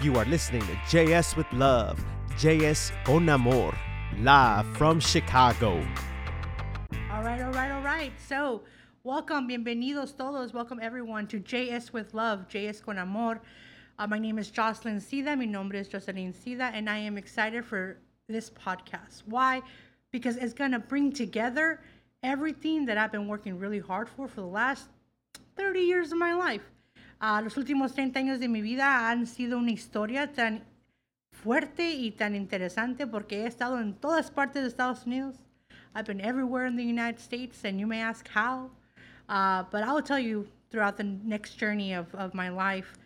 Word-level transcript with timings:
You 0.00 0.14
are 0.14 0.24
listening 0.26 0.60
to 0.60 0.74
JS 0.86 1.34
with 1.36 1.52
Love, 1.52 1.98
JS 2.36 2.92
Con 3.04 3.28
Amor, 3.28 3.74
live 4.18 4.64
from 4.76 5.00
Chicago. 5.00 5.84
All 7.10 7.24
right, 7.24 7.40
all 7.40 7.50
right, 7.50 7.72
all 7.72 7.82
right. 7.82 8.12
So, 8.28 8.62
welcome, 9.02 9.48
bienvenidos 9.48 10.16
todos. 10.16 10.54
Welcome 10.54 10.78
everyone 10.80 11.26
to 11.26 11.40
JS 11.40 11.92
with 11.92 12.14
Love, 12.14 12.46
JS 12.48 12.80
Con 12.80 12.96
Amor. 12.96 13.40
Uh, 13.98 14.06
my 14.06 14.20
name 14.20 14.38
is 14.38 14.52
Jocelyn 14.52 15.00
Sida. 15.00 15.36
Mi 15.36 15.46
nombre 15.46 15.80
es 15.80 15.88
Jocelyn 15.88 16.32
Sida, 16.32 16.70
and 16.72 16.88
I 16.88 16.98
am 16.98 17.18
excited 17.18 17.64
for 17.64 17.98
this 18.28 18.50
podcast. 18.50 19.24
Why? 19.26 19.62
Because 20.12 20.36
it's 20.36 20.54
going 20.54 20.70
to 20.70 20.78
bring 20.78 21.10
together 21.10 21.80
everything 22.22 22.86
that 22.86 22.98
I've 22.98 23.10
been 23.10 23.26
working 23.26 23.58
really 23.58 23.80
hard 23.80 24.08
for 24.08 24.28
for 24.28 24.42
the 24.42 24.46
last 24.46 24.90
30 25.56 25.80
years 25.80 26.12
of 26.12 26.18
my 26.18 26.34
life. 26.34 26.62
Uh, 27.20 27.40
los 27.42 27.56
últimos 27.56 27.94
30 27.94 28.18
años 28.18 28.38
de 28.38 28.48
mi 28.48 28.62
vida 28.62 29.10
han 29.10 29.26
sido 29.26 29.58
una 29.58 29.72
historia 29.72 30.32
tan 30.32 30.62
fuerte 31.32 31.90
y 31.90 32.12
tan 32.12 32.36
interesante 32.36 33.06
porque 33.06 33.42
he 33.42 33.46
estado 33.46 33.80
en 33.80 33.94
todas 33.94 34.30
partes 34.30 34.62
de 34.62 34.68
Estados 34.68 35.04
Unidos. 35.04 35.36
I've 35.94 36.06
been 36.06 36.20
everywhere 36.20 36.66
in 36.66 36.76
the 36.76 36.84
United 36.84 37.18
States, 37.18 37.64
and 37.64 37.80
you 37.80 37.86
may 37.86 38.00
ask 38.00 38.28
how. 38.28 38.70
Uh, 39.28 39.64
but 39.70 39.82
I 39.82 39.92
will 39.92 40.02
tell 40.02 40.18
you 40.18 40.46
throughout 40.70 40.96
the 40.96 41.04
next 41.04 41.56
journey 41.58 41.92
of, 41.92 42.14
of 42.14 42.34
my 42.34 42.50
life 42.50 42.96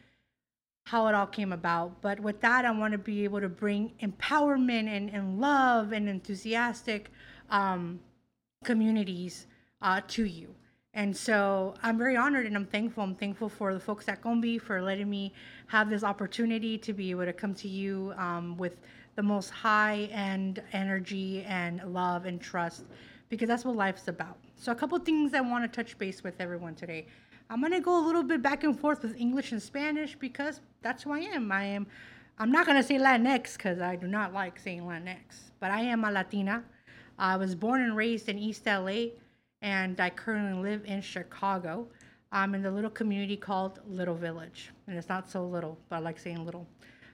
how 0.84 1.06
it 1.06 1.14
all 1.14 1.26
came 1.26 1.52
about. 1.52 2.02
But 2.02 2.20
with 2.20 2.40
that, 2.40 2.64
I 2.64 2.70
want 2.70 2.92
to 2.92 2.98
be 2.98 3.24
able 3.24 3.40
to 3.40 3.48
bring 3.48 3.92
empowerment 4.02 4.88
and, 4.88 5.10
and 5.10 5.40
love 5.40 5.92
and 5.92 6.08
enthusiastic 6.08 7.10
um, 7.50 8.00
communities 8.64 9.46
uh, 9.80 10.00
to 10.08 10.24
you. 10.24 10.54
And 10.94 11.16
so 11.16 11.74
I'm 11.82 11.96
very 11.96 12.16
honored 12.16 12.44
and 12.44 12.54
I'm 12.54 12.66
thankful. 12.66 13.02
I'm 13.02 13.14
thankful 13.14 13.48
for 13.48 13.72
the 13.72 13.80
folks 13.80 14.08
at 14.08 14.20
Combi 14.20 14.60
for 14.60 14.82
letting 14.82 15.08
me 15.08 15.32
have 15.68 15.88
this 15.88 16.04
opportunity 16.04 16.76
to 16.78 16.92
be 16.92 17.10
able 17.10 17.24
to 17.24 17.32
come 17.32 17.54
to 17.54 17.68
you 17.68 18.12
um, 18.18 18.58
with 18.58 18.76
the 19.16 19.22
most 19.22 19.48
high 19.48 20.10
end 20.12 20.62
energy 20.72 21.44
and 21.48 21.82
love 21.94 22.26
and 22.26 22.40
trust 22.40 22.84
because 23.30 23.48
that's 23.48 23.64
what 23.64 23.74
life's 23.74 24.08
about. 24.08 24.36
So, 24.56 24.70
a 24.70 24.74
couple 24.74 24.98
things 24.98 25.32
I 25.32 25.40
want 25.40 25.64
to 25.64 25.68
touch 25.74 25.96
base 25.96 26.22
with 26.22 26.38
everyone 26.40 26.74
today. 26.74 27.06
I'm 27.48 27.60
going 27.60 27.72
to 27.72 27.80
go 27.80 27.98
a 27.98 28.04
little 28.04 28.22
bit 28.22 28.42
back 28.42 28.62
and 28.62 28.78
forth 28.78 29.02
with 29.02 29.16
English 29.18 29.52
and 29.52 29.62
Spanish 29.62 30.14
because 30.14 30.60
that's 30.82 31.02
who 31.02 31.12
I 31.12 31.20
am. 31.20 31.50
I 31.50 31.64
am, 31.64 31.86
I'm 32.38 32.52
not 32.52 32.66
going 32.66 32.76
to 32.76 32.82
say 32.82 32.96
Latinx 32.96 33.56
because 33.56 33.80
I 33.80 33.96
do 33.96 34.06
not 34.06 34.34
like 34.34 34.58
saying 34.58 34.82
Latinx, 34.82 35.50
but 35.58 35.70
I 35.70 35.80
am 35.80 36.04
a 36.04 36.12
Latina. 36.12 36.64
I 37.18 37.36
was 37.36 37.54
born 37.54 37.80
and 37.82 37.96
raised 37.96 38.28
in 38.28 38.38
East 38.38 38.66
LA 38.66 39.06
and 39.62 39.98
I 40.00 40.10
currently 40.10 40.60
live 40.60 40.84
in 40.84 41.00
Chicago. 41.00 41.86
I'm 42.32 42.54
in 42.54 42.62
the 42.62 42.70
little 42.70 42.90
community 42.90 43.36
called 43.36 43.80
Little 43.86 44.14
Village, 44.14 44.70
and 44.86 44.98
it's 44.98 45.08
not 45.08 45.30
so 45.30 45.46
little, 45.46 45.78
but 45.88 45.96
I 45.96 45.98
like 46.00 46.18
saying 46.18 46.44
little. 46.44 46.66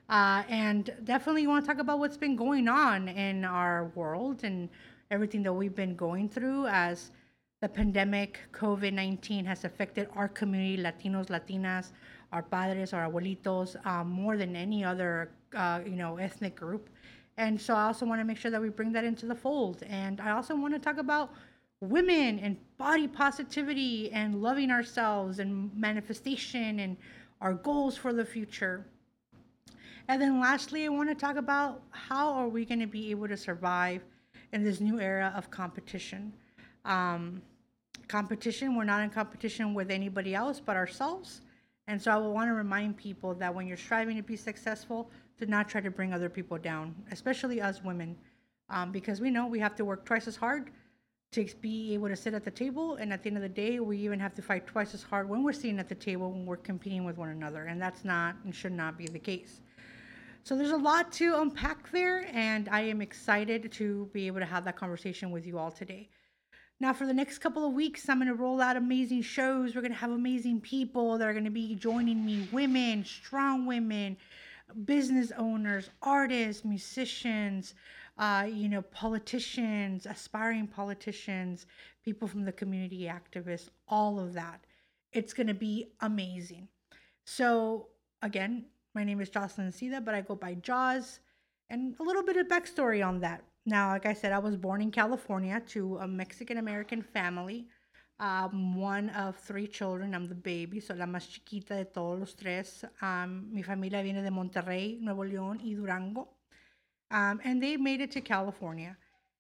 Uh, 0.08 0.42
and 0.48 0.90
definitely 1.04 1.42
you 1.42 1.48
want 1.48 1.64
to 1.64 1.70
talk 1.70 1.80
about 1.80 1.98
what's 1.98 2.16
been 2.16 2.34
going 2.34 2.66
on 2.66 3.08
in 3.08 3.44
our 3.44 3.90
world 3.94 4.42
and 4.42 4.70
everything 5.10 5.42
that 5.42 5.52
we've 5.52 5.74
been 5.74 5.94
going 5.94 6.28
through 6.28 6.66
as 6.66 7.10
the 7.60 7.68
pandemic, 7.68 8.40
COVID 8.52 8.92
19, 8.92 9.44
has 9.44 9.64
affected 9.64 10.08
our 10.14 10.28
community, 10.28 10.82
Latinos, 10.82 11.26
Latinas, 11.26 11.90
our 12.32 12.42
padres, 12.42 12.92
our 12.92 13.10
abuelitos, 13.10 13.84
um, 13.84 14.08
more 14.08 14.36
than 14.36 14.56
any 14.56 14.84
other, 14.84 15.30
uh, 15.54 15.80
you 15.84 15.96
know, 15.96 16.16
ethnic 16.16 16.54
group. 16.54 16.88
And 17.36 17.60
so 17.60 17.74
I 17.74 17.84
also 17.84 18.06
want 18.06 18.20
to 18.20 18.24
make 18.24 18.36
sure 18.36 18.50
that 18.50 18.60
we 18.60 18.68
bring 18.68 18.92
that 18.92 19.04
into 19.04 19.26
the 19.26 19.34
fold. 19.34 19.82
And 19.88 20.20
I 20.20 20.30
also 20.30 20.56
want 20.56 20.74
to 20.74 20.80
talk 20.80 20.98
about 20.98 21.32
women 21.80 22.38
and 22.40 22.56
body 22.76 23.06
positivity 23.06 24.10
and 24.12 24.42
loving 24.42 24.70
ourselves 24.70 25.38
and 25.38 25.70
manifestation 25.76 26.80
and 26.80 26.96
our 27.40 27.54
goals 27.54 27.96
for 27.96 28.12
the 28.12 28.24
future. 28.24 28.84
And 30.08 30.20
then 30.20 30.40
lastly, 30.40 30.86
I 30.86 30.88
want 30.88 31.08
to 31.08 31.14
talk 31.14 31.36
about 31.36 31.82
how 31.90 32.32
are 32.32 32.48
we 32.48 32.64
going 32.64 32.80
to 32.80 32.86
be 32.86 33.10
able 33.10 33.28
to 33.28 33.36
survive 33.36 34.02
in 34.52 34.64
this 34.64 34.80
new 34.80 34.98
era 34.98 35.32
of 35.36 35.50
competition. 35.50 36.32
Um, 36.84 37.42
competition, 38.08 38.74
we're 38.74 38.84
not 38.84 39.02
in 39.02 39.10
competition 39.10 39.74
with 39.74 39.90
anybody 39.90 40.34
else 40.34 40.60
but 40.64 40.76
ourselves. 40.76 41.42
And 41.86 42.00
so 42.00 42.10
I 42.10 42.16
will 42.16 42.32
want 42.32 42.48
to 42.48 42.54
remind 42.54 42.96
people 42.96 43.34
that 43.34 43.54
when 43.54 43.66
you're 43.66 43.76
striving 43.76 44.16
to 44.16 44.22
be 44.22 44.36
successful, 44.36 45.10
to 45.38 45.46
not 45.46 45.68
try 45.68 45.80
to 45.80 45.90
bring 45.90 46.12
other 46.12 46.28
people 46.28 46.58
down, 46.58 46.94
especially 47.12 47.60
us 47.60 47.84
women, 47.84 48.16
um, 48.70 48.90
because 48.90 49.20
we 49.20 49.30
know 49.30 49.46
we 49.46 49.60
have 49.60 49.76
to 49.76 49.84
work 49.84 50.04
twice 50.04 50.26
as 50.26 50.36
hard 50.36 50.70
to 51.32 51.46
be 51.60 51.92
able 51.94 52.08
to 52.08 52.16
sit 52.16 52.34
at 52.34 52.44
the 52.44 52.50
table. 52.50 52.94
And 52.94 53.12
at 53.12 53.22
the 53.22 53.28
end 53.28 53.36
of 53.36 53.42
the 53.42 53.48
day, 53.48 53.80
we 53.80 53.98
even 53.98 54.18
have 54.20 54.34
to 54.34 54.42
fight 54.42 54.66
twice 54.66 54.94
as 54.94 55.02
hard 55.02 55.28
when 55.28 55.42
we're 55.42 55.52
sitting 55.52 55.78
at 55.78 55.88
the 55.88 55.94
table 55.94 56.30
when 56.30 56.46
we're 56.46 56.56
competing 56.56 57.04
with 57.04 57.18
one 57.18 57.28
another. 57.28 57.64
And 57.64 57.80
that's 57.80 58.04
not 58.04 58.36
and 58.44 58.54
should 58.54 58.72
not 58.72 58.96
be 58.96 59.06
the 59.06 59.18
case. 59.18 59.60
So 60.44 60.56
there's 60.56 60.70
a 60.70 60.76
lot 60.76 61.12
to 61.12 61.40
unpack 61.40 61.90
there, 61.92 62.26
and 62.32 62.70
I 62.70 62.80
am 62.80 63.02
excited 63.02 63.70
to 63.72 64.08
be 64.14 64.26
able 64.26 64.40
to 64.40 64.46
have 64.46 64.64
that 64.64 64.76
conversation 64.76 65.30
with 65.30 65.44
you 65.44 65.58
all 65.58 65.70
today. 65.70 66.08
Now, 66.80 66.94
for 66.94 67.06
the 67.06 67.12
next 67.12 67.38
couple 67.38 67.66
of 67.66 67.74
weeks, 67.74 68.08
I'm 68.08 68.18
going 68.18 68.28
to 68.28 68.34
roll 68.34 68.60
out 68.62 68.76
amazing 68.76 69.22
shows. 69.22 69.74
We're 69.74 69.82
going 69.82 69.92
to 69.92 69.98
have 69.98 70.12
amazing 70.12 70.62
people 70.62 71.18
that 71.18 71.28
are 71.28 71.32
going 71.32 71.44
to 71.44 71.50
be 71.50 71.74
joining 71.74 72.24
me 72.24 72.48
women, 72.50 73.04
strong 73.04 73.66
women, 73.66 74.16
business 74.84 75.32
owners, 75.36 75.90
artists, 76.02 76.64
musicians, 76.64 77.74
uh, 78.18 78.46
you 78.50 78.68
know, 78.68 78.82
politicians, 78.82 80.06
aspiring 80.06 80.66
politicians, 80.66 81.66
people 82.04 82.26
from 82.26 82.44
the 82.44 82.52
community 82.52 83.02
activists, 83.02 83.68
all 83.86 84.18
of 84.18 84.32
that. 84.34 84.64
It's 85.12 85.32
going 85.32 85.46
to 85.46 85.54
be 85.54 85.92
amazing. 86.00 86.68
So, 87.24 87.88
again, 88.22 88.66
my 88.94 89.04
name 89.04 89.20
is 89.20 89.30
Jocelyn 89.30 89.70
Sida, 89.70 90.04
but 90.04 90.14
I 90.14 90.20
go 90.22 90.34
by 90.34 90.54
Jaws, 90.54 91.20
and 91.70 91.94
a 92.00 92.02
little 92.02 92.22
bit 92.24 92.36
of 92.36 92.48
backstory 92.48 93.06
on 93.06 93.20
that. 93.20 93.44
Now, 93.64 93.90
like 93.90 94.06
I 94.06 94.14
said, 94.14 94.32
I 94.32 94.38
was 94.38 94.56
born 94.56 94.80
in 94.80 94.90
California 94.90 95.62
to 95.68 95.98
a 95.98 96.08
Mexican 96.08 96.58
American 96.58 97.02
family. 97.02 97.68
Um, 98.20 98.74
one 98.74 99.10
of 99.10 99.36
three 99.36 99.68
children. 99.68 100.12
I'm 100.14 100.26
the 100.26 100.34
baby, 100.34 100.80
so 100.80 100.94
la 100.94 101.06
más 101.06 101.28
chiquita 101.28 101.76
de 101.76 101.84
todos 101.84 102.18
los 102.18 102.34
tres. 102.34 102.84
Um, 103.00 103.48
mi 103.52 103.62
familia 103.62 104.02
viene 104.02 104.22
de 104.22 104.30
Monterrey, 104.30 104.98
Nuevo 105.00 105.22
León 105.22 105.60
y 105.62 105.74
Durango 105.74 106.37
um, 107.10 107.40
and 107.44 107.62
they 107.62 107.76
made 107.76 108.00
it 108.00 108.10
to 108.12 108.20
California. 108.20 108.96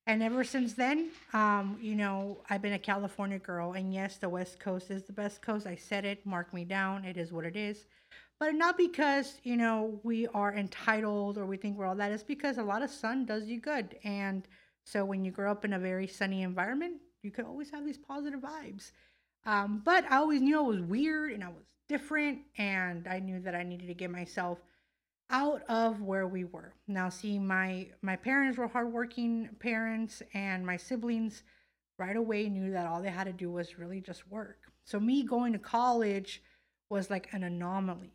And 0.06 0.22
ever 0.22 0.42
since 0.42 0.72
then, 0.72 1.10
um, 1.34 1.76
you 1.82 1.94
know, 1.94 2.38
I've 2.48 2.62
been 2.62 2.72
a 2.72 2.78
California 2.78 3.38
girl. 3.38 3.72
And 3.74 3.92
yes, 3.92 4.16
the 4.16 4.28
West 4.28 4.58
Coast 4.58 4.90
is 4.90 5.02
the 5.02 5.12
best 5.12 5.42
coast. 5.42 5.66
I 5.66 5.76
said 5.76 6.06
it, 6.06 6.24
mark 6.24 6.54
me 6.54 6.64
down. 6.64 7.04
It 7.04 7.18
is 7.18 7.30
what 7.30 7.44
it 7.44 7.56
is. 7.56 7.84
But 8.40 8.54
not 8.54 8.78
because, 8.78 9.38
you 9.42 9.56
know, 9.56 10.00
we 10.02 10.26
are 10.28 10.54
entitled 10.54 11.36
or 11.36 11.44
we 11.44 11.58
think 11.58 11.76
we're 11.76 11.84
all 11.84 11.96
that. 11.96 12.10
It's 12.10 12.22
because 12.22 12.56
a 12.56 12.62
lot 12.62 12.82
of 12.82 12.90
sun 12.90 13.26
does 13.26 13.44
you 13.44 13.60
good. 13.60 13.96
And 14.02 14.48
so 14.84 15.04
when 15.04 15.26
you 15.26 15.30
grow 15.30 15.50
up 15.50 15.66
in 15.66 15.74
a 15.74 15.78
very 15.78 16.06
sunny 16.06 16.42
environment, 16.42 17.02
you 17.22 17.30
could 17.30 17.44
always 17.44 17.70
have 17.70 17.84
these 17.84 17.98
positive 17.98 18.40
vibes. 18.40 18.92
Um, 19.44 19.82
but 19.84 20.10
I 20.10 20.16
always 20.16 20.40
knew 20.40 20.58
I 20.58 20.62
was 20.62 20.80
weird 20.80 21.32
and 21.32 21.44
I 21.44 21.48
was 21.48 21.64
different. 21.86 22.38
And 22.56 23.06
I 23.06 23.18
knew 23.18 23.40
that 23.40 23.54
I 23.54 23.62
needed 23.62 23.88
to 23.88 23.94
get 23.94 24.10
myself 24.10 24.58
out 25.30 25.62
of 25.68 26.00
where 26.00 26.26
we 26.26 26.44
were. 26.44 26.74
Now, 26.86 27.08
see, 27.08 27.38
my 27.38 27.88
my 28.02 28.16
parents 28.16 28.58
were 28.58 28.68
hardworking 28.68 29.50
parents, 29.60 30.22
and 30.34 30.64
my 30.64 30.76
siblings 30.76 31.42
right 31.98 32.16
away 32.16 32.48
knew 32.48 32.70
that 32.70 32.86
all 32.86 33.02
they 33.02 33.10
had 33.10 33.24
to 33.24 33.32
do 33.32 33.50
was 33.50 33.78
really 33.78 34.00
just 34.00 34.28
work. 34.30 34.58
So 34.84 34.98
me 34.98 35.24
going 35.24 35.52
to 35.52 35.58
college 35.58 36.42
was 36.90 37.10
like 37.10 37.28
an 37.32 37.44
anomaly. 37.44 38.12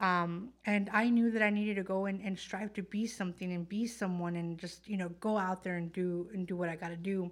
Um, 0.00 0.50
and 0.66 0.90
I 0.92 1.08
knew 1.10 1.30
that 1.30 1.42
I 1.42 1.50
needed 1.50 1.76
to 1.76 1.82
go 1.82 2.06
and, 2.06 2.20
and 2.22 2.38
strive 2.38 2.72
to 2.74 2.82
be 2.82 3.06
something 3.06 3.52
and 3.52 3.68
be 3.68 3.86
someone 3.86 4.36
and 4.36 4.58
just, 4.58 4.88
you 4.88 4.96
know, 4.96 5.08
go 5.20 5.38
out 5.38 5.62
there 5.62 5.76
and 5.76 5.92
do 5.92 6.28
and 6.34 6.46
do 6.46 6.56
what 6.56 6.68
I 6.68 6.76
gotta 6.76 6.96
do. 6.96 7.30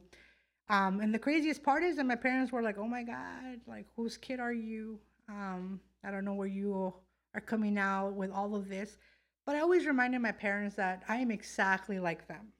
Um, 0.68 1.00
and 1.00 1.12
the 1.12 1.18
craziest 1.18 1.64
part 1.64 1.82
is 1.82 1.96
that 1.96 2.06
my 2.06 2.14
parents 2.14 2.52
were 2.52 2.62
like, 2.62 2.78
Oh 2.78 2.86
my 2.86 3.02
God, 3.02 3.60
like 3.66 3.86
whose 3.96 4.16
kid 4.16 4.38
are 4.40 4.52
you? 4.52 5.00
Um, 5.28 5.80
I 6.04 6.10
don't 6.10 6.24
know 6.24 6.34
where 6.34 6.46
you 6.46 6.94
are 7.34 7.40
coming 7.40 7.76
out 7.76 8.14
with 8.14 8.30
all 8.30 8.54
of 8.54 8.68
this. 8.68 8.96
But 9.50 9.56
I 9.56 9.62
always 9.62 9.84
reminded 9.84 10.20
my 10.20 10.30
parents 10.30 10.76
that 10.76 11.02
I 11.08 11.16
am 11.16 11.32
exactly 11.32 11.98
like 11.98 12.28
them. 12.28 12.52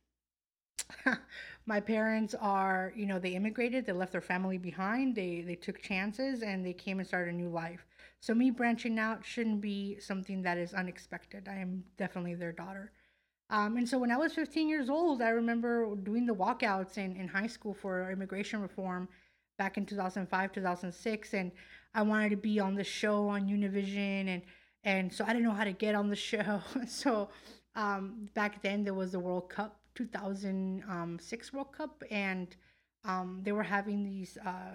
my 1.67 1.79
parents 1.79 2.35
are, 2.35 2.93
you 2.97 3.07
know, 3.07 3.21
they 3.21 3.37
immigrated, 3.37 3.87
they 3.87 3.93
left 3.93 4.11
their 4.11 4.21
family 4.21 4.59
behind, 4.59 5.15
they 5.15 5.43
they 5.43 5.55
took 5.55 5.81
chances 5.81 6.43
and 6.43 6.67
they 6.67 6.73
came 6.73 6.99
and 6.99 7.07
started 7.07 7.33
a 7.33 7.37
new 7.37 7.49
life. 7.49 7.87
So 8.19 8.35
me 8.35 8.51
branching 8.51 8.99
out 8.99 9.25
shouldn't 9.25 9.61
be 9.61 10.01
something 10.01 10.43
that 10.43 10.59
is 10.59 10.75
unexpected. 10.75 11.47
I 11.47 11.59
am 11.59 11.85
definitely 11.97 12.35
their 12.35 12.51
daughter. 12.51 12.91
Um, 13.51 13.77
and 13.77 13.89
so 13.89 13.97
when 13.97 14.11
I 14.11 14.17
was 14.17 14.33
15 14.33 14.69
years 14.69 14.91
old, 14.91 15.23
I 15.23 15.29
remember 15.29 15.95
doing 15.95 16.27
the 16.27 16.35
walkouts 16.35 16.99
in, 16.99 17.15
in 17.15 17.29
high 17.29 17.47
school 17.47 17.73
for 17.73 18.11
immigration 18.11 18.61
reform 18.61 19.09
back 19.59 19.79
in 19.79 19.87
2005, 19.87 20.53
2006. 20.53 21.35
And 21.35 21.53
I 21.95 22.03
wanted 22.03 22.31
to 22.31 22.37
be 22.37 22.59
on 22.59 22.75
the 22.75 22.83
show 22.83 23.29
on 23.29 23.47
Univision 23.47 24.27
and 24.27 24.43
and 24.85 25.13
so 25.13 25.25
I 25.25 25.29
didn't 25.29 25.45
know 25.45 25.53
how 25.53 25.65
to 25.65 25.73
get 25.73 25.95
on 25.95 26.09
the 26.09 26.17
show. 26.17 26.61
so 26.87 27.29
um, 27.75 28.29
back 28.35 28.63
then 28.63 28.85
there 28.85 28.95
was 28.95 29.13
the 29.13 29.21
World 29.21 29.49
Cup, 29.49 29.81
2006 29.95 31.53
World 31.53 31.73
Cup, 31.73 32.03
and 32.11 32.57
um, 33.05 33.41
they 33.43 33.53
were 33.53 33.63
having 33.63 34.05
these 34.05 34.39
uh, 34.45 34.75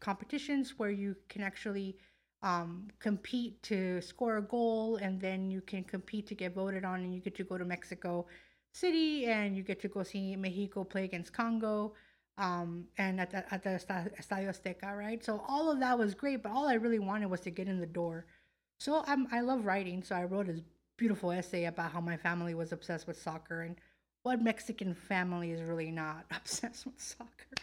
competitions 0.00 0.74
where 0.78 0.90
you 0.90 1.16
can 1.28 1.42
actually 1.42 1.96
um, 2.42 2.88
compete 2.98 3.62
to 3.64 4.00
score 4.00 4.36
a 4.38 4.42
goal, 4.42 4.96
and 4.96 5.20
then 5.20 5.50
you 5.50 5.60
can 5.60 5.84
compete 5.84 6.26
to 6.28 6.34
get 6.34 6.54
voted 6.54 6.84
on, 6.84 7.00
and 7.00 7.14
you 7.14 7.20
get 7.20 7.34
to 7.36 7.44
go 7.44 7.56
to 7.58 7.64
Mexico 7.64 8.26
City, 8.72 9.26
and 9.26 9.56
you 9.56 9.62
get 9.62 9.80
to 9.80 9.88
go 9.88 10.02
see 10.02 10.36
Mexico 10.36 10.84
play 10.84 11.04
against 11.04 11.32
Congo, 11.32 11.94
um, 12.38 12.84
and 12.98 13.20
at 13.20 13.30
the, 13.30 13.54
at 13.54 13.62
the 13.62 13.70
Estadio 13.70 14.50
Azteca, 14.50 14.96
right? 14.96 15.24
So 15.24 15.42
all 15.48 15.70
of 15.70 15.80
that 15.80 15.98
was 15.98 16.14
great, 16.14 16.42
but 16.42 16.52
all 16.52 16.68
I 16.68 16.74
really 16.74 16.98
wanted 16.98 17.30
was 17.30 17.40
to 17.40 17.50
get 17.50 17.68
in 17.68 17.80
the 17.80 17.86
door. 17.86 18.26
So 18.78 19.04
I'm, 19.06 19.26
I 19.32 19.40
love 19.40 19.64
writing, 19.64 20.02
so 20.02 20.14
I 20.14 20.24
wrote 20.24 20.46
this 20.46 20.60
beautiful 20.96 21.30
essay 21.30 21.64
about 21.64 21.92
how 21.92 22.00
my 22.00 22.16
family 22.16 22.54
was 22.54 22.72
obsessed 22.72 23.06
with 23.06 23.20
soccer 23.20 23.62
and 23.62 23.76
what 24.22 24.42
Mexican 24.42 24.94
family 24.94 25.52
is 25.52 25.62
really 25.62 25.90
not 25.90 26.26
obsessed 26.36 26.86
with 26.86 27.00
soccer. 27.00 27.54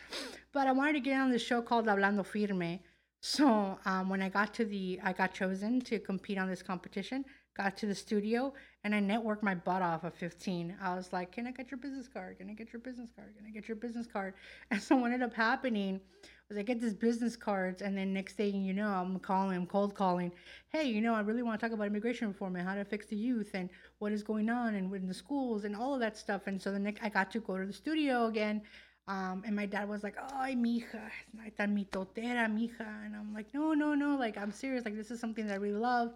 But 0.52 0.68
I 0.68 0.72
wanted 0.72 0.94
to 0.94 1.00
get 1.00 1.20
on 1.20 1.32
this 1.32 1.42
show 1.42 1.62
called 1.62 1.86
Hablando 1.88 2.26
Firme, 2.26 2.80
so 3.26 3.80
um, 3.86 4.10
when 4.10 4.22
I 4.22 4.28
got 4.28 4.54
to 4.56 4.66
the, 4.66 5.00
I 5.02 5.14
got 5.14 5.34
chosen 5.34 5.80
to 5.82 5.98
compete 5.98 6.38
on 6.38 6.50
this 6.50 6.62
competition. 6.62 7.24
Got 7.56 7.78
to 7.78 7.86
the 7.86 7.96
studio 7.96 8.54
and 8.84 8.94
I 8.94 9.00
networked 9.00 9.42
my 9.44 9.56
butt 9.56 9.82
off 9.82 10.04
at 10.04 10.14
15. 10.14 10.76
I 10.82 10.94
was 10.94 11.14
like, 11.14 11.32
"Can 11.32 11.48
I 11.48 11.52
get 11.52 11.72
your 11.72 11.78
business 11.78 12.10
card? 12.10 12.40
Can 12.40 12.50
I 12.50 12.54
get 12.54 12.74
your 12.74 12.82
business 12.82 13.12
card? 13.16 13.34
Can 13.38 13.46
I 13.46 13.52
get 13.52 13.70
your 13.70 13.78
business 13.78 14.08
card?" 14.08 14.34
And 14.72 14.82
so 14.82 14.98
what 14.98 15.14
ended 15.14 15.24
up 15.24 15.34
happening 15.34 16.02
was 16.50 16.58
I 16.58 16.62
get 16.62 16.82
these 16.82 16.94
business 16.94 17.36
cards, 17.36 17.82
and 17.82 17.98
then 17.98 18.14
next 18.14 18.34
thing 18.34 18.64
you 18.64 18.74
know, 18.74 18.88
I'm 18.88 19.20
calling, 19.20 19.58
I'm 19.58 19.66
cold 19.66 19.96
calling. 19.96 20.32
Hey, 20.70 20.86
you 20.86 21.02
know, 21.02 21.14
I 21.14 21.22
really 21.22 21.44
want 21.44 21.60
to 21.60 21.66
talk 21.66 21.74
about 21.74 21.88
immigration 21.88 22.28
reform 22.28 22.56
and 22.56 22.68
how 22.68 22.76
to 22.76 22.86
fix 22.86 23.08
the 23.08 23.16
youth 23.16 23.52
and 23.54 23.70
what 24.00 24.12
is 24.12 24.24
going 24.24 24.50
on 24.50 24.76
and 24.76 24.94
in 24.94 25.08
the 25.08 25.14
schools 25.14 25.64
and 25.64 25.76
all 25.76 25.94
of 25.94 26.00
that 26.02 26.18
stuff. 26.18 26.48
And 26.48 26.62
so 26.62 26.72
the 26.72 26.80
next, 26.80 27.02
I 27.04 27.10
got 27.10 27.32
to 27.32 27.40
go 27.40 27.58
to 27.58 27.66
the 27.66 27.74
studio 27.74 28.26
again 28.26 28.62
um, 29.08 29.44
and 29.46 29.56
my 29.56 29.66
dad 29.66 29.90
was 29.90 30.04
like, 30.04 30.16
"Ay, 30.34 30.56
mija, 30.56 31.12
tan 31.58 31.76
mitotera, 31.76 32.48
mija," 32.48 33.06
and 33.06 33.16
I'm 33.16 33.34
like, 33.34 33.54
"No, 33.54 33.74
no, 33.74 33.94
no, 33.94 34.16
like 34.16 34.38
I'm 34.38 34.52
serious. 34.52 34.86
Like 34.86 34.96
this 34.96 35.12
is 35.12 35.20
something 35.20 35.48
that 35.48 35.54
I 35.54 35.58
really 35.58 35.78
love. 35.78 36.14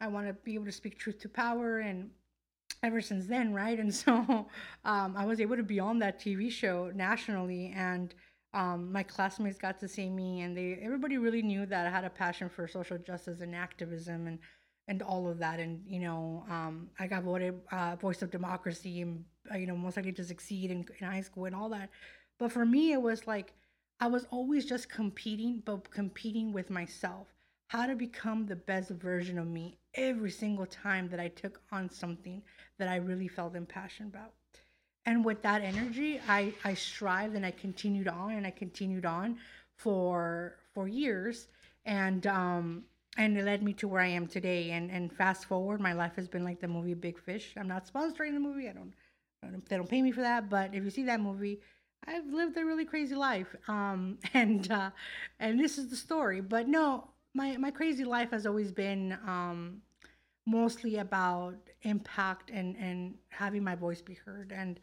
I 0.00 0.08
want 0.08 0.28
to 0.28 0.32
be 0.32 0.54
able 0.54 0.64
to 0.64 0.72
speak 0.72 0.98
truth 0.98 1.18
to 1.20 1.28
power." 1.28 1.80
And 1.80 2.10
ever 2.82 3.00
since 3.02 3.26
then, 3.26 3.52
right? 3.52 3.78
And 3.78 3.94
so 4.04 4.46
um, 4.84 5.16
I 5.16 5.26
was 5.26 5.40
able 5.40 5.56
to 5.56 5.62
be 5.62 5.80
on 5.80 5.98
that 5.98 6.18
TV 6.18 6.50
show 6.50 6.90
nationally, 6.94 7.74
and 7.76 8.14
um, 8.54 8.92
my 8.92 9.02
classmates 9.02 9.58
got 9.58 9.78
to 9.80 9.88
see 9.88 10.08
me, 10.08 10.42
and 10.42 10.56
they 10.56 10.78
everybody 10.82 11.18
really 11.18 11.42
knew 11.42 11.66
that 11.66 11.86
I 11.86 11.90
had 11.90 12.04
a 12.04 12.10
passion 12.10 12.48
for 12.48 12.68
social 12.68 12.98
justice 12.98 13.40
and 13.40 13.54
activism 13.54 14.26
and 14.26 14.38
and 14.88 15.02
all 15.02 15.28
of 15.28 15.38
that. 15.38 15.60
And 15.60 15.82
you 15.86 16.00
know, 16.00 16.44
um, 16.48 16.88
I 16.98 17.06
got 17.06 17.24
voted 17.24 17.60
uh, 17.72 17.96
voice 17.96 18.22
of 18.22 18.30
democracy 18.30 19.00
and 19.02 19.24
uh, 19.52 19.56
you 19.58 19.66
know 19.66 19.76
most 19.76 19.96
likely 19.96 20.12
to 20.12 20.24
succeed 20.24 20.70
in, 20.70 20.84
in 21.00 21.06
high 21.06 21.20
school 21.22 21.46
and 21.46 21.54
all 21.54 21.68
that. 21.70 21.90
But 22.38 22.52
for 22.52 22.64
me 22.64 22.92
it 22.92 23.00
was 23.02 23.26
like 23.26 23.52
i 24.00 24.06
was 24.06 24.26
always 24.30 24.64
just 24.66 24.88
competing 24.90 25.62
but 25.64 25.90
competing 25.90 26.52
with 26.52 26.70
myself. 26.70 27.28
How 27.68 27.86
to 27.86 27.96
become 27.96 28.46
the 28.46 28.56
best 28.56 28.90
version 28.90 29.38
of 29.38 29.46
me 29.46 29.78
every 29.94 30.30
single 30.30 30.66
time 30.66 31.08
that 31.08 31.20
i 31.20 31.28
took 31.28 31.60
on 31.72 31.90
something 31.90 32.42
that 32.78 32.88
i 32.88 32.96
really 32.96 33.28
felt 33.28 33.56
impassioned 33.56 34.14
about 34.14 34.34
and 35.06 35.24
with 35.24 35.42
that 35.42 35.62
energy 35.62 36.20
i 36.28 36.52
i 36.64 36.74
strived 36.74 37.34
and 37.34 37.44
i 37.44 37.50
continued 37.50 38.08
on 38.08 38.32
and 38.32 38.46
i 38.46 38.50
continued 38.50 39.04
on 39.04 39.36
for 39.76 40.56
for 40.72 40.88
years 40.88 41.48
and 41.84 42.26
um 42.26 42.84
and 43.16 43.38
it 43.38 43.44
led 43.44 43.62
me 43.62 43.72
to 43.74 43.88
where 43.88 44.00
I 44.00 44.08
am 44.08 44.26
today. 44.26 44.72
And 44.72 44.90
and 44.90 45.12
fast 45.12 45.46
forward, 45.46 45.80
my 45.80 45.92
life 45.92 46.16
has 46.16 46.28
been 46.28 46.44
like 46.44 46.60
the 46.60 46.68
movie 46.68 46.94
Big 46.94 47.18
Fish. 47.18 47.54
I'm 47.56 47.68
not 47.68 47.86
sponsoring 47.86 48.32
the 48.32 48.40
movie. 48.40 48.68
I 48.68 48.72
don't 48.72 48.92
they 49.68 49.76
don't 49.76 49.88
pay 49.88 50.02
me 50.02 50.10
for 50.10 50.22
that, 50.22 50.48
but 50.48 50.74
if 50.74 50.84
you 50.84 50.90
see 50.90 51.04
that 51.04 51.20
movie, 51.20 51.60
I've 52.06 52.26
lived 52.26 52.56
a 52.56 52.64
really 52.64 52.84
crazy 52.84 53.14
life. 53.14 53.54
Um, 53.68 54.18
and 54.34 54.70
uh, 54.70 54.90
and 55.38 55.60
this 55.60 55.78
is 55.78 55.88
the 55.88 55.96
story. 55.96 56.40
But 56.40 56.68
no, 56.68 57.08
my 57.34 57.56
my 57.56 57.70
crazy 57.70 58.04
life 58.04 58.30
has 58.30 58.46
always 58.46 58.72
been 58.72 59.18
um, 59.26 59.82
mostly 60.46 60.96
about 60.96 61.56
impact 61.82 62.50
and 62.50 62.76
and 62.76 63.14
having 63.28 63.62
my 63.62 63.74
voice 63.74 64.00
be 64.00 64.14
heard. 64.14 64.52
And 64.52 64.80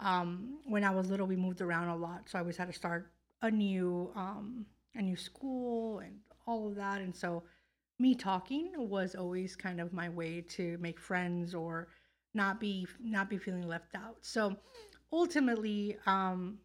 um, 0.00 0.58
when 0.66 0.84
I 0.84 0.90
was 0.90 1.08
little, 1.08 1.26
we 1.26 1.36
moved 1.36 1.60
around 1.60 1.88
a 1.88 1.96
lot, 1.96 2.28
so 2.28 2.38
I 2.38 2.40
always 2.40 2.56
had 2.56 2.68
to 2.68 2.72
start 2.72 3.10
a 3.42 3.50
new 3.50 4.10
um, 4.14 4.66
a 4.94 5.02
new 5.02 5.16
school 5.16 5.98
and 6.00 6.18
all 6.46 6.68
of 6.68 6.76
that. 6.76 7.00
And 7.00 7.14
so 7.14 7.42
me 7.98 8.14
talking 8.14 8.72
was 8.76 9.14
always 9.14 9.56
kind 9.56 9.80
of 9.80 9.92
my 9.92 10.08
way 10.08 10.40
to 10.40 10.78
make 10.78 11.00
friends 11.00 11.54
or 11.54 11.88
not 12.34 12.60
be 12.60 12.86
not 13.00 13.30
be 13.30 13.38
feeling 13.38 13.66
left 13.66 13.94
out. 13.94 14.16
So 14.22 14.56
ultimately, 15.12 15.96
um, 16.06 16.58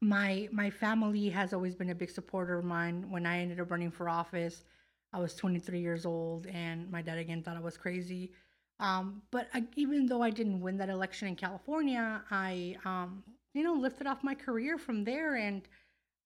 my 0.00 0.48
my 0.52 0.70
family 0.70 1.28
has 1.28 1.52
always 1.52 1.74
been 1.74 1.90
a 1.90 1.94
big 1.94 2.10
supporter 2.10 2.58
of 2.58 2.64
mine. 2.64 3.10
When 3.10 3.26
I 3.26 3.38
ended 3.40 3.60
up 3.60 3.70
running 3.70 3.90
for 3.90 4.08
office, 4.08 4.64
I 5.12 5.20
was 5.20 5.34
23 5.34 5.80
years 5.80 6.06
old, 6.06 6.46
and 6.46 6.90
my 6.90 7.02
dad 7.02 7.18
again 7.18 7.42
thought 7.42 7.56
I 7.56 7.60
was 7.60 7.76
crazy. 7.76 8.32
Um, 8.80 9.22
but 9.30 9.48
I, 9.54 9.64
even 9.76 10.06
though 10.06 10.22
I 10.22 10.30
didn't 10.30 10.60
win 10.60 10.78
that 10.78 10.88
election 10.88 11.28
in 11.28 11.36
California, 11.36 12.22
I 12.30 12.76
um, 12.84 13.22
you 13.54 13.62
know 13.62 13.74
lifted 13.74 14.08
off 14.08 14.24
my 14.24 14.34
career 14.34 14.78
from 14.78 15.04
there, 15.04 15.36
and 15.36 15.62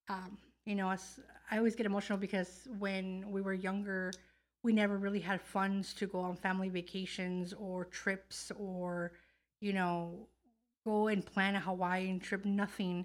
um, 0.08 0.38
you 0.66 0.76
know 0.76 0.88
I 0.88 1.58
always 1.58 1.76
get 1.76 1.86
emotional 1.86 2.18
because 2.18 2.68
when 2.78 3.30
we 3.30 3.42
were 3.42 3.54
younger 3.54 4.12
we 4.64 4.72
never 4.72 4.96
really 4.96 5.20
had 5.20 5.40
funds 5.40 5.92
to 5.94 6.06
go 6.06 6.20
on 6.20 6.36
family 6.36 6.70
vacations 6.70 7.52
or 7.52 7.84
trips 7.84 8.50
or, 8.58 9.12
you 9.60 9.74
know, 9.74 10.26
go 10.86 11.08
and 11.08 11.24
plan 11.24 11.54
a 11.54 11.60
Hawaiian 11.60 12.18
trip, 12.18 12.46
nothing. 12.46 13.04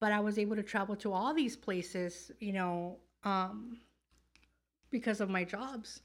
But 0.00 0.12
I 0.12 0.20
was 0.20 0.38
able 0.38 0.54
to 0.56 0.62
travel 0.62 0.94
to 0.96 1.12
all 1.12 1.32
these 1.34 1.56
places, 1.56 2.30
you 2.40 2.52
know, 2.52 2.98
um, 3.24 3.78
because 4.90 5.20
of 5.20 5.30
my 5.30 5.44
jobs. 5.44 6.02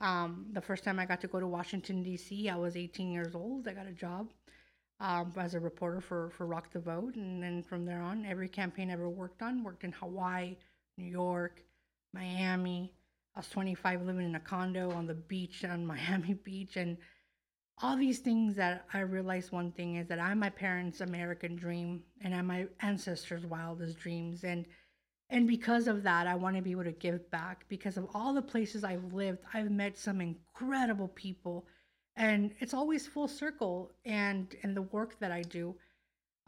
Um, 0.00 0.46
the 0.52 0.60
first 0.60 0.84
time 0.84 0.98
I 0.98 1.06
got 1.06 1.20
to 1.22 1.26
go 1.26 1.40
to 1.40 1.46
Washington, 1.46 2.02
D.C., 2.02 2.48
I 2.48 2.56
was 2.56 2.76
18 2.76 3.10
years 3.10 3.34
old. 3.34 3.66
I 3.66 3.72
got 3.72 3.86
a 3.86 3.92
job 3.92 4.30
um, 5.00 5.32
as 5.36 5.54
a 5.54 5.60
reporter 5.60 6.00
for, 6.00 6.30
for 6.30 6.46
Rock 6.46 6.70
the 6.72 6.80
Vote. 6.80 7.16
And 7.16 7.42
then 7.42 7.62
from 7.62 7.84
there 7.84 8.02
on, 8.02 8.26
every 8.26 8.48
campaign 8.48 8.90
I 8.90 8.94
ever 8.94 9.08
worked 9.08 9.42
on 9.42 9.62
worked 9.62 9.84
in 9.84 9.92
Hawaii, 9.92 10.56
New 10.98 11.06
York, 11.06 11.62
Miami, 12.12 12.92
I 13.36 13.40
was 13.40 13.48
25 13.50 14.02
living 14.02 14.24
in 14.24 14.34
a 14.34 14.40
condo 14.40 14.90
on 14.92 15.06
the 15.06 15.14
beach 15.14 15.64
on 15.64 15.86
Miami 15.86 16.34
Beach 16.34 16.76
and 16.76 16.96
all 17.82 17.94
these 17.94 18.20
things 18.20 18.56
that 18.56 18.86
I 18.94 19.00
realized 19.00 19.52
one 19.52 19.70
thing 19.72 19.96
is 19.96 20.08
that 20.08 20.18
I'm 20.18 20.38
my 20.38 20.48
parents' 20.48 21.02
American 21.02 21.56
dream 21.56 22.02
and 22.22 22.34
I'm 22.34 22.46
my 22.46 22.66
ancestors' 22.80 23.44
wildest 23.44 23.98
dreams 23.98 24.44
and 24.44 24.64
and 25.30 25.46
because 25.46 25.88
of 25.88 26.02
that 26.04 26.26
I 26.26 26.34
want 26.34 26.56
to 26.56 26.62
be 26.62 26.72
able 26.72 26.84
to 26.84 26.92
give 26.92 27.30
back 27.30 27.64
because 27.68 27.96
of 27.96 28.08
all 28.14 28.34
the 28.34 28.42
places 28.42 28.84
I've 28.84 29.12
lived 29.12 29.40
I've 29.52 29.70
met 29.70 29.96
some 29.98 30.20
incredible 30.20 31.08
people 31.08 31.66
and 32.16 32.52
it's 32.60 32.74
always 32.74 33.06
full 33.06 33.28
circle 33.28 33.92
and 34.04 34.54
and 34.62 34.76
the 34.76 34.82
work 34.82 35.18
that 35.20 35.32
I 35.32 35.42
do 35.42 35.76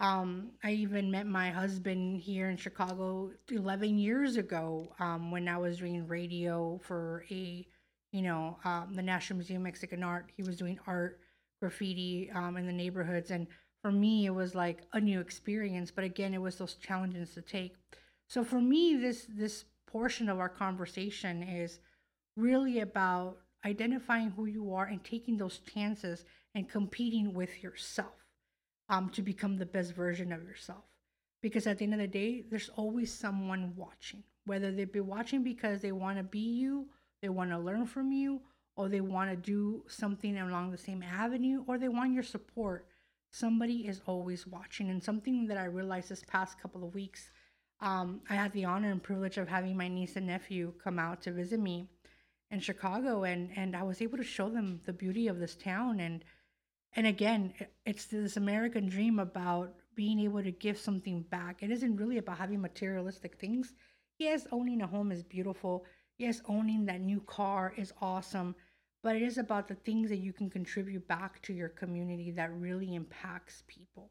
um, 0.00 0.52
I 0.62 0.72
even 0.72 1.10
met 1.10 1.26
my 1.26 1.50
husband 1.50 2.20
here 2.20 2.48
in 2.50 2.56
Chicago 2.56 3.32
11 3.50 3.98
years 3.98 4.36
ago 4.36 4.94
um, 5.00 5.30
when 5.32 5.48
I 5.48 5.58
was 5.58 5.78
doing 5.78 6.06
radio 6.06 6.80
for 6.84 7.24
a, 7.30 7.66
you 8.12 8.22
know, 8.22 8.58
um, 8.64 8.94
the 8.94 9.02
National 9.02 9.38
Museum 9.38 9.62
of 9.62 9.64
Mexican 9.64 10.04
Art. 10.04 10.30
He 10.36 10.44
was 10.44 10.56
doing 10.56 10.78
art, 10.86 11.18
graffiti 11.60 12.30
um, 12.32 12.56
in 12.56 12.66
the 12.66 12.72
neighborhoods. 12.72 13.32
And 13.32 13.48
for 13.82 13.90
me, 13.90 14.26
it 14.26 14.30
was 14.30 14.54
like 14.54 14.82
a 14.92 15.00
new 15.00 15.20
experience. 15.20 15.90
But 15.90 16.04
again, 16.04 16.32
it 16.32 16.40
was 16.40 16.56
those 16.56 16.74
challenges 16.74 17.34
to 17.34 17.42
take. 17.42 17.74
So 18.28 18.44
for 18.44 18.60
me, 18.60 18.96
this 18.96 19.26
this 19.28 19.64
portion 19.86 20.28
of 20.28 20.38
our 20.38 20.50
conversation 20.50 21.42
is 21.42 21.80
really 22.36 22.80
about 22.80 23.38
identifying 23.64 24.30
who 24.30 24.46
you 24.46 24.72
are 24.74 24.84
and 24.84 25.02
taking 25.02 25.36
those 25.36 25.60
chances 25.60 26.24
and 26.54 26.68
competing 26.68 27.32
with 27.34 27.62
yourself 27.62 28.26
um, 28.88 29.10
to 29.10 29.22
become 29.22 29.56
the 29.56 29.66
best 29.66 29.94
version 29.94 30.32
of 30.32 30.42
yourself. 30.42 30.84
Because 31.42 31.66
at 31.66 31.78
the 31.78 31.84
end 31.84 31.94
of 31.94 32.00
the 32.00 32.06
day, 32.06 32.44
there's 32.48 32.70
always 32.76 33.12
someone 33.12 33.72
watching, 33.76 34.22
whether 34.44 34.72
they 34.72 34.84
be 34.84 35.00
watching 35.00 35.42
because 35.42 35.80
they 35.80 35.92
want 35.92 36.18
to 36.18 36.24
be 36.24 36.38
you, 36.38 36.86
they 37.22 37.28
want 37.28 37.50
to 37.50 37.58
learn 37.58 37.86
from 37.86 38.12
you, 38.12 38.40
or 38.76 38.88
they 38.88 39.00
want 39.00 39.30
to 39.30 39.36
do 39.36 39.84
something 39.88 40.38
along 40.38 40.70
the 40.70 40.78
same 40.78 41.02
avenue, 41.02 41.64
or 41.66 41.78
they 41.78 41.88
want 41.88 42.12
your 42.12 42.22
support. 42.22 42.86
Somebody 43.30 43.86
is 43.86 44.00
always 44.06 44.46
watching. 44.46 44.90
And 44.90 45.02
something 45.02 45.46
that 45.46 45.58
I 45.58 45.64
realized 45.64 46.08
this 46.08 46.24
past 46.26 46.60
couple 46.60 46.84
of 46.84 46.94
weeks, 46.94 47.30
um, 47.80 48.20
I 48.28 48.34
had 48.34 48.52
the 48.52 48.64
honor 48.64 48.90
and 48.90 49.02
privilege 49.02 49.38
of 49.38 49.48
having 49.48 49.76
my 49.76 49.88
niece 49.88 50.16
and 50.16 50.26
nephew 50.26 50.72
come 50.82 50.98
out 50.98 51.22
to 51.22 51.32
visit 51.32 51.60
me 51.60 51.88
in 52.50 52.60
Chicago, 52.60 53.24
and 53.24 53.50
and 53.56 53.76
I 53.76 53.82
was 53.82 54.02
able 54.02 54.18
to 54.18 54.24
show 54.24 54.48
them 54.48 54.80
the 54.84 54.92
beauty 54.92 55.28
of 55.28 55.38
this 55.38 55.54
town 55.54 56.00
and 56.00 56.24
and 56.94 57.06
again, 57.06 57.54
it's 57.84 58.06
this 58.06 58.36
American 58.36 58.88
dream 58.88 59.18
about 59.18 59.74
being 59.94 60.20
able 60.20 60.42
to 60.42 60.50
give 60.50 60.78
something 60.78 61.22
back. 61.22 61.62
It 61.62 61.70
isn't 61.70 61.96
really 61.96 62.18
about 62.18 62.38
having 62.38 62.60
materialistic 62.60 63.38
things. 63.38 63.74
Yes, 64.18 64.46
owning 64.52 64.82
a 64.82 64.86
home 64.86 65.12
is 65.12 65.22
beautiful. 65.22 65.84
Yes, 66.18 66.40
owning 66.48 66.86
that 66.86 67.00
new 67.00 67.20
car 67.20 67.74
is 67.76 67.92
awesome. 68.00 68.54
But 69.02 69.16
it 69.16 69.22
is 69.22 69.38
about 69.38 69.68
the 69.68 69.74
things 69.76 70.08
that 70.08 70.18
you 70.18 70.32
can 70.32 70.50
contribute 70.50 71.06
back 71.06 71.40
to 71.42 71.52
your 71.52 71.68
community 71.68 72.32
that 72.32 72.52
really 72.52 72.94
impacts 72.94 73.62
people 73.68 74.10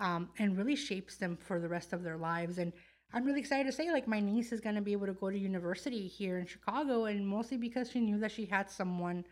um, 0.00 0.30
and 0.38 0.56
really 0.56 0.74
shapes 0.74 1.16
them 1.16 1.36
for 1.36 1.60
the 1.60 1.68
rest 1.68 1.92
of 1.92 2.02
their 2.02 2.16
lives. 2.16 2.58
And 2.58 2.72
I'm 3.14 3.24
really 3.24 3.38
excited 3.38 3.66
to 3.66 3.72
say 3.72 3.92
like 3.92 4.08
my 4.08 4.18
niece 4.18 4.50
is 4.50 4.60
going 4.60 4.74
to 4.74 4.80
be 4.80 4.92
able 4.92 5.06
to 5.06 5.12
go 5.12 5.30
to 5.30 5.38
university 5.38 6.08
here 6.08 6.38
in 6.38 6.46
Chicago 6.46 7.04
and 7.04 7.24
mostly 7.24 7.56
because 7.56 7.88
she 7.88 8.00
knew 8.00 8.18
that 8.18 8.32
she 8.32 8.44
had 8.44 8.68
someone 8.68 9.24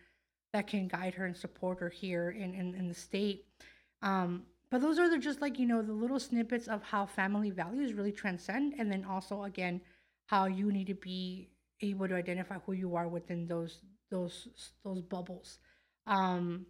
that 0.52 0.68
can 0.68 0.86
guide 0.86 1.14
her 1.14 1.26
and 1.26 1.36
support 1.36 1.80
her 1.80 1.88
here 1.88 2.30
in, 2.30 2.54
in, 2.54 2.76
in 2.76 2.86
the 2.86 2.94
state. 2.94 3.44
Um, 4.00 4.44
but 4.70 4.82
those 4.82 5.00
are 5.00 5.10
the, 5.10 5.18
just 5.18 5.40
like, 5.40 5.58
you 5.58 5.66
know, 5.66 5.82
the 5.82 5.92
little 5.92 6.20
snippets 6.20 6.68
of 6.68 6.82
how 6.84 7.06
family 7.06 7.50
values 7.50 7.92
really 7.92 8.12
transcend. 8.12 8.74
And 8.78 8.90
then 8.90 9.04
also, 9.04 9.42
again, 9.42 9.80
how 10.26 10.46
you 10.46 10.70
need 10.70 10.86
to 10.86 10.94
be 10.94 11.48
able 11.80 12.06
to 12.06 12.14
identify 12.14 12.58
who 12.64 12.72
you 12.74 12.94
are 12.94 13.08
within 13.08 13.48
those, 13.48 13.80
those, 14.10 14.46
those 14.84 15.02
bubbles. 15.02 15.58
Um, 16.06 16.66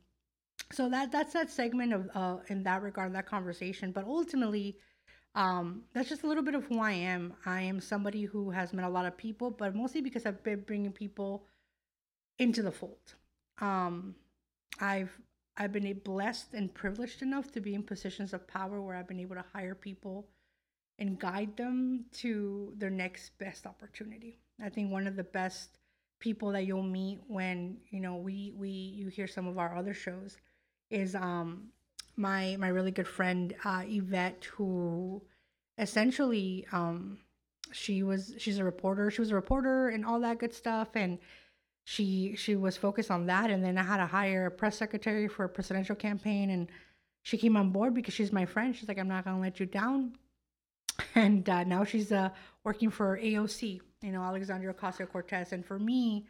so 0.73 0.89
that, 0.89 1.13
that's 1.13 1.35
that 1.35 1.51
segment 1.51 1.93
of, 1.93 2.09
uh, 2.15 2.37
in 2.49 2.63
that 2.63 2.81
regard, 2.81 3.15
that 3.15 3.27
conversation. 3.27 3.93
But 3.93 4.05
ultimately, 4.05 4.79
um, 5.35 5.83
that's 5.95 6.09
just 6.09 6.25
a 6.25 6.27
little 6.27 6.43
bit 6.43 6.55
of 6.55 6.65
who 6.65 6.79
I 6.81 6.93
am. 6.93 7.35
I 7.47 7.63
am 7.63 7.81
somebody 7.81 8.25
who 8.25 8.51
has 8.51 8.73
met 8.73 8.85
a 8.85 8.89
lot 8.89 9.07
of 9.07 9.17
people, 9.17 9.51
but 9.51 9.75
mostly 9.75 10.01
because 10.01 10.27
I've 10.27 10.43
been 10.43 10.61
bringing 10.61 10.93
people 10.93 11.47
into 12.39 12.63
the 12.63 12.73
fold. 12.73 13.15
Um, 13.61 14.15
I've 14.81 15.19
I've 15.57 15.73
been 15.73 16.01
blessed 16.05 16.55
and 16.55 16.73
privileged 16.73 17.23
enough 17.23 17.53
to 17.53 17.61
be 17.61 17.75
in 17.75 17.83
positions 17.83 18.33
of 18.33 18.47
power 18.47 18.81
where 18.81 18.97
I've 18.97 19.09
been 19.09 19.21
able 19.21 19.37
to 19.37 19.45
hire 19.53 19.75
people 19.75 20.29
and 20.99 21.19
guide 21.19 21.57
them 21.57 22.07
to 22.13 22.73
their 22.77 22.91
next 22.91 23.39
best 23.39 23.67
opportunity. 23.67 24.39
I 24.63 24.69
think 24.69 24.91
one 24.91 25.07
of 25.07 25.17
the 25.17 25.25
best 25.25 25.79
people 26.21 26.53
that 26.53 26.65
you'll 26.67 26.83
meet 26.83 27.21
when 27.27 27.79
you 27.91 28.01
know 28.01 28.17
we 28.17 28.53
we 28.57 28.69
you 28.69 29.09
hear 29.09 29.27
some 29.27 29.47
of 29.49 29.59
our 29.59 29.77
other 29.77 29.95
shows 29.95 30.37
is 30.91 31.15
um 31.15 31.69
my 32.17 32.57
my 32.59 32.69
really 32.69 32.91
good 32.91 33.09
friend 33.09 33.55
uh, 33.65 33.83
Yvette 33.87 34.45
who 34.57 35.23
essentially 35.79 36.67
um 36.73 37.19
she 37.73 38.03
was 38.03 38.35
she's 38.39 38.59
a 38.59 38.65
reporter. 38.65 39.11
She 39.11 39.21
was 39.21 39.31
a 39.31 39.35
reporter 39.35 39.89
and 39.89 40.05
all 40.05 40.21
that 40.21 40.39
good 40.39 40.55
stuff 40.55 40.89
and 40.95 41.19
she 41.85 42.37
she 42.37 42.55
was 42.55 42.77
focused 42.77 43.11
on 43.11 43.27
that. 43.27 43.51
And 43.51 43.65
then 43.65 43.79
i 43.79 43.83
had 43.83 43.97
to 43.97 44.07
hire 44.07 44.47
a 44.47 44.51
press 44.51 44.77
secretary 44.77 45.29
for 45.29 45.45
a 45.45 45.49
presidential 45.49 45.97
campaign 45.97 46.51
and 46.51 46.69
she 47.23 47.39
came 47.39 47.57
on 47.57 47.71
board 47.71 47.95
because 47.95 48.15
she's 48.15 48.33
my 48.33 48.47
friend. 48.47 48.77
She's 48.77 48.89
like 48.89 48.99
i'm 48.99 49.09
not 49.09 49.25
to 49.25 49.37
let 49.37 49.61
you 49.61 49.67
down. 49.67 50.15
And 51.15 51.49
uh, 51.49 51.65
now 51.65 51.85
she's 51.85 52.13
uh, 52.13 52.31
working 52.65 52.91
for 52.91 53.19
aoc 53.19 53.81
you 54.03 54.13
know 54.13 54.23
alexandria 54.23 54.75
ocasio-cortez. 54.75 55.53
And 55.53 55.65
for 55.65 55.79
me 55.79 56.27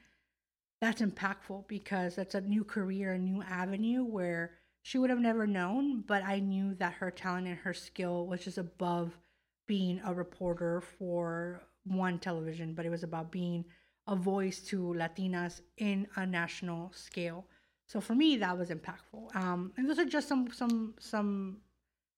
that's 0.80 1.00
impactful 1.00 1.66
because 1.68 2.16
that's 2.16 2.34
a 2.34 2.40
new 2.40 2.64
career 2.64 3.12
a 3.12 3.18
new 3.18 3.42
avenue 3.42 4.04
where 4.04 4.52
she 4.82 4.98
would 4.98 5.10
have 5.10 5.18
never 5.18 5.46
known 5.46 6.02
but 6.02 6.22
i 6.24 6.38
knew 6.38 6.74
that 6.74 6.92
her 6.94 7.10
talent 7.10 7.46
and 7.46 7.58
her 7.58 7.74
skill 7.74 8.26
was 8.26 8.44
just 8.44 8.58
above 8.58 9.18
being 9.66 10.00
a 10.04 10.12
reporter 10.12 10.80
for 10.80 11.60
one 11.84 12.18
television 12.18 12.74
but 12.74 12.84
it 12.84 12.90
was 12.90 13.02
about 13.02 13.30
being 13.32 13.64
a 14.06 14.16
voice 14.16 14.60
to 14.60 14.78
Latinas 14.96 15.60
in 15.78 16.06
a 16.16 16.26
national 16.26 16.92
scale. 16.92 17.46
So 17.86 18.00
for 18.00 18.14
me, 18.14 18.36
that 18.36 18.56
was 18.56 18.70
impactful. 18.70 19.34
Um, 19.36 19.72
and 19.76 19.88
those 19.88 19.98
are 19.98 20.04
just 20.04 20.28
some 20.28 20.50
some 20.52 20.94
some 20.98 21.58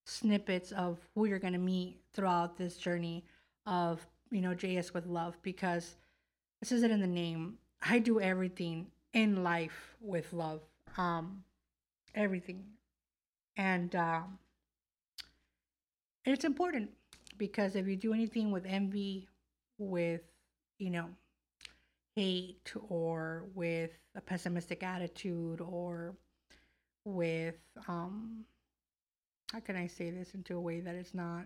snippets 0.06 0.72
of 0.72 0.98
who 1.14 1.26
you're 1.26 1.38
gonna 1.38 1.58
meet 1.58 2.00
throughout 2.12 2.56
this 2.56 2.76
journey 2.76 3.24
of 3.66 4.06
you 4.30 4.40
know 4.40 4.54
JS 4.54 4.94
with 4.94 5.06
love 5.06 5.36
because 5.42 5.96
this 6.60 6.72
is 6.72 6.82
it 6.82 6.90
in 6.90 7.00
the 7.00 7.06
name. 7.06 7.58
I 7.82 7.98
do 7.98 8.20
everything 8.20 8.86
in 9.12 9.42
life 9.42 9.96
with 10.00 10.32
love. 10.32 10.62
Um, 10.96 11.44
everything, 12.14 12.64
and 13.56 13.94
um, 13.96 14.38
it's 16.24 16.44
important 16.44 16.90
because 17.38 17.76
if 17.76 17.86
you 17.86 17.96
do 17.96 18.12
anything 18.12 18.50
with 18.50 18.64
envy, 18.66 19.28
with 19.78 20.22
you 20.78 20.90
know 20.90 21.08
hate 22.16 22.72
or 22.88 23.44
with 23.54 23.90
a 24.14 24.20
pessimistic 24.20 24.82
attitude 24.82 25.60
or 25.60 26.14
with 27.04 27.56
um 27.88 28.44
how 29.52 29.60
can 29.60 29.76
I 29.76 29.86
say 29.86 30.10
this 30.10 30.34
into 30.34 30.56
a 30.56 30.60
way 30.60 30.80
that 30.80 30.94
it's 30.94 31.14
not 31.14 31.44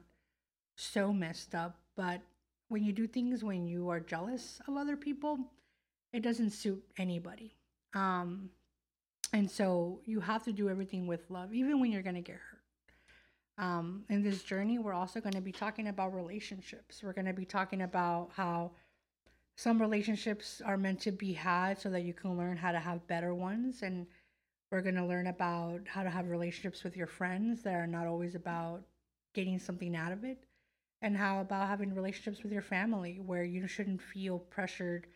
so 0.77 1.13
messed 1.13 1.55
up, 1.55 1.77
but 1.97 2.21
when 2.69 2.85
you 2.85 2.93
do 2.93 3.07
things 3.07 3.43
when 3.43 3.67
you 3.67 3.89
are 3.89 4.01
jealous 4.01 4.61
of 4.69 4.77
other 4.77 4.97
people, 4.97 5.39
it 6.13 6.23
doesn't 6.23 6.51
suit 6.51 6.83
anybody. 6.99 7.55
Um 7.95 8.51
and 9.33 9.51
so 9.51 10.01
you 10.07 10.21
have 10.21 10.45
to 10.45 10.53
do 10.53 10.69
everything 10.69 11.07
with 11.07 11.31
love 11.31 11.53
even 11.53 11.81
when 11.81 11.93
you're 11.93 12.03
going 12.03 12.15
to 12.15 12.21
get 12.21 12.37
hurt. 12.37 13.65
Um 13.65 14.05
in 14.09 14.23
this 14.23 14.43
journey, 14.43 14.79
we're 14.79 14.95
also 14.95 15.21
going 15.21 15.35
to 15.35 15.41
be 15.41 15.53
talking 15.53 15.89
about 15.89 16.15
relationships. 16.15 17.03
We're 17.03 17.13
going 17.13 17.27
to 17.27 17.33
be 17.33 17.45
talking 17.45 17.83
about 17.83 18.31
how 18.35 18.73
some 19.57 19.81
relationships 19.81 20.63
are 20.65 20.77
meant 20.77 21.01
to 21.01 21.11
be 21.11 21.33
had 21.33 21.81
so 21.81 21.91
that 21.91 22.03
you 22.03 22.15
can 22.15 22.39
learn 22.39 22.57
how 22.57 22.71
to 22.71 22.79
have 22.79 23.07
better 23.09 23.35
ones 23.35 23.83
and 23.83 24.07
we're 24.71 24.83
going 24.83 24.95
to 24.95 25.05
learn 25.05 25.27
about 25.27 25.81
how 25.87 26.03
to 26.03 26.11
have 26.11 26.29
relationships 26.29 26.85
with 26.85 26.97
your 26.97 27.07
friends 27.07 27.63
that 27.63 27.75
are 27.75 27.87
not 27.87 28.07
always 28.07 28.35
about 28.35 28.83
getting 29.35 29.59
something 29.59 29.97
out 29.97 30.13
of 30.13 30.25
it 30.25 30.45
and 31.03 31.17
how 31.17 31.41
about 31.41 31.69
having 31.69 31.95
relationships 31.95 32.43
with 32.43 32.53
your 32.53 32.63
family 32.63 33.21
where 33.25 33.45
you 33.45 33.67
shouldn't 33.67 34.01
feel 34.01 34.39
pressured 34.39 35.07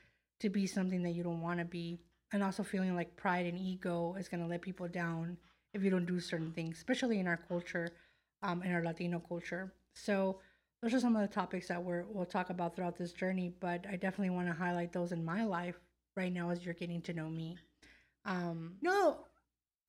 to 0.41 0.49
be 0.49 0.67
something 0.67 1.03
that 1.03 1.11
you 1.13 1.23
don't 1.23 1.41
want 1.41 1.59
to 1.61 1.65
be 1.65 2.01
and 2.33 2.43
also 2.43 2.63
feeling 2.63 2.95
like 2.97 3.17
pride 3.17 3.47
and 3.47 3.59
ego 3.59 4.15
is 4.19 4.29
going 4.29 4.43
to 4.43 4.49
let 4.49 4.63
people 4.63 4.89
down 4.89 5.37
if 5.75 5.83
you 5.83 5.91
don't 5.91 6.07
do 6.07 6.21
certain 6.21 6.53
things 6.53 6.77
especially 6.77 7.19
in 7.19 7.27
our 7.27 7.41
culture 7.49 7.91
um, 8.43 8.63
in 8.63 8.73
our 8.73 8.83
latino 8.83 9.23
culture 9.29 9.73
so 9.95 10.39
those 10.83 10.95
are 10.95 11.01
some 11.01 11.15
of 11.15 11.23
the 11.23 11.33
topics 11.33 11.69
that 11.69 11.83
we're, 11.83 12.05
we'll 12.09 12.27
talk 12.27 12.51
about 12.51 12.75
throughout 12.75 12.99
this 12.99 13.13
journey, 13.13 13.55
but 13.61 13.87
I 13.89 13.93
definitely 13.93 14.31
want 14.31 14.49
to 14.49 14.53
highlight 14.53 14.93
those 14.93 15.13
in 15.13 15.25
my 15.25 15.45
life 15.45 15.77
right 16.17 16.33
now 16.33 16.51
as 16.51 16.65
you're 16.65 16.75
getting 16.75 17.01
to 17.03 17.13
know 17.13 17.29
me. 17.29 17.57
Um, 18.25 18.75
no, 18.83 19.19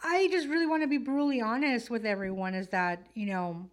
I 0.03 0.27
just 0.31 0.47
really 0.47 0.67
want 0.67 0.83
to 0.83 0.87
be 0.87 0.99
brutally 0.99 1.41
honest 1.41 1.89
with 1.89 2.05
everyone 2.05 2.53
is 2.53 2.67
that, 2.69 3.07
you 3.15 3.25
know, 3.25 3.69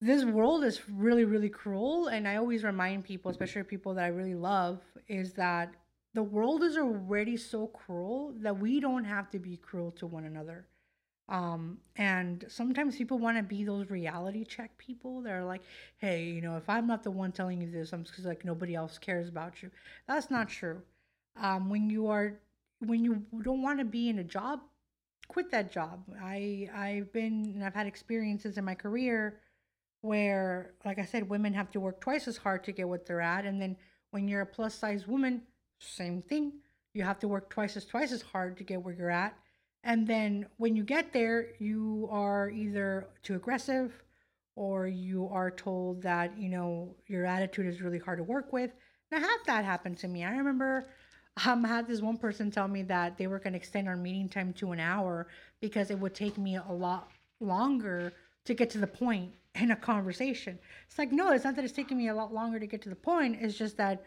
this 0.00 0.24
world 0.24 0.64
is 0.64 0.80
really, 0.88 1.24
really 1.24 1.50
cruel. 1.50 2.08
And 2.08 2.26
I 2.26 2.36
always 2.36 2.64
remind 2.64 3.04
people, 3.04 3.30
especially 3.30 3.64
people 3.64 3.94
that 3.94 4.04
I 4.04 4.08
really 4.08 4.34
love, 4.34 4.80
is 5.08 5.34
that 5.34 5.74
the 6.16 6.22
world 6.22 6.62
is 6.62 6.78
already 6.78 7.36
so 7.36 7.66
cruel 7.66 8.32
that 8.38 8.58
we 8.58 8.80
don't 8.80 9.04
have 9.04 9.30
to 9.30 9.38
be 9.38 9.58
cruel 9.58 9.90
to 9.90 10.06
one 10.06 10.24
another. 10.24 10.66
Um, 11.28 11.76
and 11.96 12.42
sometimes 12.48 12.96
people 12.96 13.18
want 13.18 13.36
to 13.36 13.42
be 13.42 13.64
those 13.64 13.90
reality 13.90 14.42
check 14.42 14.78
people. 14.78 15.20
They're 15.20 15.44
like, 15.44 15.60
hey, 15.98 16.24
you 16.24 16.40
know, 16.40 16.56
if 16.56 16.70
I'm 16.70 16.86
not 16.86 17.02
the 17.02 17.10
one 17.10 17.32
telling 17.32 17.60
you 17.60 17.70
this, 17.70 17.92
I'm 17.92 18.02
just 18.02 18.24
like 18.24 18.46
nobody 18.46 18.74
else 18.74 18.96
cares 18.96 19.28
about 19.28 19.62
you. 19.62 19.70
That's 20.08 20.30
not 20.30 20.48
true. 20.48 20.80
Um, 21.38 21.68
when 21.68 21.90
you 21.90 22.06
are, 22.06 22.38
when 22.78 23.04
you 23.04 23.22
don't 23.42 23.60
want 23.60 23.78
to 23.80 23.84
be 23.84 24.08
in 24.08 24.18
a 24.18 24.24
job, 24.24 24.60
quit 25.28 25.50
that 25.50 25.70
job. 25.70 26.02
I 26.22 26.70
I've 26.74 27.12
been 27.12 27.52
and 27.54 27.62
I've 27.62 27.74
had 27.74 27.86
experiences 27.86 28.56
in 28.56 28.64
my 28.64 28.74
career 28.74 29.40
where, 30.00 30.72
like 30.86 30.98
I 30.98 31.04
said, 31.04 31.28
women 31.28 31.52
have 31.52 31.70
to 31.72 31.80
work 31.80 32.00
twice 32.00 32.26
as 32.26 32.38
hard 32.38 32.64
to 32.64 32.72
get 32.72 32.88
what 32.88 33.04
they're 33.04 33.20
at, 33.20 33.44
and 33.44 33.60
then 33.60 33.76
when 34.12 34.28
you're 34.28 34.40
a 34.40 34.46
plus 34.46 34.74
size 34.74 35.06
woman, 35.06 35.42
same 35.78 36.22
thing. 36.22 36.52
You 36.94 37.02
have 37.02 37.18
to 37.20 37.28
work 37.28 37.50
twice 37.50 37.76
as 37.76 37.84
twice 37.84 38.12
as 38.12 38.22
hard 38.22 38.56
to 38.58 38.64
get 38.64 38.82
where 38.82 38.94
you're 38.94 39.10
at 39.10 39.36
and 39.86 40.04
then 40.04 40.46
when 40.56 40.74
you 40.74 40.82
get 40.82 41.12
there, 41.12 41.50
you 41.60 42.08
are 42.10 42.50
either 42.50 43.06
too 43.22 43.36
aggressive 43.36 43.92
or 44.56 44.88
you 44.88 45.28
are 45.30 45.48
told 45.48 46.02
that, 46.02 46.36
you 46.36 46.48
know, 46.48 46.96
your 47.06 47.24
attitude 47.24 47.66
is 47.66 47.80
really 47.80 48.00
hard 48.00 48.18
to 48.18 48.24
work 48.24 48.52
with. 48.52 48.72
And 49.12 49.24
I 49.24 49.28
had 49.28 49.36
that 49.46 49.64
happen 49.64 49.94
to 49.96 50.08
me. 50.08 50.24
I 50.24 50.32
remember 50.32 50.88
um, 51.46 51.64
I 51.64 51.68
had 51.68 51.86
this 51.86 52.00
one 52.00 52.16
person 52.16 52.50
tell 52.50 52.66
me 52.66 52.82
that 52.82 53.16
they 53.16 53.28
were 53.28 53.38
going 53.38 53.52
to 53.52 53.58
extend 53.58 53.86
our 53.86 53.96
meeting 53.96 54.28
time 54.28 54.52
to 54.54 54.72
an 54.72 54.80
hour 54.80 55.28
because 55.60 55.92
it 55.92 56.00
would 56.00 56.16
take 56.16 56.36
me 56.36 56.56
a 56.56 56.72
lot 56.72 57.10
longer 57.38 58.12
to 58.44 58.54
get 58.54 58.70
to 58.70 58.78
the 58.78 58.88
point 58.88 59.34
in 59.54 59.70
a 59.70 59.76
conversation. 59.76 60.58
It's 60.88 60.98
like, 60.98 61.12
no, 61.12 61.30
it's 61.30 61.44
not 61.44 61.54
that 61.54 61.64
it's 61.64 61.72
taking 61.72 61.98
me 61.98 62.08
a 62.08 62.14
lot 62.14 62.34
longer 62.34 62.58
to 62.58 62.66
get 62.66 62.82
to 62.82 62.88
the 62.88 62.96
point. 62.96 63.38
It's 63.40 63.56
just 63.56 63.76
that 63.76 64.04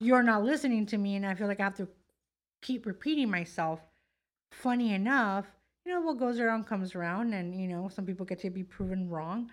you're 0.00 0.22
not 0.22 0.42
listening 0.42 0.86
to 0.86 0.98
me. 0.98 1.16
And 1.16 1.26
I 1.26 1.34
feel 1.34 1.46
like 1.46 1.60
I 1.60 1.64
have 1.64 1.76
to 1.76 1.88
keep 2.62 2.86
repeating 2.86 3.30
myself 3.30 3.80
funny 4.50 4.94
enough, 4.94 5.46
you 5.84 5.92
know, 5.92 6.00
what 6.00 6.18
goes 6.18 6.40
around 6.40 6.66
comes 6.66 6.94
around, 6.94 7.32
and 7.32 7.58
you 7.58 7.68
know, 7.68 7.88
some 7.88 8.04
people 8.04 8.26
get 8.26 8.40
to 8.40 8.50
be 8.50 8.64
proven 8.64 9.08
wrong. 9.08 9.50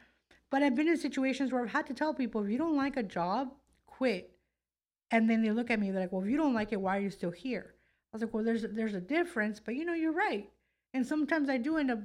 But 0.49 0.63
I've 0.63 0.75
been 0.75 0.87
in 0.87 0.97
situations 0.97 1.51
where 1.51 1.61
I've 1.61 1.71
had 1.71 1.87
to 1.87 1.93
tell 1.93 2.13
people, 2.13 2.43
if 2.43 2.49
you 2.49 2.57
don't 2.57 2.77
like 2.77 2.97
a 2.97 3.03
job, 3.03 3.53
quit. 3.85 4.31
And 5.11 5.29
then 5.29 5.41
they 5.41 5.51
look 5.51 5.71
at 5.71 5.79
me, 5.79 5.91
they're 5.91 6.01
like, 6.01 6.11
well, 6.11 6.23
if 6.23 6.29
you 6.29 6.37
don't 6.37 6.53
like 6.53 6.71
it, 6.73 6.81
why 6.81 6.97
are 6.97 7.01
you 7.01 7.09
still 7.09 7.31
here? 7.31 7.75
I 8.11 8.15
was 8.15 8.21
like, 8.21 8.33
well, 8.33 8.43
there's 8.43 8.63
there's 8.63 8.93
a 8.93 9.01
difference, 9.01 9.59
but 9.59 9.75
you 9.75 9.85
know, 9.85 9.93
you're 9.93 10.13
right. 10.13 10.49
And 10.93 11.05
sometimes 11.05 11.49
I 11.49 11.57
do 11.57 11.77
end 11.77 11.91
up 11.91 11.99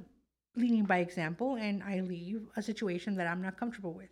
leading 0.57 0.85
by 0.85 0.99
example, 0.99 1.57
and 1.57 1.83
I 1.83 2.01
leave 2.01 2.43
a 2.57 2.63
situation 2.63 3.17
that 3.17 3.27
I'm 3.27 3.43
not 3.43 3.57
comfortable 3.57 3.93
with. 3.93 4.11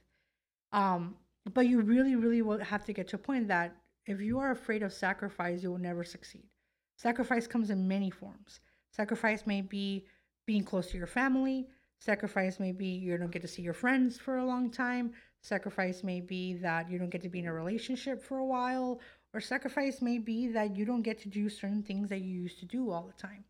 Um, 0.73 1.17
but 1.53 1.67
you 1.67 1.81
really, 1.81 2.17
really 2.17 2.43
will 2.43 2.59
have 2.59 2.85
to 2.85 2.93
get 2.93 3.09
to 3.09 3.17
a 3.17 3.19
point 3.19 3.49
that 3.49 3.77
if 4.07 4.21
you 4.21 4.38
are 4.38 4.50
afraid 4.50 4.83
of 4.83 4.92
sacrifice, 4.92 5.62
you 5.62 5.71
will 5.71 5.78
never 5.78 6.04
succeed. 6.04 6.49
Sacrifice 6.97 7.47
comes 7.47 7.71
in 7.71 7.88
many 7.88 8.11
forms. 8.11 8.61
Sacrifice 8.90 9.47
may 9.47 9.61
be 9.62 10.07
being 10.47 10.64
close 10.64 10.90
to 10.90 10.99
your 10.99 11.07
family. 11.07 11.66
Sacrifice 11.99 12.59
may 12.59 12.73
be 12.73 12.87
you 12.87 13.16
don't 13.16 13.30
get 13.30 13.42
to 13.42 13.49
see 13.49 13.62
your 13.62 13.75
friends 13.75 14.19
for 14.19 14.38
a 14.38 14.45
long 14.45 14.71
time. 14.71 15.12
Sacrifice 15.42 16.02
may 16.02 16.21
be 16.21 16.54
that 16.54 16.90
you 16.90 16.99
don't 16.99 17.11
get 17.11 17.23
to 17.23 17.28
be 17.28 17.38
in 17.38 17.47
a 17.47 17.52
relationship 17.52 18.23
for 18.23 18.38
a 18.38 18.45
while. 18.45 19.00
Or 19.33 19.40
sacrifice 19.40 20.02
may 20.02 20.19
be 20.19 20.49
that 20.49 20.75
you 20.76 20.85
don't 20.85 21.02
get 21.02 21.19
to 21.21 21.28
do 21.28 21.49
certain 21.49 21.83
things 21.83 22.09
that 22.09 22.21
you 22.21 22.40
used 22.42 22.59
to 22.61 22.66
do 22.66 22.90
all 22.90 23.07
the 23.07 23.23
time. 23.23 23.45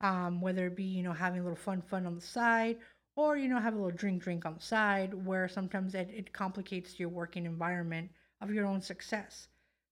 Um, 0.00 0.40
whether 0.40 0.66
it 0.66 0.76
be, 0.76 0.84
you 0.84 1.02
know, 1.02 1.12
having 1.12 1.40
a 1.40 1.42
little 1.42 1.56
fun, 1.56 1.80
fun 1.80 2.04
on 2.04 2.14
the 2.14 2.20
side, 2.20 2.78
or, 3.16 3.36
you 3.36 3.48
know, 3.48 3.60
have 3.60 3.74
a 3.74 3.76
little 3.76 3.96
drink, 3.96 4.22
drink 4.22 4.44
on 4.44 4.54
the 4.54 4.60
side, 4.60 5.14
where 5.14 5.48
sometimes 5.48 5.94
it, 5.94 6.10
it 6.12 6.32
complicates 6.32 6.98
your 7.00 7.08
working 7.08 7.46
environment 7.46 8.10
of 8.40 8.50
your 8.52 8.66
own 8.66 8.82
success. 8.82 9.48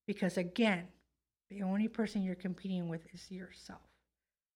Because 0.06 0.37
again, 0.37 0.88
the 1.50 1.62
only 1.62 1.88
person 1.88 2.23
you're 2.23 2.35
competing 2.35 2.88
with 2.88 3.02
is 3.12 3.30
yourself. 3.30 3.80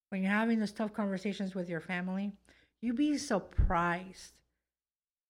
When 0.09 0.23
you're 0.23 0.31
having 0.31 0.61
those 0.61 0.73
tough 0.73 0.93
conversations 0.93 1.55
with 1.55 1.69
your 1.69 1.81
family, 1.81 2.33
you'd 2.81 2.97
be 2.97 3.19
surprised 3.19 4.33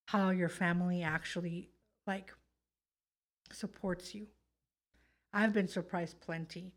how 0.05 0.29
your 0.29 0.49
family 0.49 1.03
actually 1.03 1.69
like 2.05 2.33
supports 3.51 4.15
you. 4.15 4.27
I've 5.33 5.53
been 5.53 5.67
surprised 5.67 6.19
plenty. 6.21 6.73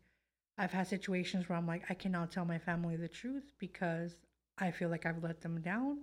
I've 0.57 0.71
had 0.71 0.87
situations 0.87 1.47
where 1.47 1.57
I'm 1.57 1.67
like, 1.67 1.83
I 1.89 1.93
cannot 1.93 2.31
tell 2.31 2.45
my 2.45 2.59
family 2.59 2.97
the 2.97 3.07
truth 3.07 3.51
because 3.57 4.17
I 4.57 4.71
feel 4.71 4.89
like 4.89 5.05
I've 5.05 5.23
let 5.23 5.41
them 5.41 5.61
down 5.61 5.99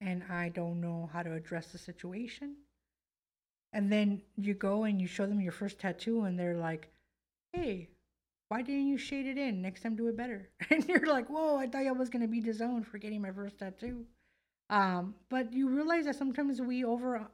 and 0.00 0.22
I 0.28 0.48
don't 0.48 0.80
know 0.80 1.08
how 1.12 1.22
to 1.22 1.32
address 1.32 1.68
the 1.68 1.78
situation. 1.78 2.56
And 3.74 3.90
then 3.90 4.22
you 4.36 4.54
go 4.54 4.84
and 4.84 5.00
you 5.00 5.08
show 5.08 5.26
them 5.26 5.40
your 5.40 5.52
first 5.52 5.80
tattoo 5.80 6.22
and 6.22 6.38
they're 6.38 6.56
like, 6.56 6.88
hey, 7.52 7.88
why 8.48 8.62
didn't 8.62 8.86
you 8.86 8.96
shade 8.96 9.26
it 9.26 9.36
in? 9.36 9.60
Next 9.60 9.82
time 9.82 9.96
do 9.96 10.06
it 10.06 10.16
better. 10.16 10.48
And 10.70 10.88
you're 10.88 11.06
like, 11.06 11.28
whoa, 11.28 11.56
I 11.56 11.66
thought 11.66 11.86
I 11.86 11.90
was 11.90 12.08
gonna 12.08 12.28
be 12.28 12.40
disowned 12.40 12.86
for 12.86 12.98
getting 12.98 13.20
my 13.20 13.32
first 13.32 13.58
tattoo. 13.58 14.06
Um, 14.70 15.16
but 15.28 15.52
you 15.52 15.68
realize 15.68 16.04
that 16.04 16.14
sometimes 16.14 16.60
we 16.60 16.84
over 16.84 17.26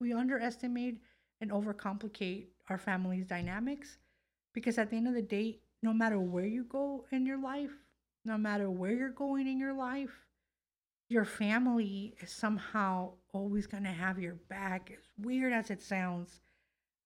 we 0.00 0.12
underestimate 0.12 0.98
and 1.40 1.50
overcomplicate 1.50 2.46
our 2.68 2.78
family's 2.78 3.26
dynamics 3.26 3.98
because 4.54 4.78
at 4.78 4.90
the 4.90 4.96
end 4.96 5.08
of 5.08 5.14
the 5.14 5.22
day, 5.22 5.58
no 5.82 5.92
matter 5.92 6.20
where 6.20 6.46
you 6.46 6.64
go 6.64 7.04
in 7.10 7.26
your 7.26 7.42
life, 7.42 7.72
no 8.24 8.38
matter 8.38 8.70
where 8.70 8.92
you're 8.92 9.10
going 9.10 9.48
in 9.48 9.58
your 9.58 9.74
life, 9.74 10.12
your 11.10 11.26
family 11.26 12.14
is 12.22 12.32
somehow 12.32 13.12
always 13.34 13.66
going 13.66 13.84
to 13.84 13.90
have 13.90 14.18
your 14.18 14.36
back 14.48 14.92
as 14.96 15.04
weird 15.18 15.52
as 15.52 15.70
it 15.70 15.82
sounds. 15.82 16.40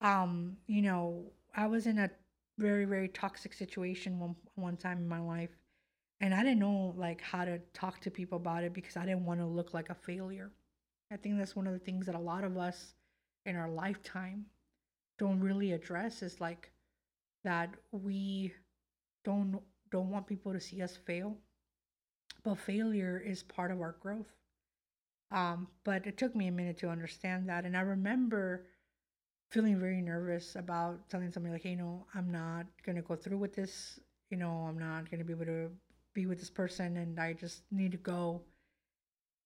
Um 0.00 0.58
you 0.66 0.82
know 0.82 1.32
i 1.56 1.66
was 1.66 1.86
in 1.86 1.98
a 1.98 2.10
very 2.58 2.84
very 2.84 3.08
toxic 3.08 3.52
situation 3.54 4.20
one 4.20 4.36
one 4.56 4.76
time 4.76 4.98
in 4.98 5.08
my 5.08 5.20
life 5.20 5.50
and 6.20 6.34
i 6.34 6.42
didn't 6.42 6.60
know 6.60 6.94
like 6.96 7.20
how 7.20 7.44
to 7.44 7.58
talk 7.74 8.00
to 8.00 8.10
people 8.10 8.36
about 8.36 8.64
it 8.64 8.74
because 8.74 8.96
i 8.96 9.06
didn't 9.06 9.26
want 9.26 9.40
to 9.40 9.46
look 9.46 9.74
like 9.74 9.90
a 9.90 9.94
failure. 9.94 10.50
I 11.12 11.16
think 11.16 11.38
that's 11.38 11.56
one 11.56 11.66
of 11.66 11.72
the 11.74 11.78
things 11.78 12.06
that 12.06 12.14
a 12.16 12.20
lot 12.32 12.44
of 12.44 12.56
us 12.58 12.94
in 13.46 13.56
our 13.56 13.68
lifetime 13.70 14.46
don't 15.18 15.40
really 15.40 15.72
address 15.72 16.22
is 16.22 16.40
like 16.40 16.70
that 17.44 17.70
we 17.92 18.52
don't 19.24 19.60
don't 19.90 20.10
want 20.10 20.26
people 20.26 20.52
to 20.52 20.60
see 20.60 20.82
us 20.82 20.96
fail 20.96 21.38
but 22.44 22.58
failure 22.58 23.22
is 23.24 23.42
part 23.42 23.70
of 23.70 23.80
our 23.80 23.96
growth. 24.00 24.30
Um, 25.30 25.68
but 25.84 26.06
it 26.06 26.16
took 26.16 26.34
me 26.36 26.46
a 26.48 26.52
minute 26.52 26.78
to 26.78 26.88
understand 26.88 27.48
that 27.48 27.64
and 27.64 27.76
i 27.76 27.80
remember 27.80 28.66
feeling 29.50 29.80
very 29.80 30.00
nervous 30.00 30.54
about 30.54 31.08
telling 31.08 31.32
somebody 31.32 31.52
like 31.54 31.62
hey, 31.62 31.70
you 31.70 31.76
know 31.76 32.06
i'm 32.14 32.30
not 32.30 32.66
going 32.84 32.96
to 32.96 33.02
go 33.02 33.16
through 33.16 33.38
with 33.38 33.54
this 33.54 33.98
you 34.30 34.36
know 34.36 34.66
i'm 34.68 34.78
not 34.78 35.10
going 35.10 35.18
to 35.18 35.24
be 35.24 35.32
able 35.32 35.46
to 35.46 35.70
be 36.14 36.26
with 36.26 36.38
this 36.38 36.50
person 36.50 36.96
and 36.98 37.18
i 37.18 37.32
just 37.32 37.62
need 37.70 37.92
to 37.92 37.98
go. 37.98 38.42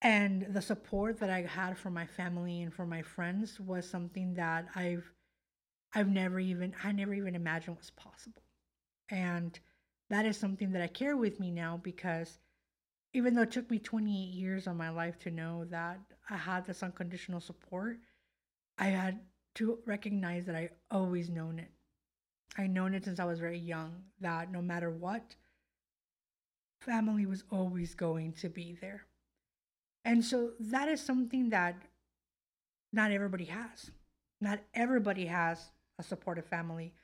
And 0.02 0.46
the 0.50 0.62
support 0.62 1.18
that 1.20 1.30
i 1.30 1.42
had 1.42 1.78
from 1.78 1.94
my 1.94 2.06
family 2.06 2.62
and 2.62 2.72
from 2.74 2.88
my 2.88 3.02
friends 3.02 3.58
was 3.58 3.88
something 3.88 4.34
that 4.34 4.66
i've 4.74 5.10
i've 5.94 6.08
never 6.08 6.38
even 6.38 6.74
i 6.84 6.92
never 6.92 7.14
even 7.14 7.34
imagined 7.34 7.76
was 7.76 7.90
possible. 7.90 8.42
And 9.10 9.58
that 10.10 10.26
is 10.26 10.36
something 10.36 10.72
that 10.72 10.82
i 10.82 10.86
carry 10.86 11.14
with 11.14 11.40
me 11.40 11.50
now 11.50 11.80
because 11.82 12.38
even 13.18 13.34
though 13.34 13.42
it 13.42 13.50
took 13.50 13.70
me 13.70 13.78
28 13.78 14.10
years 14.12 14.66
of 14.66 14.76
my 14.76 14.88
life 14.88 15.18
to 15.18 15.30
know 15.30 15.64
that 15.66 15.98
i 16.30 16.36
had 16.36 16.66
this 16.66 16.82
unconditional 16.82 17.40
support 17.40 17.98
i 18.78 18.86
had 18.86 19.20
to 19.54 19.78
recognize 19.86 20.46
that 20.46 20.56
i 20.56 20.70
always 20.90 21.28
known 21.28 21.58
it 21.58 21.70
i 22.56 22.66
known 22.66 22.94
it 22.94 23.04
since 23.04 23.20
i 23.20 23.24
was 23.24 23.40
very 23.40 23.58
young 23.58 23.92
that 24.20 24.50
no 24.50 24.62
matter 24.62 24.90
what 24.90 25.36
family 26.80 27.26
was 27.26 27.44
always 27.50 27.94
going 27.94 28.32
to 28.32 28.48
be 28.48 28.76
there 28.80 29.04
and 30.04 30.24
so 30.24 30.52
that 30.60 30.88
is 30.88 31.02
something 31.02 31.50
that 31.50 31.74
not 32.92 33.10
everybody 33.10 33.44
has. 33.44 33.90
Not 34.40 34.60
everybody 34.74 35.26
has 35.26 35.70
a 35.98 36.02
supportive 36.02 36.46
family. 36.46 36.94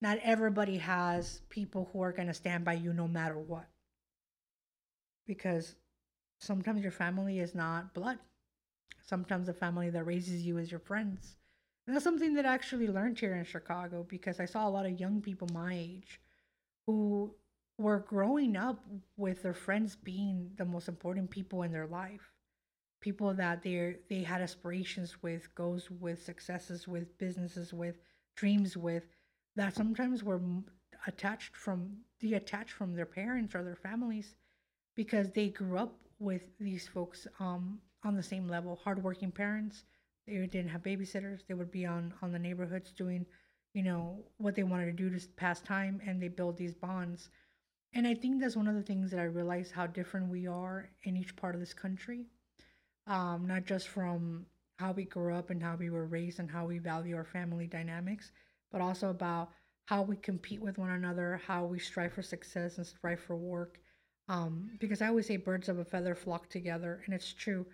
Not 0.00 0.18
everybody 0.22 0.78
has 0.78 1.42
people 1.48 1.90
who 1.92 2.00
are 2.02 2.12
going 2.12 2.28
to 2.28 2.34
stand 2.34 2.64
by 2.64 2.74
you 2.74 2.92
no 2.92 3.08
matter 3.08 3.38
what. 3.38 3.66
Because 5.26 5.76
sometimes 6.40 6.82
your 6.82 6.92
family 6.92 7.40
is 7.40 7.54
not 7.54 7.94
blood. 7.94 8.18
Sometimes 9.02 9.46
the 9.46 9.54
family 9.54 9.90
that 9.90 10.06
raises 10.06 10.42
you 10.42 10.58
is 10.58 10.70
your 10.70 10.80
friends. 10.80 11.36
And 11.86 11.94
that's 11.94 12.04
something 12.04 12.34
that 12.34 12.46
I 12.46 12.54
actually 12.54 12.88
learned 12.88 13.18
here 13.18 13.34
in 13.34 13.44
Chicago 13.44 14.06
because 14.08 14.40
I 14.40 14.46
saw 14.46 14.66
a 14.66 14.70
lot 14.70 14.86
of 14.86 14.98
young 14.98 15.20
people 15.20 15.48
my 15.52 15.74
age 15.74 16.20
who 16.86 17.34
were 17.76 17.98
growing 17.98 18.56
up 18.56 18.82
with 19.16 19.42
their 19.42 19.54
friends 19.54 19.96
being 19.96 20.50
the 20.56 20.64
most 20.64 20.88
important 20.88 21.30
people 21.30 21.62
in 21.62 21.72
their 21.72 21.86
life 21.86 22.32
people 23.04 23.34
that 23.34 23.62
they 23.62 23.96
they 24.08 24.22
had 24.22 24.40
aspirations 24.40 25.22
with, 25.22 25.54
goals 25.54 25.90
with, 25.90 26.22
successes 26.22 26.88
with, 26.88 27.18
businesses 27.18 27.70
with, 27.70 27.96
dreams 28.34 28.78
with, 28.78 29.04
that 29.56 29.74
sometimes 29.74 30.24
were 30.24 30.40
attached 31.06 31.54
from 31.54 31.98
detached 32.18 32.72
from 32.72 32.96
their 32.96 33.04
parents 33.04 33.54
or 33.54 33.62
their 33.62 33.76
families 33.76 34.34
because 34.94 35.30
they 35.32 35.48
grew 35.48 35.78
up 35.78 35.94
with 36.18 36.42
these 36.58 36.88
folks 36.88 37.26
um, 37.40 37.80
on 38.04 38.14
the 38.16 38.22
same 38.22 38.48
level. 38.48 38.76
Hardworking 38.76 39.32
parents, 39.32 39.84
they 40.26 40.34
didn't 40.46 40.68
have 40.70 40.82
babysitters. 40.82 41.46
They 41.46 41.54
would 41.54 41.70
be 41.70 41.86
on 41.86 42.14
on 42.22 42.32
the 42.32 42.38
neighborhoods 42.38 42.92
doing, 42.92 43.26
you 43.74 43.82
know, 43.82 44.24
what 44.38 44.54
they 44.54 44.62
wanted 44.64 44.86
to 44.86 44.92
do 44.92 45.10
to 45.10 45.28
pass 45.36 45.60
time, 45.60 46.00
and 46.06 46.20
they 46.22 46.28
build 46.28 46.56
these 46.56 46.74
bonds. 46.74 47.30
And 47.94 48.06
I 48.06 48.14
think 48.14 48.40
that's 48.40 48.56
one 48.56 48.68
of 48.68 48.74
the 48.74 48.82
things 48.82 49.10
that 49.10 49.20
I 49.20 49.24
realized 49.24 49.72
how 49.72 49.86
different 49.86 50.30
we 50.30 50.46
are 50.46 50.90
in 51.04 51.16
each 51.16 51.36
part 51.36 51.54
of 51.54 51.60
this 51.60 51.74
country 51.74 52.26
um, 53.06 53.46
not 53.46 53.64
just 53.66 53.88
from 53.88 54.46
how 54.76 54.92
we 54.92 55.04
grew 55.04 55.34
up 55.34 55.50
and 55.50 55.62
how 55.62 55.76
we 55.76 55.90
were 55.90 56.06
raised 56.06 56.38
and 56.40 56.50
how 56.50 56.66
we 56.66 56.78
value 56.78 57.16
our 57.16 57.24
family 57.24 57.66
dynamics, 57.66 58.32
but 58.72 58.80
also 58.80 59.10
about 59.10 59.50
how 59.86 60.02
we 60.02 60.16
compete 60.16 60.60
with 60.60 60.78
one 60.78 60.90
another, 60.90 61.40
how 61.46 61.64
we 61.64 61.78
strive 61.78 62.12
for 62.12 62.22
success 62.22 62.78
and 62.78 62.86
strive 62.86 63.20
for 63.20 63.36
work. 63.36 63.78
Um, 64.28 64.70
because 64.80 65.02
I 65.02 65.08
always 65.08 65.26
say 65.26 65.36
birds 65.36 65.68
of 65.68 65.78
a 65.78 65.84
feather 65.84 66.14
flock 66.14 66.48
together, 66.48 67.02
and 67.04 67.14
it's 67.14 67.32
true. 67.32 67.66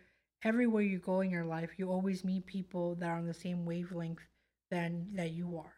Everywhere 0.43 0.83
you 0.83 0.99
go 0.99 1.21
in 1.21 1.31
your 1.31 1.45
life, 1.45 1.71
you 1.77 1.91
always 1.91 2.25
meet 2.25 2.47
people 2.47 2.95
that 2.97 3.09
are 3.09 3.19
on 3.19 3.27
the 3.27 3.35
same 3.35 3.65
wavelength 3.65 4.27
than 4.71 5.09
that 5.15 5.31
you 5.33 5.59
are. 5.59 5.75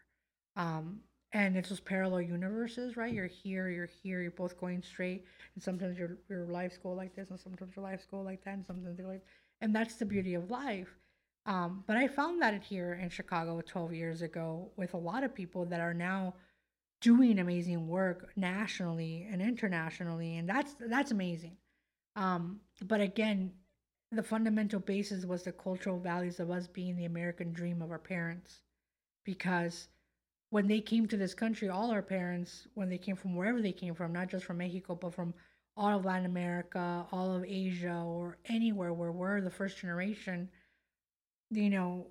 Um, 0.55 1.01
and 1.33 1.57
it's 1.57 1.69
those 1.69 1.79
parallel 1.79 2.21
universes, 2.21 2.95
right? 2.95 3.13
You're 3.13 3.27
here, 3.27 3.69
you're 3.69 3.89
here, 4.03 4.21
you're 4.21 4.31
both 4.31 4.59
going 4.59 4.81
straight, 4.83 5.25
and 5.55 5.63
sometimes 5.63 5.97
your 5.97 6.17
your 6.29 6.45
lives 6.45 6.77
go 6.81 6.91
like 6.91 7.15
this, 7.15 7.29
and 7.29 7.39
sometimes 7.39 7.75
your 7.75 7.83
lives 7.83 8.05
go 8.09 8.21
like 8.21 8.43
that, 8.45 8.53
and 8.53 8.65
sometimes 8.65 8.97
they 8.97 9.03
like 9.03 9.23
and 9.63 9.73
that's 9.73 9.95
the 9.95 10.05
beauty 10.05 10.33
of 10.33 10.51
life. 10.51 10.93
Um, 11.45 11.83
but 11.87 11.95
I 11.95 12.07
found 12.07 12.41
that 12.41 12.61
here 12.63 12.99
in 13.01 13.09
Chicago 13.09 13.61
12 13.61 13.93
years 13.93 14.21
ago 14.21 14.71
with 14.75 14.93
a 14.93 14.97
lot 14.97 15.23
of 15.23 15.33
people 15.33 15.65
that 15.65 15.79
are 15.79 15.93
now 15.93 16.35
doing 17.03 17.39
amazing 17.39 17.87
work 17.87 18.31
nationally 18.37 19.27
and 19.31 19.43
internationally, 19.43 20.37
and 20.37 20.49
that's 20.49 20.75
that's 20.79 21.11
amazing. 21.11 21.57
Um, 22.15 22.61
but 22.85 23.01
again, 23.01 23.51
the 24.11 24.23
fundamental 24.23 24.79
basis 24.79 25.25
was 25.25 25.43
the 25.43 25.51
cultural 25.51 25.99
values 25.99 26.39
of 26.39 26.49
us 26.51 26.67
being 26.67 26.95
the 26.95 27.05
American 27.05 27.53
dream 27.53 27.81
of 27.81 27.91
our 27.91 27.99
parents, 27.99 28.61
because 29.25 29.89
when 30.51 30.67
they 30.67 30.81
came 30.81 31.07
to 31.07 31.17
this 31.17 31.33
country, 31.33 31.69
all 31.69 31.91
our 31.91 32.01
parents, 32.03 32.67
when 32.75 32.89
they 32.89 32.97
came 32.99 33.17
from 33.17 33.35
wherever 33.35 33.61
they 33.61 33.73
came 33.73 33.95
from, 33.95 34.13
not 34.13 34.29
just 34.29 34.45
from 34.45 34.59
Mexico, 34.59 34.95
but 34.95 35.13
from 35.13 35.33
all 35.75 35.97
of 35.97 36.05
Latin 36.05 36.25
America, 36.27 37.05
all 37.11 37.35
of 37.35 37.43
Asia, 37.43 38.03
or 38.05 38.37
anywhere 38.47 38.93
where 38.93 39.11
we're 39.11 39.41
the 39.41 39.49
first 39.51 39.79
generation, 39.79 40.49
you 41.51 41.69
know, 41.69 42.07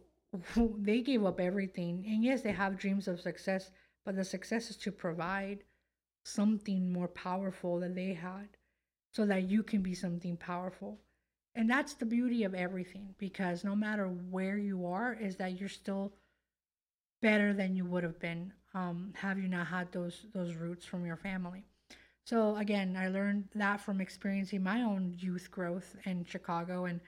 they 0.79 1.01
gave 1.01 1.25
up 1.25 1.41
everything. 1.41 2.05
And 2.07 2.25
yes, 2.25 2.43
they 2.43 2.53
have 2.53 2.79
dreams 2.79 3.09
of 3.09 3.21
success, 3.21 3.71
but 4.05 4.17
the 4.17 4.25
success 4.25 4.71
is 4.71 4.77
to 4.79 4.93
provide 4.93 5.65
something 6.25 6.93
more 6.93 7.09
powerful 7.09 7.81
than 7.81 7.95
they 7.95 8.13
had 8.15 8.49
so 9.13 9.27
that 9.27 9.49
you 9.51 9.63
can 9.63 9.83
be 9.83 9.95
something 9.95 10.37
powerful. 10.37 10.99
And 11.55 11.69
that's 11.69 11.95
the 11.95 12.07
beauty 12.07 12.45
of 12.45 12.55
everything 12.55 13.15
because 13.19 13.65
no 13.65 13.77
matter 13.77 14.07
where 14.07 14.57
you 14.57 14.87
are, 14.87 15.13
is 15.13 15.37
that 15.37 15.61
you're 15.61 15.69
still 15.69 16.13
better 17.21 17.53
than 17.53 17.77
you 17.77 17.85
would 17.85 18.03
have 18.03 18.19
been 18.19 18.53
um, 18.75 19.13
have 19.15 19.39
you 19.39 19.49
not 19.49 19.67
had 19.67 19.93
those 19.93 20.27
those 20.33 20.55
roots 20.55 20.85
from 20.85 21.05
your 21.07 21.17
family. 21.17 21.65
So 22.25 22.57
again, 22.57 22.97
I 22.97 23.09
learned 23.09 23.49
that 23.55 23.81
from 23.81 24.01
experiencing 24.01 24.63
my 24.63 24.83
own 24.83 25.15
youth 25.19 25.51
growth 25.51 25.97
in 26.05 26.25
Chicago 26.25 26.85
and 26.85 27.01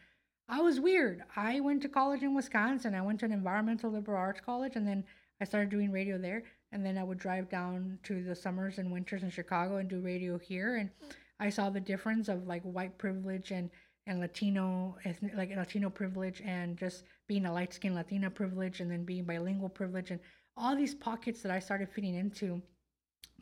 I 0.48 0.60
was 0.60 0.78
weird. 0.78 1.22
I 1.36 1.60
went 1.60 1.80
to 1.82 1.88
college 1.88 2.22
in 2.22 2.34
Wisconsin. 2.34 2.94
I 2.94 3.00
went 3.00 3.20
to 3.20 3.24
an 3.24 3.32
environmental 3.32 3.90
liberal 3.90 4.18
arts 4.18 4.40
college 4.40 4.76
and 4.76 4.86
then 4.86 5.04
I 5.40 5.44
started 5.44 5.70
doing 5.70 5.90
radio 5.90 6.18
there. 6.18 6.42
And 6.74 6.84
then 6.84 6.98
I 6.98 7.04
would 7.04 7.18
drive 7.18 7.48
down 7.48 8.00
to 8.02 8.24
the 8.24 8.34
summers 8.34 8.78
and 8.78 8.90
winters 8.90 9.22
in 9.22 9.30
Chicago 9.30 9.76
and 9.76 9.88
do 9.88 10.00
radio 10.00 10.36
here. 10.38 10.74
And 10.74 10.90
I 11.38 11.48
saw 11.48 11.70
the 11.70 11.78
difference 11.78 12.28
of 12.28 12.48
like 12.48 12.62
white 12.64 12.98
privilege 12.98 13.52
and, 13.52 13.70
and 14.08 14.18
Latino, 14.18 14.96
like 15.36 15.54
Latino 15.54 15.88
privilege 15.88 16.42
and 16.44 16.76
just 16.76 17.04
being 17.28 17.46
a 17.46 17.52
light 17.52 17.72
skinned 17.72 17.94
Latina 17.94 18.28
privilege 18.28 18.80
and 18.80 18.90
then 18.90 19.04
being 19.04 19.22
bilingual 19.24 19.68
privilege 19.68 20.10
and 20.10 20.18
all 20.56 20.74
these 20.74 20.96
pockets 20.96 21.42
that 21.42 21.52
I 21.52 21.60
started 21.60 21.88
fitting 21.88 22.16
into. 22.16 22.60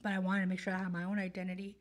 But 0.03 0.13
I 0.13 0.19
wanted 0.19 0.43
to 0.43 0.47
make 0.47 0.59
sure 0.59 0.75
I 0.75 0.79
had 0.79 0.93
my 0.93 1.05
own 1.05 1.19
identity. 1.19 1.79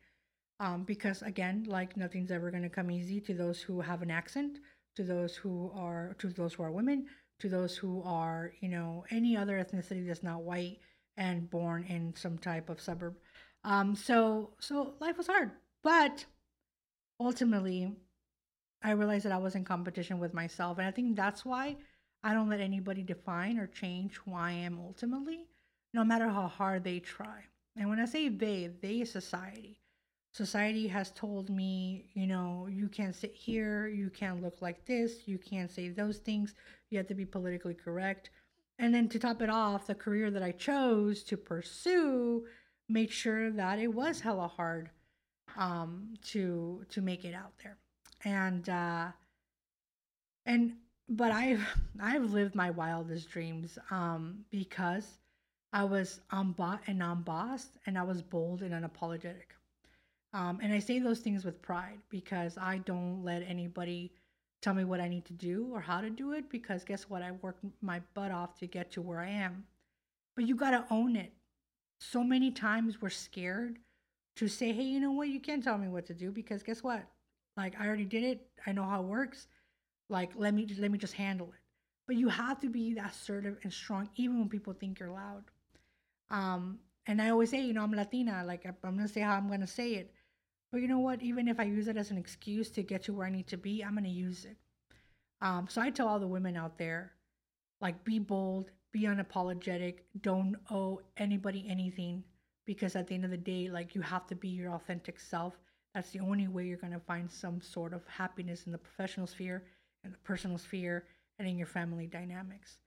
Um, 0.58 0.84
because 0.84 1.20
again, 1.20 1.66
like 1.68 1.98
nothing's 1.98 2.30
ever 2.30 2.50
going 2.50 2.62
to 2.62 2.70
come 2.70 2.90
easy 2.90 3.20
to 3.20 3.34
those 3.34 3.60
who 3.60 3.82
have 3.82 4.00
an 4.00 4.10
accent 4.10 4.58
to 4.96 5.02
those 5.02 5.36
who 5.36 5.70
are 5.74 6.16
to 6.18 6.28
those 6.28 6.54
who 6.54 6.62
are 6.62 6.72
women, 6.72 7.06
to 7.40 7.50
those 7.50 7.76
who 7.76 8.02
are, 8.04 8.52
you 8.60 8.70
know, 8.70 9.04
any 9.10 9.36
other 9.36 9.62
ethnicity 9.62 10.06
that's 10.06 10.22
not 10.22 10.42
white 10.42 10.78
and 11.16 11.50
born 11.50 11.84
in 11.84 12.14
some 12.16 12.38
type 12.38 12.68
of 12.68 12.80
suburb. 12.80 13.16
Um, 13.64 13.94
so 13.94 14.50
so 14.58 14.94
life 15.00 15.18
was 15.18 15.26
hard. 15.26 15.50
But 15.82 16.24
ultimately 17.20 17.92
I 18.82 18.92
realized 18.92 19.24
that 19.24 19.32
I 19.32 19.38
was 19.38 19.54
in 19.54 19.64
competition 19.64 20.18
with 20.18 20.34
myself. 20.34 20.78
And 20.78 20.86
I 20.86 20.90
think 20.90 21.16
that's 21.16 21.44
why 21.44 21.76
I 22.22 22.34
don't 22.34 22.48
let 22.48 22.60
anybody 22.60 23.02
define 23.02 23.58
or 23.58 23.66
change 23.66 24.16
who 24.16 24.34
I 24.34 24.52
am 24.52 24.78
ultimately, 24.78 25.46
no 25.94 26.04
matter 26.04 26.28
how 26.28 26.48
hard 26.48 26.84
they 26.84 27.00
try. 27.00 27.44
And 27.76 27.88
when 27.88 28.00
I 28.00 28.06
say 28.06 28.28
they, 28.28 28.70
they 28.80 29.00
is 29.00 29.10
society 29.10 29.82
society 30.32 30.88
has 30.88 31.10
told 31.10 31.50
me, 31.50 32.06
you 32.14 32.26
know, 32.26 32.66
you 32.70 32.88
can't 32.88 33.14
sit 33.14 33.34
here, 33.34 33.86
you 33.86 34.10
can't 34.10 34.42
look 34.42 34.60
like 34.60 34.84
this, 34.86 35.28
you 35.28 35.38
can't 35.38 35.70
say 35.70 35.90
those 35.90 36.18
things, 36.18 36.54
you 36.90 36.98
have 36.98 37.06
to 37.06 37.14
be 37.14 37.26
politically 37.26 37.74
correct. 37.74 38.30
And 38.82 38.92
then 38.92 39.08
to 39.10 39.18
top 39.20 39.40
it 39.40 39.48
off, 39.48 39.86
the 39.86 39.94
career 39.94 40.28
that 40.32 40.42
I 40.42 40.50
chose 40.50 41.22
to 41.24 41.36
pursue 41.36 42.44
made 42.88 43.12
sure 43.12 43.48
that 43.52 43.78
it 43.78 43.86
was 43.86 44.20
hella 44.20 44.48
hard 44.48 44.90
um, 45.56 46.14
to 46.32 46.84
to 46.88 47.00
make 47.00 47.24
it 47.24 47.32
out 47.32 47.52
there. 47.62 47.76
And 48.24 48.68
uh, 48.68 49.12
and 50.46 50.72
but 51.08 51.30
I've 51.30 51.64
I've 52.02 52.32
lived 52.32 52.56
my 52.56 52.70
wildest 52.70 53.30
dreams 53.30 53.78
um, 53.92 54.44
because 54.50 55.06
I 55.72 55.84
was 55.84 56.20
unbought 56.32 56.80
and 56.88 57.04
unbossed, 57.04 57.78
and 57.86 57.96
I 57.96 58.02
was 58.02 58.20
bold 58.20 58.62
and 58.62 58.74
unapologetic. 58.74 59.54
Um, 60.32 60.58
and 60.60 60.72
I 60.72 60.80
say 60.80 60.98
those 60.98 61.20
things 61.20 61.44
with 61.44 61.62
pride 61.62 62.00
because 62.08 62.58
I 62.58 62.78
don't 62.78 63.22
let 63.22 63.44
anybody 63.46 64.10
tell 64.62 64.74
me 64.74 64.84
what 64.84 65.00
I 65.00 65.08
need 65.08 65.24
to 65.26 65.32
do 65.32 65.68
or 65.72 65.80
how 65.80 66.00
to 66.00 66.08
do 66.08 66.32
it 66.32 66.48
because 66.48 66.84
guess 66.84 67.10
what? 67.10 67.20
I 67.20 67.32
worked 67.32 67.64
my 67.82 68.00
butt 68.14 68.30
off 68.30 68.58
to 68.60 68.66
get 68.66 68.92
to 68.92 69.02
where 69.02 69.20
I 69.20 69.28
am. 69.28 69.64
But 70.36 70.46
you 70.46 70.54
got 70.54 70.70
to 70.70 70.86
own 70.90 71.16
it. 71.16 71.32
So 71.98 72.24
many 72.24 72.50
times 72.50 73.02
we're 73.02 73.10
scared 73.10 73.78
to 74.36 74.48
say, 74.48 74.72
hey, 74.72 74.84
you 74.84 75.00
know 75.00 75.12
what? 75.12 75.28
You 75.28 75.40
can't 75.40 75.62
tell 75.62 75.76
me 75.76 75.88
what 75.88 76.06
to 76.06 76.14
do 76.14 76.30
because 76.30 76.62
guess 76.62 76.82
what? 76.82 77.04
Like 77.56 77.74
I 77.78 77.86
already 77.86 78.04
did 78.04 78.24
it. 78.24 78.46
I 78.66 78.72
know 78.72 78.84
how 78.84 79.02
it 79.02 79.06
works. 79.06 79.48
Like 80.08 80.30
let 80.36 80.54
me 80.54 80.66
let 80.78 80.90
me 80.90 80.98
just 80.98 81.14
handle 81.14 81.48
it. 81.48 81.60
But 82.06 82.16
you 82.16 82.28
have 82.28 82.60
to 82.60 82.68
be 82.68 82.96
assertive 82.98 83.58
and 83.62 83.72
strong 83.72 84.08
even 84.16 84.38
when 84.38 84.48
people 84.48 84.72
think 84.72 84.98
you're 84.98 85.10
loud. 85.10 85.44
Um, 86.30 86.78
and 87.06 87.20
I 87.20 87.30
always 87.30 87.50
say, 87.50 87.60
you 87.60 87.72
know, 87.72 87.82
I'm 87.82 87.92
Latina. 87.92 88.42
Like 88.46 88.64
I'm 88.64 88.96
gonna 88.96 89.08
say 89.08 89.20
how 89.20 89.34
I'm 89.34 89.48
gonna 89.48 89.66
say 89.66 89.94
it. 89.94 90.12
But 90.72 90.80
you 90.80 90.88
know 90.88 90.98
what? 90.98 91.22
Even 91.22 91.48
if 91.48 91.60
I 91.60 91.64
use 91.64 91.86
it 91.86 91.98
as 91.98 92.10
an 92.10 92.16
excuse 92.16 92.70
to 92.70 92.82
get 92.82 93.02
to 93.04 93.12
where 93.12 93.26
I 93.26 93.30
need 93.30 93.46
to 93.48 93.58
be, 93.58 93.84
I'm 93.84 93.92
going 93.92 94.04
to 94.04 94.10
use 94.10 94.46
it. 94.46 94.56
Um, 95.42 95.66
so 95.68 95.82
I 95.82 95.90
tell 95.90 96.08
all 96.08 96.18
the 96.18 96.26
women 96.26 96.56
out 96.56 96.78
there, 96.78 97.12
like, 97.80 98.02
be 98.04 98.18
bold, 98.18 98.70
be 98.90 99.02
unapologetic, 99.02 99.96
don't 100.22 100.56
owe 100.70 101.00
anybody 101.18 101.66
anything 101.68 102.24
because 102.64 102.96
at 102.96 103.06
the 103.06 103.14
end 103.14 103.24
of 103.24 103.30
the 103.30 103.36
day, 103.36 103.68
like, 103.68 103.94
you 103.94 104.00
have 104.00 104.26
to 104.28 104.34
be 104.34 104.48
your 104.48 104.72
authentic 104.72 105.20
self. 105.20 105.58
That's 105.94 106.10
the 106.10 106.20
only 106.20 106.48
way 106.48 106.64
you're 106.64 106.78
going 106.78 106.92
to 106.94 107.00
find 107.00 107.30
some 107.30 107.60
sort 107.60 107.92
of 107.92 108.06
happiness 108.06 108.64
in 108.64 108.72
the 108.72 108.78
professional 108.78 109.26
sphere, 109.26 109.64
in 110.04 110.12
the 110.12 110.18
personal 110.18 110.56
sphere, 110.56 111.04
and 111.38 111.46
in 111.46 111.58
your 111.58 111.66
family 111.66 112.06
dynamics. 112.06 112.78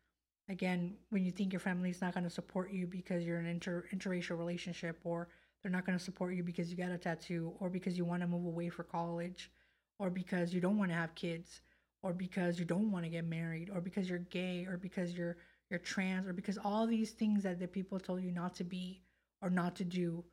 Again, 0.50 0.96
when 1.10 1.24
you 1.24 1.32
think 1.32 1.54
your 1.54 1.60
family 1.60 1.90
is 1.90 2.02
not 2.02 2.14
going 2.14 2.24
to 2.24 2.30
support 2.30 2.72
you 2.72 2.88
because 2.88 3.26
you're 3.26 3.40
in 3.40 3.46
an 3.46 3.52
inter- 3.52 3.86
interracial 3.94 4.38
relationship 4.38 5.00
or 5.04 5.28
they're 5.66 5.72
not 5.72 5.84
going 5.84 5.98
to 5.98 6.04
support 6.04 6.36
you 6.36 6.44
because 6.44 6.70
you 6.70 6.78
got 6.78 6.92
a 6.92 6.98
tattoo 6.98 7.52
or 7.60 7.72
because 7.72 7.98
you 7.98 8.06
want 8.06 8.22
to 8.22 8.28
move 8.28 8.46
away 8.46 8.70
for 8.70 8.84
college 8.84 9.50
or 9.98 10.12
because 10.12 10.54
you 10.54 10.62
don't 10.62 10.78
want 10.78 10.92
to 10.92 10.96
have 10.96 11.16
kids 11.16 11.62
or 12.04 12.14
because 12.14 12.60
you 12.60 12.66
don't 12.66 12.92
want 12.92 13.04
to 13.04 13.10
get 13.10 13.26
married 13.26 13.72
or 13.74 13.82
because 13.82 14.08
you're 14.08 14.20
gay 14.20 14.68
or 14.70 14.78
because 14.78 15.14
you're 15.14 15.38
you're 15.72 15.80
trans 15.80 16.28
or 16.28 16.34
because 16.34 16.60
all 16.64 16.86
these 16.86 17.14
things 17.14 17.42
that 17.42 17.60
the 17.60 17.68
people 17.68 18.00
told 18.00 18.22
you 18.22 18.32
not 18.32 18.54
to 18.54 18.64
be 18.64 19.02
or 19.42 19.50
not 19.50 19.76
to 19.76 19.84
do 19.84 20.24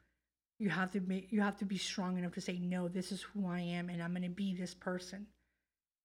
you 0.58 0.68
have 0.68 0.90
to 0.90 1.00
make 1.00 1.32
you 1.32 1.40
have 1.40 1.56
to 1.56 1.64
be 1.64 1.78
strong 1.78 2.18
enough 2.18 2.32
to 2.32 2.40
say 2.42 2.58
no 2.58 2.86
this 2.86 3.10
is 3.10 3.22
who 3.22 3.46
i 3.46 3.58
am 3.58 3.88
and 3.88 4.02
i'm 4.02 4.10
going 4.12 4.20
to 4.22 4.28
be 4.28 4.54
this 4.54 4.74
person. 4.74 5.26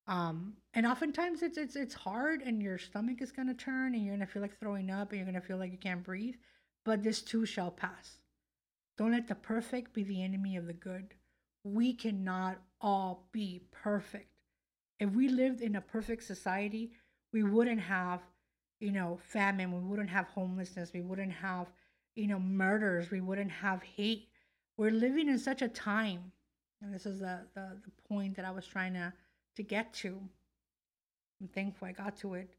Um 0.08 0.54
and 0.74 0.86
oftentimes 0.86 1.44
it's 1.44 1.58
it's 1.58 1.76
it's 1.76 1.96
hard 1.96 2.42
and 2.44 2.64
your 2.64 2.78
stomach 2.78 3.22
is 3.22 3.34
going 3.34 3.50
to 3.50 3.54
turn 3.54 3.94
and 3.94 4.06
you're 4.06 4.16
going 4.16 4.26
to 4.26 4.32
feel 4.32 4.42
like 4.42 4.58
throwing 4.58 4.90
up 4.90 5.12
and 5.12 5.20
you're 5.20 5.30
going 5.30 5.42
to 5.42 5.46
feel 5.46 5.58
like 5.58 5.74
you 5.74 5.78
can't 5.78 6.02
breathe 6.02 6.36
but 6.86 7.04
this 7.04 7.22
too 7.22 7.46
shall 7.46 7.72
pass 7.72 8.20
don't 8.98 9.12
let 9.12 9.28
the 9.28 9.36
perfect 9.36 9.94
be 9.94 10.04
the 10.04 10.24
enemy 10.24 10.58
of 10.58 10.66
the 10.66 10.74
good. 10.74 11.14
We 11.64 11.94
cannot 11.94 12.58
all 12.82 13.28
be 13.32 13.62
perfect. 13.72 14.30
If 15.00 15.12
we 15.12 15.30
lived 15.30 15.62
in 15.62 15.76
a 15.76 15.82
perfect 15.82 16.24
society, 16.24 16.92
we 17.32 17.44
wouldn't 17.44 17.82
have, 17.82 18.22
you 18.80 18.92
know, 18.92 19.20
famine, 19.22 19.72
we 19.72 19.88
wouldn't 19.88 20.10
have 20.10 20.28
homelessness, 20.30 20.92
we 20.94 21.02
wouldn't 21.02 21.34
have, 21.34 21.68
you 22.16 22.28
know, 22.28 22.40
murders, 22.40 23.12
we 23.12 23.22
wouldn't 23.22 23.52
have 23.52 23.84
hate. 23.84 24.30
We're 24.78 24.92
living 24.92 25.28
in 25.28 25.38
such 25.38 25.62
a 25.62 25.68
time, 25.68 26.32
and 26.82 26.94
this 26.94 27.06
is 27.06 27.20
the, 27.20 27.42
the, 27.54 27.78
the 27.84 27.92
point 28.08 28.36
that 28.36 28.46
I 28.46 28.52
was 28.52 28.66
trying 28.66 28.94
to, 28.94 29.14
to 29.58 29.64
get 29.64 29.94
to. 29.96 30.20
I'm 31.40 31.48
thankful 31.48 31.88
I 31.88 31.92
got 31.92 32.18
to 32.18 32.34
it. 32.36 32.50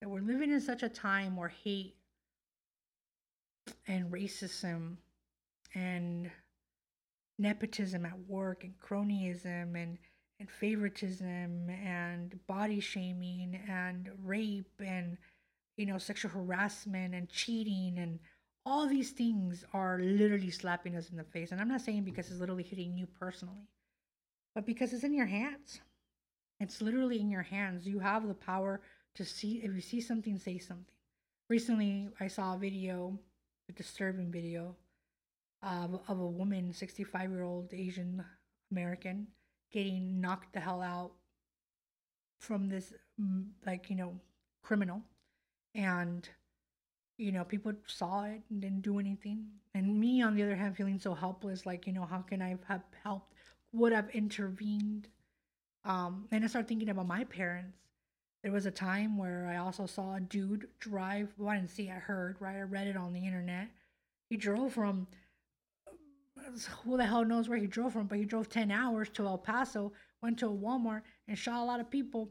That 0.00 0.08
we're 0.08 0.20
living 0.20 0.50
in 0.50 0.60
such 0.60 0.82
a 0.82 0.88
time 0.88 1.36
where 1.36 1.48
hate 1.48 1.94
and 3.86 4.10
racism 4.10 4.96
and 5.74 6.30
nepotism 7.38 8.04
at 8.04 8.18
work 8.28 8.64
and 8.64 8.74
cronyism 8.78 9.80
and 9.80 9.98
and 10.38 10.50
favoritism 10.50 11.68
and 11.68 12.38
body 12.46 12.80
shaming 12.80 13.60
and 13.68 14.10
rape 14.24 14.80
and 14.84 15.18
you 15.76 15.86
know 15.86 15.98
sexual 15.98 16.30
harassment 16.30 17.14
and 17.14 17.28
cheating 17.28 17.98
and 17.98 18.18
all 18.66 18.86
these 18.86 19.10
things 19.10 19.64
are 19.72 19.98
literally 20.00 20.50
slapping 20.50 20.94
us 20.96 21.10
in 21.10 21.16
the 21.16 21.24
face. 21.24 21.50
And 21.52 21.60
i'm 21.60 21.68
not 21.68 21.80
saying 21.80 22.04
because 22.04 22.30
it's 22.30 22.40
literally 22.40 22.62
hitting 22.62 22.96
you 22.96 23.06
personally 23.18 23.68
but 24.54 24.66
because 24.66 24.92
it's 24.92 25.04
in 25.04 25.14
your 25.14 25.26
hands. 25.26 25.80
It's 26.58 26.82
literally 26.82 27.20
in 27.20 27.30
your 27.30 27.42
hands. 27.42 27.86
You 27.86 28.00
have 28.00 28.26
the 28.26 28.34
power 28.34 28.80
to 29.14 29.24
see 29.24 29.62
if 29.64 29.72
you 29.74 29.80
see 29.80 30.00
something 30.00 30.38
say 30.38 30.58
something. 30.58 30.94
Recently 31.48 32.08
i 32.20 32.28
saw 32.28 32.54
a 32.54 32.58
video 32.58 33.18
a 33.68 33.72
disturbing 33.72 34.30
video 34.30 34.76
of 35.62 36.00
a 36.08 36.26
woman, 36.26 36.72
65 36.72 37.30
year 37.30 37.42
old 37.42 37.72
Asian 37.72 38.24
American, 38.70 39.26
getting 39.70 40.20
knocked 40.20 40.52
the 40.52 40.60
hell 40.60 40.82
out 40.82 41.12
from 42.38 42.68
this, 42.68 42.92
mm, 43.20 43.46
like, 43.66 43.90
you 43.90 43.96
know, 43.96 44.14
criminal. 44.62 45.02
And, 45.74 46.28
you 47.18 47.32
know, 47.32 47.44
people 47.44 47.72
saw 47.86 48.24
it 48.24 48.42
and 48.50 48.60
didn't 48.60 48.82
do 48.82 48.98
anything. 48.98 49.46
And 49.74 50.00
me, 50.00 50.22
on 50.22 50.34
the 50.34 50.42
other 50.42 50.56
hand, 50.56 50.76
feeling 50.76 50.98
so 50.98 51.14
helpless, 51.14 51.66
like, 51.66 51.86
you 51.86 51.92
know, 51.92 52.04
how 52.04 52.20
can 52.20 52.42
I 52.42 52.56
have 52.66 52.82
helped? 53.02 53.34
Would 53.72 53.92
have 53.92 54.10
intervened? 54.10 55.08
Um, 55.84 56.26
and 56.30 56.44
I 56.44 56.48
started 56.48 56.68
thinking 56.68 56.88
about 56.88 57.06
my 57.06 57.24
parents. 57.24 57.76
There 58.42 58.52
was 58.52 58.66
a 58.66 58.70
time 58.70 59.18
where 59.18 59.46
I 59.46 59.58
also 59.58 59.86
saw 59.86 60.14
a 60.14 60.20
dude 60.20 60.66
drive. 60.80 61.28
Well, 61.36 61.50
I 61.50 61.56
didn't 61.56 61.70
see, 61.70 61.90
I 61.90 61.94
heard, 61.94 62.36
right? 62.40 62.56
I 62.56 62.62
read 62.62 62.86
it 62.86 62.96
on 62.96 63.12
the 63.12 63.24
internet. 63.24 63.68
He 64.30 64.36
drove 64.36 64.72
from 64.72 65.06
who 66.84 66.96
the 66.96 67.06
hell 67.06 67.24
knows 67.24 67.48
where 67.48 67.58
he 67.58 67.66
drove 67.66 67.92
from, 67.92 68.06
but 68.06 68.18
he 68.18 68.24
drove 68.24 68.48
10 68.48 68.70
hours 68.70 69.08
to 69.10 69.26
El 69.26 69.38
Paso, 69.38 69.92
went 70.22 70.38
to 70.38 70.46
a 70.46 70.50
Walmart, 70.50 71.02
and 71.28 71.38
shot 71.38 71.62
a 71.62 71.64
lot 71.64 71.80
of 71.80 71.90
people 71.90 72.30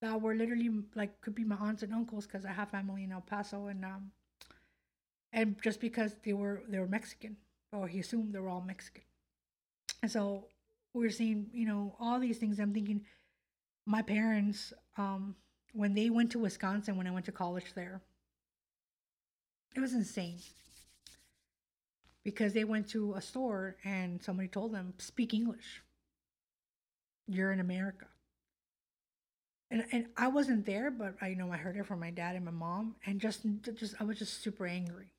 that 0.00 0.20
were 0.20 0.34
literally 0.34 0.70
like 0.94 1.20
could 1.20 1.34
be 1.34 1.44
my 1.44 1.56
aunts 1.56 1.82
and 1.82 1.92
uncles 1.92 2.26
because 2.26 2.44
I 2.44 2.52
have 2.52 2.70
family 2.70 3.04
in 3.04 3.12
El 3.12 3.20
Paso, 3.20 3.66
and 3.66 3.84
um, 3.84 4.10
and 5.32 5.56
just 5.62 5.80
because 5.80 6.16
they 6.24 6.32
were 6.32 6.62
they 6.68 6.78
were 6.78 6.86
Mexican, 6.86 7.36
or 7.72 7.88
he 7.88 8.00
assumed 8.00 8.34
they 8.34 8.38
were 8.38 8.48
all 8.48 8.60
Mexican, 8.60 9.04
and 10.02 10.10
so 10.10 10.46
we 10.92 11.06
are 11.06 11.10
seeing 11.10 11.46
you 11.52 11.66
know 11.66 11.96
all 11.98 12.20
these 12.20 12.38
things. 12.38 12.58
I'm 12.58 12.74
thinking, 12.74 13.04
my 13.86 14.02
parents, 14.02 14.72
um, 14.96 15.36
when 15.72 15.94
they 15.94 16.10
went 16.10 16.30
to 16.32 16.38
Wisconsin, 16.38 16.96
when 16.96 17.06
I 17.06 17.10
went 17.10 17.26
to 17.26 17.32
college 17.32 17.72
there, 17.74 18.02
it 19.74 19.80
was 19.80 19.94
insane 19.94 20.38
because 22.24 22.52
they 22.52 22.64
went 22.64 22.88
to 22.90 23.14
a 23.14 23.20
store 23.22 23.76
and 23.84 24.22
somebody 24.22 24.48
told 24.48 24.72
them, 24.72 24.94
speak 24.98 25.34
English. 25.34 25.82
You're 27.26 27.52
in 27.52 27.60
America. 27.60 28.06
and 29.70 29.84
and 29.92 30.06
I 30.16 30.28
wasn't 30.28 30.66
there, 30.66 30.90
but 30.90 31.16
I 31.20 31.28
you 31.28 31.36
know 31.36 31.50
I 31.52 31.56
heard 31.56 31.76
it 31.76 31.86
from 31.86 32.00
my 32.00 32.10
dad 32.10 32.36
and 32.36 32.44
my 32.44 32.50
mom, 32.50 32.96
and 33.06 33.20
just 33.20 33.40
just 33.74 33.94
I 34.00 34.04
was 34.04 34.18
just 34.18 34.42
super 34.42 34.66
angry, 34.66 35.12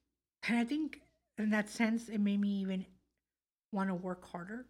and 0.47 0.57
I 0.57 0.63
think 0.63 1.01
in 1.37 1.49
that 1.51 1.69
sense 1.69 2.09
it 2.09 2.19
made 2.19 2.39
me 2.39 2.49
even 2.61 2.85
want 3.71 3.89
to 3.89 3.95
work 3.95 4.25
harder 4.31 4.65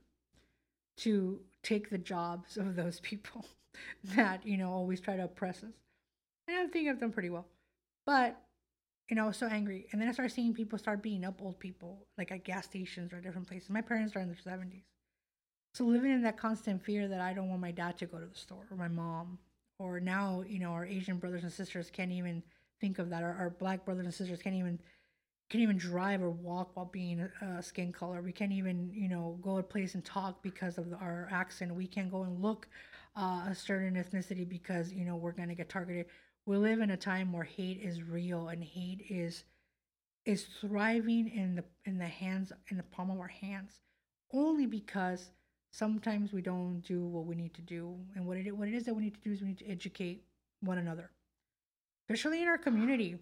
to 0.98 1.40
take 1.64 1.90
the 1.90 1.98
jobs 1.98 2.58
of 2.58 2.76
those 2.76 3.00
people 3.02 3.46
that 4.16 4.46
you 4.46 4.58
know 4.58 4.72
always 4.72 5.00
try 5.02 5.16
to 5.18 5.26
oppress 5.26 5.64
us, 5.64 5.74
and 6.48 6.58
I 6.58 6.68
think 6.68 6.90
I've 6.90 7.00
done 7.00 7.12
pretty 7.12 7.30
well, 7.30 7.48
but. 8.06 8.42
Know, 9.12 9.26
I 9.26 9.28
was 9.28 9.38
so 9.38 9.48
angry. 9.48 9.88
And 9.92 10.02
then 10.02 10.10
I 10.10 10.12
started 10.12 10.34
seeing 10.34 10.54
people 10.54 10.80
start 10.80 11.04
beating 11.04 11.26
up 11.26 11.42
old 11.42 11.60
people, 11.60 12.08
like 12.18 12.32
at 12.32 12.44
gas 12.44 12.66
stations 12.66 13.14
or 13.14 13.22
different 13.22 13.48
places. 13.48 13.70
My 13.70 13.82
parents 13.82 14.16
are 14.16 14.20
in 14.20 14.28
their 14.28 14.36
70s. 14.36 14.84
So 15.74 15.86
living 15.86 16.12
in 16.12 16.24
that 16.24 16.38
constant 16.38 16.84
fear 16.84 17.08
that 17.08 17.22
I 17.22 17.34
don't 17.34 17.50
want 17.50 17.62
my 17.62 17.72
dad 17.72 17.98
to 18.00 18.06
go 18.08 18.18
to 18.18 18.26
the 18.26 18.36
store 18.36 18.66
or 18.72 18.78
my 18.78 18.88
mom 18.88 19.38
or 19.80 20.00
now 20.00 20.44
you 20.48 20.60
know 20.60 20.72
our 20.72 20.86
asian 20.86 21.18
brothers 21.18 21.44
and 21.44 21.52
sisters 21.52 21.90
can't 21.92 22.12
even 22.12 22.44
think 22.80 23.00
of 23.00 23.10
that 23.10 23.24
our, 23.24 23.34
our 23.34 23.50
black 23.50 23.86
brothers 23.86 24.06
and 24.06 24.14
sisters 24.14 24.42
can't 24.42 24.56
even 24.56 24.80
can't 25.50 25.62
even 25.62 25.78
drive 25.78 26.24
or 26.24 26.32
walk 26.32 26.76
while 26.76 26.86
being 26.86 27.20
a 27.42 27.62
skin 27.62 27.92
color 27.92 28.22
we 28.22 28.32
can't 28.32 28.52
even 28.52 28.90
you 28.94 29.08
know 29.08 29.38
go 29.42 29.54
to 29.54 29.60
a 29.60 29.64
place 29.64 29.96
and 29.96 30.04
talk 30.04 30.42
because 30.42 30.78
of 30.78 30.92
our 30.94 31.28
accent 31.32 31.74
we 31.74 31.88
can't 31.88 32.12
go 32.12 32.24
and 32.24 32.42
look 32.42 32.68
uh, 33.18 33.46
a 33.50 33.56
certain 33.56 33.96
ethnicity 33.96 34.48
because 34.48 34.92
you 34.92 35.06
know 35.06 35.16
we're 35.16 35.32
going 35.32 35.50
to 35.50 35.56
get 35.56 35.70
targeted 35.70 36.06
we 36.46 36.58
live 36.58 36.80
in 36.82 36.92
a 36.92 36.98
time 36.98 37.32
where 37.32 37.44
hate 37.44 37.80
is 37.82 38.04
real 38.04 38.50
and 38.50 38.64
hate 38.64 39.06
is 39.10 39.44
is 40.26 40.46
thriving 40.60 41.28
in 41.30 41.56
the 41.56 41.64
in 41.86 41.98
the 41.98 42.08
hands 42.08 42.52
in 42.70 42.78
the 42.78 42.84
palm 42.84 43.12
of 43.12 43.20
our 43.20 43.28
hands 43.28 43.80
only 44.34 44.66
because 44.66 45.30
sometimes 45.72 46.34
we 46.34 46.42
don't 46.42 46.82
do 46.82 47.06
what 47.06 47.26
we 47.26 47.36
need 47.36 47.54
to 47.54 47.62
do. 47.62 47.96
And 48.16 48.26
what 48.26 48.38
it 48.38 48.52
what 48.52 48.68
it 48.68 48.74
is 48.74 48.86
that 48.86 48.94
we 48.94 49.04
need 49.04 49.16
to 49.16 49.22
do 49.22 49.32
is 49.32 49.42
we 49.42 49.50
need 49.50 49.60
to 49.60 49.70
educate 49.70 50.24
one 50.62 50.78
another 50.78 51.10
especially 52.10 52.42
in 52.42 52.48
our 52.48 52.58
community. 52.58 53.18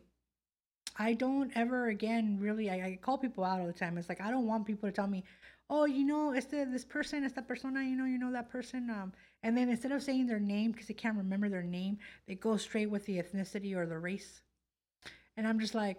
I 0.97 1.13
don't 1.13 1.51
ever 1.55 1.87
again 1.87 2.37
really 2.39 2.69
I, 2.69 2.75
I 2.75 2.99
call 3.01 3.17
people 3.17 3.43
out 3.43 3.59
all 3.59 3.67
the 3.67 3.73
time. 3.73 3.97
It's 3.97 4.09
like 4.09 4.21
i 4.21 4.29
don't 4.29 4.45
want 4.47 4.65
people 4.65 4.87
to 4.87 4.93
tell 4.93 5.07
me 5.07 5.23
oh 5.69 5.85
you 5.85 6.05
know 6.05 6.33
it's 6.33 6.47
the, 6.47 6.65
this 6.71 6.85
person 6.85 7.27
that 7.27 7.47
persona 7.47 7.83
you 7.83 7.95
know 7.95 8.05
you 8.05 8.17
know 8.17 8.31
that 8.31 8.49
person 8.49 8.89
um 8.89 9.11
and 9.43 9.57
then 9.57 9.69
instead 9.69 9.91
of 9.91 10.03
saying 10.03 10.27
their 10.27 10.39
name 10.39 10.71
because 10.71 10.87
they 10.87 10.93
can't 10.93 11.17
remember 11.17 11.49
their 11.49 11.63
name 11.63 11.97
they 12.27 12.35
go 12.35 12.57
straight 12.57 12.89
with 12.89 13.05
the 13.05 13.17
ethnicity 13.17 13.75
or 13.75 13.85
the 13.85 13.97
race 13.97 14.41
and 15.37 15.47
i'm 15.47 15.59
just 15.59 15.75
like 15.75 15.97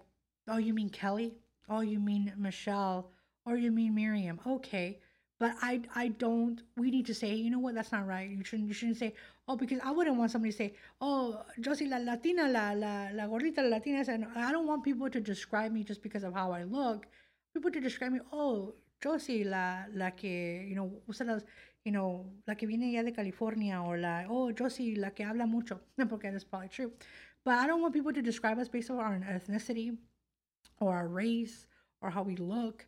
oh 0.49 0.59
you 0.59 0.75
mean 0.75 0.91
kelly 0.91 1.35
oh 1.69 1.81
you 1.81 1.99
mean 1.99 2.33
michelle 2.37 3.11
or 3.47 3.57
you 3.57 3.71
mean 3.71 3.95
miriam 3.95 4.39
okay 4.47 4.99
but 5.41 5.57
I 5.61 5.83
I 5.95 6.09
don't 6.09 6.63
we 6.77 6.91
need 6.91 7.07
to 7.07 7.15
say, 7.15 7.35
you 7.35 7.51
know 7.51 7.59
what, 7.59 7.75
that's 7.75 7.93
not 7.93 8.07
right. 8.07 8.31
You 8.31 8.45
shouldn't 8.45 8.69
you 8.69 8.75
shouldn't 8.75 8.99
say, 8.99 9.15
oh, 9.49 9.57
because 9.57 9.81
I 9.85 9.91
wouldn't 9.91 10.17
want 10.17 10.31
somebody 10.31 10.53
to 10.53 10.57
say, 10.57 10.75
oh, 11.01 11.43
Josie 11.61 11.87
la 11.87 11.99
Latina, 11.99 12.49
la 12.49 12.73
la 12.73 13.09
la 13.13 13.25
gordita 13.27 13.59
la 13.59 13.77
Latina. 13.77 14.05
And 14.09 14.27
I 14.37 14.53
don't 14.53 14.67
want 14.67 14.85
people 14.85 15.11
to 15.11 15.21
describe 15.21 15.73
me 15.73 15.83
just 15.83 16.03
because 16.03 16.23
of 16.23 16.35
how 16.35 16.53
I 16.53 16.63
look. 16.63 17.07
People 17.53 17.71
to 17.73 17.81
describe 17.81 18.13
me, 18.13 18.21
oh, 18.33 18.75
Josie, 19.05 19.45
la 19.45 19.85
la 19.93 20.11
que, 20.11 20.67
you 20.69 20.75
know, 20.75 20.91
usa 21.07 21.25
las, 21.25 21.45
you 21.85 21.93
know, 21.93 22.25
la 22.47 22.55
que 22.55 22.67
viene 22.67 22.93
ya 22.93 23.03
de 23.03 23.13
California 23.13 23.83
or 23.83 23.99
la, 23.99 24.25
oh, 24.29 24.53
Josie, 24.53 24.97
la 24.97 25.11
que 25.11 25.25
habla 25.25 25.47
mucho. 25.47 25.81
Porque 26.09 26.31
that's 26.33 26.45
probably 26.45 26.69
true. 26.69 26.91
But 27.45 27.59
I 27.59 27.67
don't 27.67 27.83
want 27.83 27.93
people 27.93 28.13
to 28.15 28.23
describe 28.23 28.59
us 28.59 28.69
based 28.69 28.91
on 28.91 28.99
our 28.99 29.21
ethnicity 29.31 29.97
or 30.81 30.95
our 30.95 31.09
race 31.09 31.67
or 32.01 32.11
how 32.11 32.23
we 32.23 32.37
look 32.37 32.87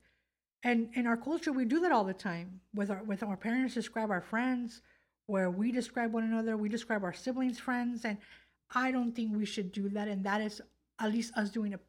and 0.67 0.89
in 0.95 1.07
our 1.07 1.17
culture 1.17 1.53
we 1.53 1.65
do 1.65 1.81
that 1.81 1.93
all 1.93 2.05
the 2.05 2.15
time 2.15 2.61
with 2.75 2.91
our 2.91 3.03
with 3.05 3.23
our 3.23 3.37
parents 3.37 3.75
describe 3.75 4.11
our 4.11 4.21
friends 4.21 4.83
where 5.27 5.51
we 5.51 5.71
describe 5.71 6.13
one 6.13 6.25
another 6.25 6.57
we 6.57 6.69
describe 6.69 7.05
our 7.05 7.13
siblings 7.13 7.59
friends 7.59 8.05
and 8.05 8.19
i 8.75 8.91
don't 8.91 9.13
think 9.13 9.35
we 9.35 9.47
should 9.47 9.71
do 9.73 9.89
that 9.89 10.09
and 10.09 10.25
that 10.25 10.41
is 10.41 10.61
at 11.01 11.13
least 11.13 11.33
us 11.37 11.51
doing 11.51 11.75
a 11.75 11.81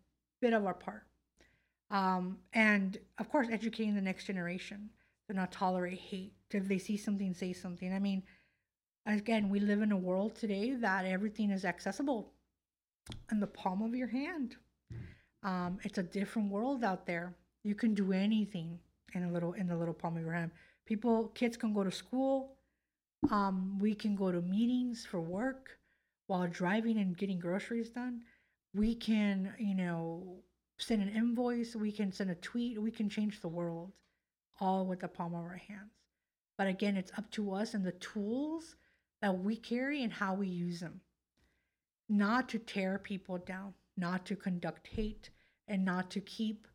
bit 0.42 0.54
of 0.54 0.66
our 0.66 0.74
part 0.74 1.04
um, 1.92 2.38
and 2.54 2.98
of 3.20 3.30
course 3.30 3.48
educating 3.52 3.96
the 3.96 4.02
next 4.02 4.26
generation 4.26 4.90
to 5.28 5.36
not 5.36 5.52
tolerate 5.52 6.00
hate 6.00 6.34
if 6.52 6.68
they 6.68 6.78
see 6.78 6.98
something 6.98 7.34
say 7.34 7.54
something 7.54 7.94
i 7.94 8.00
mean 8.00 8.24
again 9.06 9.50
we 9.50 9.60
live 9.60 9.82
in 9.82 9.92
a 9.92 9.98
world 9.98 10.36
today 10.36 10.74
that 10.74 11.06
everything 11.06 11.50
is 11.52 11.66
accessible 11.66 12.32
in 13.32 13.40
the 13.40 13.48
palm 13.48 13.82
of 13.82 13.96
your 13.96 14.08
hand 14.08 14.56
um, 15.44 15.78
it's 15.84 15.98
a 15.98 16.04
different 16.04 16.52
world 16.52 16.84
out 16.84 17.06
there 17.06 17.36
you 17.64 17.76
can 17.76 17.94
do 17.94 18.14
anything 18.14 18.80
in 19.14 19.24
a 19.24 19.32
little 19.32 19.54
in 19.54 19.68
the 19.68 19.76
little 19.76 19.94
palm 19.94 20.16
of 20.16 20.24
your 20.24 20.34
hand. 20.34 20.52
People, 20.86 21.30
kids 21.34 21.58
can 21.58 21.74
go 21.74 21.84
to 21.84 21.92
school. 21.92 22.56
Um, 23.32 23.78
we 23.80 23.94
can 23.94 24.16
go 24.16 24.32
to 24.32 24.42
meetings 24.42 25.06
for 25.06 25.20
work 25.20 25.80
while 26.28 26.48
driving 26.48 26.98
and 26.98 27.18
getting 27.18 27.40
groceries 27.40 27.90
done. 27.90 28.22
We 28.74 28.96
can, 28.96 29.54
you 29.58 29.76
know, 29.76 30.38
send 30.78 31.02
an 31.02 31.10
invoice. 31.10 31.76
We 31.76 31.92
can 31.92 32.12
send 32.12 32.30
a 32.30 32.36
tweet. 32.36 32.82
We 32.82 32.92
can 32.92 33.10
change 33.10 33.42
the 33.42 33.48
world, 33.48 33.92
all 34.60 34.86
with 34.86 35.00
the 35.00 35.08
palm 35.08 35.34
of 35.34 35.42
our 35.42 35.62
hands. 35.68 35.92
But 36.58 36.68
again, 36.68 36.98
it's 36.98 37.12
up 37.18 37.30
to 37.32 37.54
us 37.54 37.74
and 37.74 37.86
the 37.86 37.92
tools 37.94 38.76
that 39.22 39.40
we 39.40 39.56
carry 39.56 40.04
and 40.04 40.12
how 40.12 40.34
we 40.34 40.48
use 40.48 40.80
them. 40.80 41.02
Not 42.10 42.50
to 42.50 42.60
tear 42.60 42.98
people 42.98 43.38
down, 43.38 43.74
not 43.96 44.26
to 44.28 44.36
conduct 44.36 44.88
hate, 44.88 45.30
and 45.68 45.84
not 45.84 46.10
to 46.12 46.22
keep 46.22 46.68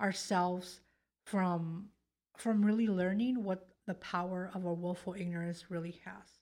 ourselves 0.00 0.80
from 1.24 1.88
from 2.36 2.64
really 2.64 2.88
learning 2.88 3.44
what 3.44 3.68
the 3.86 3.94
power 3.94 4.50
of 4.54 4.64
a 4.64 4.72
willful 4.72 5.14
ignorance 5.14 5.70
really 5.70 6.00
has. 6.04 6.40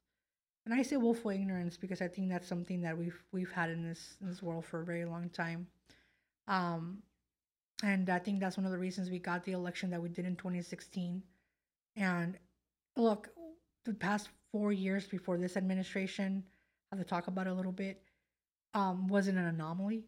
And 0.65 0.73
I 0.73 0.83
say 0.83 0.97
willful 0.97 1.31
ignorance 1.31 1.77
because 1.77 2.01
I 2.01 2.09
think 2.09 2.29
that's 2.29 2.47
something 2.47 2.83
that 2.83 2.97
we've 2.97 3.21
we've 3.33 3.51
had 3.51 3.71
in 3.71 3.83
this 3.83 4.17
in 4.21 4.29
this 4.29 4.43
world 4.43 4.65
for 4.65 4.81
a 4.81 4.85
very 4.85 5.05
long 5.05 5.29
time. 5.31 5.67
Um, 6.47 7.03
and 7.83 8.11
I 8.11 8.19
think 8.19 8.41
that's 8.41 8.57
one 8.57 8.67
of 8.67 8.73
the 8.73 8.79
reasons 8.79 9.11
we 9.11 9.19
got 9.19 9.45
the 9.45 9.53
election 9.53 9.91
that 9.91 10.03
we 10.03 10.09
did 10.09 10.27
in 10.27 10.37
2016. 10.37 11.23
And 11.97 12.37
look, 12.97 13.29
the 13.85 13.95
past 13.95 14.29
four 14.51 14.73
years 14.73 15.07
before 15.07 15.39
this 15.39 15.57
administration, 15.57 16.43
I 16.91 16.97
have 16.97 17.05
to 17.05 17.09
talk 17.09 17.29
about 17.29 17.47
it 17.47 17.51
a 17.51 17.55
little 17.55 17.73
bit, 17.73 18.03
um, 18.75 19.07
wasn't 19.07 19.39
an 19.39 19.47
anomaly. 19.47 20.05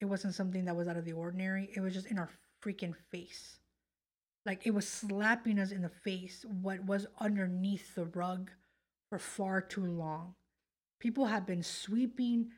It 0.00 0.06
wasn't 0.06 0.34
something 0.34 0.64
that 0.64 0.76
was 0.76 0.88
out 0.88 0.96
of 0.96 1.04
the 1.04 1.12
ordinary. 1.12 1.70
It 1.74 1.80
was 1.80 1.94
just 1.94 2.06
in 2.06 2.18
our 2.18 2.30
freaking 2.62 2.94
face. 3.10 3.58
Like 4.46 4.66
it 4.66 4.74
was 4.74 4.86
slapping 4.88 5.58
us 5.58 5.72
in 5.72 5.82
the 5.82 5.88
face 5.88 6.44
what 6.62 6.84
was 6.84 7.06
underneath 7.18 7.94
the 7.94 8.06
rug 8.06 8.50
for 9.08 9.18
far 9.18 9.60
too 9.60 9.84
long. 9.84 10.34
People 11.00 11.26
had 11.26 11.46
been 11.46 11.62
sweeping 11.62 12.50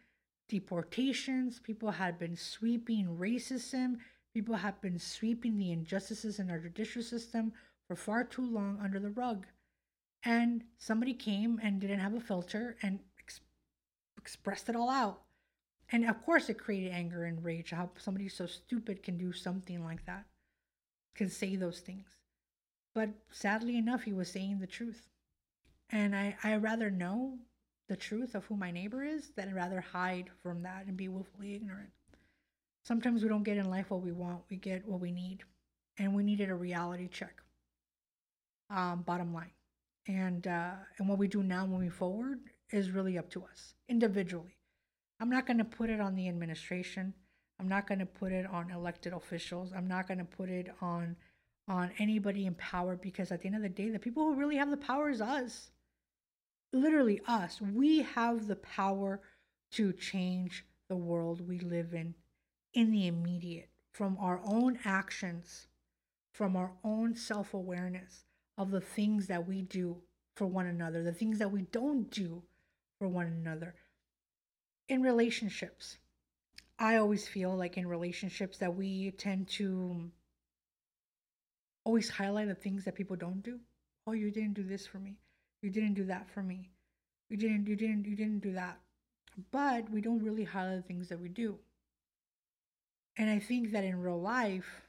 deportations, 0.48 1.58
people 1.60 1.90
had 1.90 2.18
been 2.18 2.36
sweeping 2.36 3.16
racism, 3.18 3.96
people 4.36 4.56
have 4.56 4.78
been 4.82 4.98
sweeping 4.98 5.56
the 5.56 5.72
injustices 5.72 6.38
in 6.38 6.50
our 6.50 6.58
judicial 6.58 7.02
system 7.02 7.50
for 7.88 7.96
far 7.96 8.22
too 8.22 8.44
long 8.44 8.78
under 8.82 9.00
the 9.00 9.08
rug. 9.08 9.46
And 10.22 10.62
somebody 10.76 11.14
came 11.14 11.58
and 11.62 11.80
didn't 11.80 12.00
have 12.00 12.12
a 12.12 12.20
filter 12.20 12.76
and 12.82 12.98
ex- 13.18 13.40
expressed 14.18 14.68
it 14.68 14.76
all 14.76 14.90
out. 14.90 15.22
And 15.90 16.04
of 16.04 16.22
course, 16.22 16.50
it 16.50 16.58
created 16.58 16.92
anger 16.92 17.24
and 17.24 17.42
rage. 17.42 17.70
How 17.70 17.88
somebody 17.96 18.28
so 18.28 18.44
stupid 18.44 19.02
can 19.02 19.16
do 19.16 19.32
something 19.32 19.82
like 19.82 20.04
that, 20.04 20.26
can 21.14 21.30
say 21.30 21.56
those 21.56 21.80
things. 21.80 22.18
But 22.94 23.08
sadly 23.30 23.78
enough, 23.78 24.02
he 24.02 24.12
was 24.12 24.30
saying 24.30 24.58
the 24.58 24.66
truth. 24.66 25.08
And 25.88 26.14
I, 26.14 26.36
I 26.44 26.56
rather 26.56 26.90
know 26.90 27.38
the 27.88 27.96
truth 27.96 28.34
of 28.34 28.44
who 28.44 28.56
my 28.56 28.70
neighbor 28.70 29.02
is 29.02 29.30
than 29.30 29.54
rather 29.54 29.80
hide 29.80 30.28
from 30.42 30.60
that 30.64 30.84
and 30.84 30.94
be 30.94 31.08
willfully 31.08 31.54
ignorant. 31.54 31.92
Sometimes 32.86 33.22
we 33.22 33.28
don't 33.28 33.42
get 33.42 33.56
in 33.56 33.68
life 33.68 33.90
what 33.90 34.02
we 34.02 34.12
want, 34.12 34.42
we 34.48 34.56
get 34.56 34.86
what 34.86 35.00
we 35.00 35.10
need. 35.10 35.42
And 35.98 36.14
we 36.14 36.22
needed 36.22 36.50
a 36.50 36.54
reality 36.54 37.08
check. 37.08 37.40
Um, 38.70 39.02
bottom 39.02 39.32
line. 39.32 39.50
And 40.06 40.46
uh, 40.46 40.72
and 40.98 41.08
what 41.08 41.18
we 41.18 41.26
do 41.26 41.42
now 41.42 41.66
moving 41.66 41.90
forward 41.90 42.40
is 42.70 42.90
really 42.90 43.16
up 43.16 43.30
to 43.30 43.44
us 43.44 43.74
individually 43.88 44.56
I'm 45.20 45.30
not 45.30 45.46
going 45.46 45.58
to 45.58 45.64
put 45.64 45.90
it 45.90 46.00
on 46.00 46.14
the 46.14 46.28
administration. 46.28 47.14
I'm 47.58 47.68
not 47.68 47.86
going 47.86 48.00
to 48.00 48.06
put 48.06 48.32
it 48.32 48.46
on 48.46 48.70
elected 48.70 49.12
officials. 49.14 49.72
I'm 49.74 49.88
not 49.88 50.06
going 50.06 50.18
to 50.18 50.24
put 50.24 50.50
it 50.50 50.68
on 50.80 51.16
on 51.68 51.90
anybody 51.98 52.46
in 52.46 52.54
power 52.54 52.94
because 52.94 53.32
at 53.32 53.40
the 53.40 53.46
end 53.46 53.56
of 53.56 53.62
the 53.62 53.68
day, 53.68 53.90
the 53.90 53.98
people 53.98 54.24
who 54.24 54.34
really 54.34 54.56
have 54.56 54.70
the 54.70 54.76
power 54.76 55.10
is 55.10 55.20
us. 55.20 55.70
Literally 56.72 57.20
us. 57.26 57.60
We 57.60 58.02
have 58.02 58.46
the 58.46 58.56
power 58.56 59.20
to 59.72 59.92
change 59.92 60.64
the 60.88 60.96
world 60.96 61.40
we 61.48 61.58
live 61.58 61.92
in 61.92 62.14
in 62.76 62.92
the 62.92 63.08
immediate 63.08 63.70
from 63.92 64.16
our 64.20 64.40
own 64.44 64.78
actions, 64.84 65.66
from 66.32 66.56
our 66.56 66.72
own 66.84 67.16
self-awareness 67.16 68.24
of 68.56 68.70
the 68.70 68.80
things 68.80 69.26
that 69.26 69.48
we 69.48 69.62
do 69.62 69.96
for 70.36 70.46
one 70.46 70.66
another, 70.66 71.02
the 71.02 71.12
things 71.12 71.38
that 71.38 71.50
we 71.50 71.62
don't 71.62 72.10
do 72.10 72.42
for 72.98 73.08
one 73.08 73.26
another 73.26 73.74
in 74.88 75.02
relationships, 75.02 75.98
I 76.78 76.96
always 76.96 77.26
feel 77.26 77.56
like 77.56 77.76
in 77.76 77.86
relationships 77.86 78.58
that 78.58 78.74
we 78.74 79.10
tend 79.12 79.48
to 79.48 80.10
always 81.84 82.08
highlight 82.08 82.48
the 82.48 82.54
things 82.54 82.84
that 82.84 82.94
people 82.94 83.16
don't 83.16 83.42
do. 83.42 83.58
Oh, 84.06 84.12
you 84.12 84.30
didn't 84.30 84.54
do 84.54 84.62
this 84.62 84.86
for 84.86 84.98
me. 84.98 85.16
You 85.62 85.70
didn't 85.70 85.94
do 85.94 86.04
that 86.04 86.28
for 86.30 86.42
me. 86.42 86.70
You 87.30 87.36
didn't, 87.36 87.66
you 87.66 87.76
didn't, 87.76 88.06
you 88.06 88.14
didn't 88.14 88.40
do 88.40 88.52
that. 88.52 88.78
But 89.50 89.90
we 89.90 90.00
don't 90.00 90.22
really 90.22 90.44
highlight 90.44 90.76
the 90.76 90.82
things 90.82 91.08
that 91.08 91.20
we 91.20 91.28
do. 91.28 91.58
And 93.16 93.30
I 93.30 93.38
think 93.38 93.72
that 93.72 93.84
in 93.84 94.00
real 94.00 94.20
life, 94.20 94.82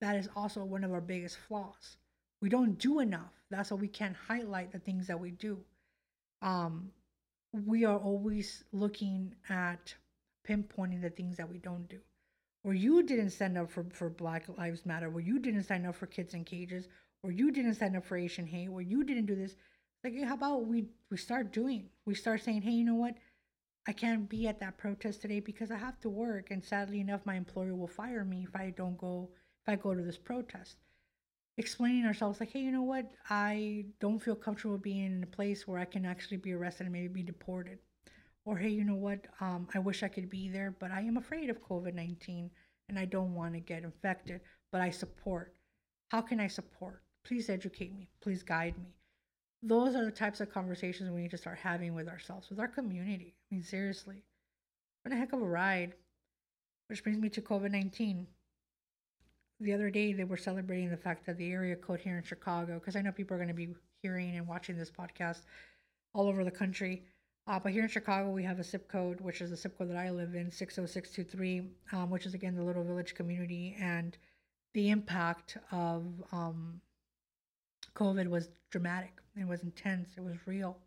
that 0.00 0.16
is 0.16 0.28
also 0.34 0.64
one 0.64 0.84
of 0.84 0.92
our 0.92 1.00
biggest 1.00 1.38
flaws. 1.48 1.96
We 2.40 2.48
don't 2.48 2.78
do 2.78 3.00
enough. 3.00 3.32
That's 3.50 3.70
why 3.70 3.76
we 3.76 3.88
can't 3.88 4.16
highlight 4.16 4.72
the 4.72 4.78
things 4.78 5.06
that 5.06 5.20
we 5.20 5.30
do. 5.30 5.58
Um, 6.42 6.90
we 7.52 7.84
are 7.84 7.98
always 7.98 8.64
looking 8.72 9.34
at 9.48 9.94
pinpointing 10.46 11.00
the 11.00 11.10
things 11.10 11.36
that 11.36 11.48
we 11.48 11.58
don't 11.58 11.88
do. 11.88 12.00
Or 12.64 12.74
you 12.74 13.02
didn't 13.02 13.30
stand 13.30 13.58
up 13.58 13.70
for, 13.70 13.84
for 13.92 14.08
Black 14.08 14.44
Lives 14.58 14.86
Matter, 14.86 15.10
where 15.10 15.22
you 15.22 15.38
didn't 15.38 15.64
sign 15.64 15.86
up 15.86 15.94
for 15.94 16.06
kids 16.06 16.34
in 16.34 16.44
cages, 16.44 16.88
or 17.22 17.30
you 17.30 17.50
didn't 17.50 17.74
sign 17.74 17.96
up 17.96 18.04
for 18.04 18.16
Asian 18.16 18.46
hate, 18.46 18.68
where 18.68 18.82
you 18.82 19.04
didn't 19.04 19.26
do 19.26 19.36
this. 19.36 19.56
Like, 20.02 20.20
how 20.22 20.34
about 20.34 20.66
we 20.66 20.86
we 21.10 21.16
start 21.16 21.52
doing? 21.52 21.88
We 22.04 22.14
start 22.14 22.42
saying, 22.42 22.62
hey, 22.62 22.72
you 22.72 22.84
know 22.84 22.94
what? 22.94 23.14
I 23.86 23.92
can't 23.92 24.28
be 24.28 24.48
at 24.48 24.60
that 24.60 24.78
protest 24.78 25.20
today 25.20 25.40
because 25.40 25.70
I 25.70 25.76
have 25.76 26.00
to 26.00 26.08
work, 26.08 26.50
and 26.50 26.64
sadly 26.64 27.00
enough, 27.00 27.26
my 27.26 27.34
employer 27.34 27.74
will 27.74 27.86
fire 27.86 28.24
me 28.24 28.46
if 28.48 28.56
I 28.56 28.70
don't 28.70 28.96
go 28.96 29.28
if 29.62 29.68
I 29.68 29.76
go 29.76 29.94
to 29.94 30.02
this 30.02 30.16
protest. 30.18 30.76
Explaining 31.56 32.06
ourselves 32.06 32.40
like, 32.40 32.50
hey, 32.50 32.60
you 32.60 32.72
know 32.72 32.82
what? 32.82 33.12
I 33.30 33.84
don't 34.00 34.18
feel 34.18 34.34
comfortable 34.34 34.78
being 34.78 35.04
in 35.04 35.22
a 35.22 35.26
place 35.26 35.68
where 35.68 35.78
I 35.78 35.84
can 35.84 36.04
actually 36.04 36.38
be 36.38 36.52
arrested 36.52 36.84
and 36.84 36.92
maybe 36.92 37.08
be 37.08 37.22
deported. 37.22 37.78
Or 38.44 38.56
hey, 38.56 38.70
you 38.70 38.84
know 38.84 38.94
what? 38.94 39.26
Um, 39.40 39.68
I 39.74 39.78
wish 39.78 40.02
I 40.02 40.08
could 40.08 40.28
be 40.28 40.48
there, 40.48 40.74
but 40.78 40.90
I 40.90 41.00
am 41.00 41.16
afraid 41.16 41.50
of 41.50 41.62
COVID 41.62 41.94
nineteen 41.94 42.50
and 42.88 42.98
I 42.98 43.04
don't 43.04 43.34
want 43.34 43.54
to 43.54 43.60
get 43.60 43.84
infected. 43.84 44.40
But 44.72 44.80
I 44.80 44.90
support. 44.90 45.54
How 46.08 46.22
can 46.22 46.40
I 46.40 46.48
support? 46.48 47.02
Please 47.24 47.48
educate 47.48 47.94
me. 47.94 48.08
Please 48.20 48.42
guide 48.42 48.76
me 48.78 48.94
those 49.64 49.96
are 49.96 50.04
the 50.04 50.10
types 50.10 50.40
of 50.40 50.52
conversations 50.52 51.10
we 51.10 51.22
need 51.22 51.30
to 51.30 51.38
start 51.38 51.58
having 51.58 51.94
with 51.94 52.06
ourselves, 52.06 52.50
with 52.50 52.60
our 52.60 52.68
community. 52.68 53.34
I 53.50 53.54
mean, 53.54 53.64
seriously, 53.64 54.22
what 55.02 55.12
a 55.12 55.16
heck 55.16 55.32
of 55.32 55.40
a 55.40 55.46
ride. 55.46 55.94
Which 56.88 57.02
brings 57.02 57.18
me 57.18 57.30
to 57.30 57.40
COVID 57.40 57.70
19. 57.70 58.26
The 59.60 59.72
other 59.72 59.88
day, 59.88 60.12
they 60.12 60.24
were 60.24 60.36
celebrating 60.36 60.90
the 60.90 60.96
fact 60.98 61.24
that 61.24 61.38
the 61.38 61.50
area 61.50 61.76
code 61.76 62.00
here 62.00 62.18
in 62.18 62.24
Chicago, 62.24 62.74
because 62.74 62.94
I 62.94 63.00
know 63.00 63.10
people 63.10 63.34
are 63.34 63.38
going 63.38 63.48
to 63.48 63.54
be 63.54 63.74
hearing 64.02 64.36
and 64.36 64.46
watching 64.46 64.76
this 64.76 64.90
podcast 64.90 65.42
all 66.12 66.28
over 66.28 66.44
the 66.44 66.50
country. 66.50 67.04
Uh, 67.46 67.58
but 67.58 67.72
here 67.72 67.82
in 67.82 67.88
Chicago, 67.88 68.30
we 68.30 68.42
have 68.42 68.58
a 68.58 68.64
zip 68.64 68.88
code, 68.88 69.20
which 69.22 69.40
is 69.40 69.50
the 69.50 69.56
zip 69.56 69.78
code 69.78 69.90
that 69.90 69.96
I 69.96 70.10
live 70.10 70.34
in, 70.34 70.50
60623, 70.50 71.62
um, 71.92 72.10
which 72.10 72.26
is 72.26 72.34
again 72.34 72.54
the 72.54 72.62
little 72.62 72.84
village 72.84 73.14
community. 73.14 73.76
And 73.80 74.16
the 74.74 74.90
impact 74.90 75.56
of 75.72 76.04
um, 76.32 76.80
COVID 77.94 78.28
was 78.28 78.50
dramatic. 78.70 79.23
It 79.38 79.46
was 79.46 79.62
intense. 79.62 80.10
It 80.16 80.22
was 80.22 80.36
real. 80.46 80.78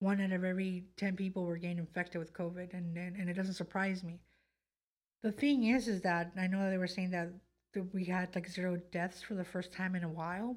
One 0.00 0.20
out 0.20 0.32
of 0.32 0.44
every 0.44 0.84
10 0.96 1.16
people 1.16 1.44
were 1.44 1.56
getting 1.56 1.78
infected 1.78 2.18
with 2.18 2.32
COVID, 2.32 2.74
and, 2.74 2.96
and, 2.96 3.16
and 3.16 3.30
it 3.30 3.34
doesn't 3.34 3.54
surprise 3.54 4.02
me. 4.02 4.20
The 5.22 5.32
thing 5.32 5.64
is, 5.64 5.88
is 5.88 6.02
that 6.02 6.32
I 6.38 6.46
know 6.46 6.68
they 6.68 6.78
were 6.78 6.86
saying 6.86 7.10
that, 7.10 7.30
we 7.92 8.06
had 8.06 8.34
like 8.34 8.48
zero 8.48 8.78
deaths 8.90 9.20
for 9.20 9.34
the 9.34 9.44
first 9.44 9.70
time 9.70 9.94
in 9.94 10.02
a 10.02 10.08
while. 10.08 10.56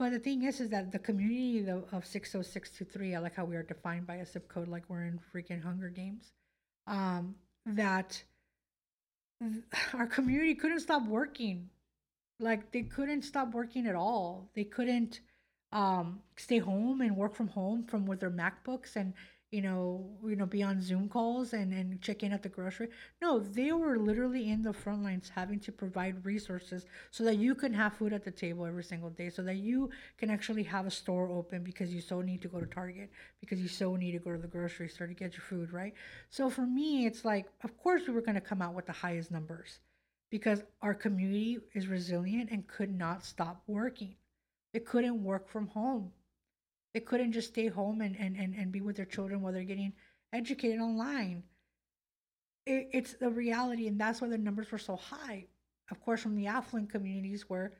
But 0.00 0.10
the 0.10 0.18
thing 0.18 0.42
is, 0.42 0.60
is 0.60 0.68
that 0.70 0.90
the 0.90 0.98
community 0.98 1.64
of 1.70 2.04
60623, 2.04 3.14
I 3.14 3.18
like 3.20 3.36
how 3.36 3.44
we 3.44 3.54
are 3.54 3.62
defined 3.62 4.08
by 4.08 4.16
a 4.16 4.26
zip 4.26 4.48
code, 4.48 4.66
like 4.66 4.82
we're 4.88 5.04
in 5.04 5.20
freaking 5.32 5.62
Hunger 5.62 5.90
Games, 5.90 6.32
um, 6.88 7.36
that 7.66 8.20
our 9.94 10.08
community 10.08 10.56
couldn't 10.56 10.80
stop 10.80 11.06
working 11.06 11.70
like 12.42 12.72
they 12.72 12.82
couldn't 12.82 13.22
stop 13.22 13.52
working 13.54 13.86
at 13.86 13.94
all. 13.94 14.50
They 14.54 14.64
couldn't 14.64 15.20
um, 15.72 16.20
stay 16.36 16.58
home 16.58 17.00
and 17.00 17.16
work 17.16 17.34
from 17.34 17.48
home 17.48 17.84
from 17.84 18.06
with 18.06 18.20
their 18.20 18.30
MacBooks 18.30 18.96
and 18.96 19.14
you 19.50 19.60
know 19.60 20.08
you 20.24 20.34
know 20.36 20.46
be 20.46 20.62
on 20.62 20.80
Zoom 20.80 21.08
calls 21.08 21.52
and 21.52 21.72
and 21.72 22.00
check 22.00 22.22
in 22.22 22.32
at 22.32 22.42
the 22.42 22.48
grocery. 22.48 22.88
No, 23.20 23.38
they 23.38 23.72
were 23.72 23.98
literally 23.98 24.50
in 24.50 24.62
the 24.62 24.72
front 24.72 25.02
lines 25.02 25.30
having 25.34 25.60
to 25.60 25.72
provide 25.72 26.24
resources 26.24 26.86
so 27.10 27.24
that 27.24 27.36
you 27.36 27.54
can 27.54 27.72
have 27.74 27.94
food 27.94 28.12
at 28.12 28.24
the 28.24 28.30
table 28.30 28.64
every 28.66 28.84
single 28.84 29.10
day, 29.10 29.28
so 29.30 29.42
that 29.42 29.56
you 29.56 29.90
can 30.18 30.30
actually 30.30 30.62
have 30.62 30.86
a 30.86 30.90
store 30.90 31.28
open 31.28 31.62
because 31.62 31.92
you 31.94 32.00
so 32.00 32.20
need 32.22 32.42
to 32.42 32.48
go 32.48 32.60
to 32.60 32.66
Target 32.66 33.10
because 33.40 33.60
you 33.60 33.68
so 33.68 33.96
need 33.96 34.12
to 34.12 34.18
go 34.18 34.32
to 34.32 34.38
the 34.38 34.48
grocery 34.48 34.88
store 34.88 35.06
to 35.06 35.14
get 35.14 35.32
your 35.34 35.42
food, 35.42 35.72
right? 35.72 35.94
So 36.30 36.48
for 36.50 36.66
me, 36.66 37.06
it's 37.06 37.24
like 37.24 37.46
of 37.62 37.76
course 37.78 38.02
we 38.06 38.14
were 38.14 38.22
going 38.22 38.34
to 38.34 38.40
come 38.40 38.62
out 38.62 38.74
with 38.74 38.86
the 38.86 38.92
highest 38.92 39.30
numbers 39.30 39.80
because 40.30 40.62
our 40.80 40.94
community 40.94 41.58
is 41.74 41.86
resilient 41.88 42.50
and 42.50 42.66
could 42.66 42.96
not 42.96 43.24
stop 43.24 43.62
working. 43.66 44.16
They 44.72 44.80
couldn't 44.80 45.22
work 45.22 45.48
from 45.48 45.68
home. 45.68 46.12
They 46.94 47.00
couldn't 47.00 47.32
just 47.32 47.48
stay 47.48 47.68
home 47.68 48.00
and, 48.00 48.16
and, 48.18 48.36
and, 48.36 48.54
and 48.54 48.72
be 48.72 48.80
with 48.80 48.96
their 48.96 49.06
children 49.06 49.40
while 49.40 49.52
they're 49.52 49.64
getting 49.64 49.92
educated 50.32 50.80
online. 50.80 51.42
It, 52.66 52.88
it's 52.92 53.14
the 53.14 53.30
reality, 53.30 53.88
and 53.88 54.00
that's 54.00 54.20
why 54.20 54.28
the 54.28 54.38
numbers 54.38 54.70
were 54.70 54.78
so 54.78 54.96
high. 54.96 55.46
Of 55.90 56.00
course, 56.00 56.22
from 56.22 56.36
the 56.36 56.46
affluent 56.46 56.90
communities 56.90 57.48
where 57.48 57.72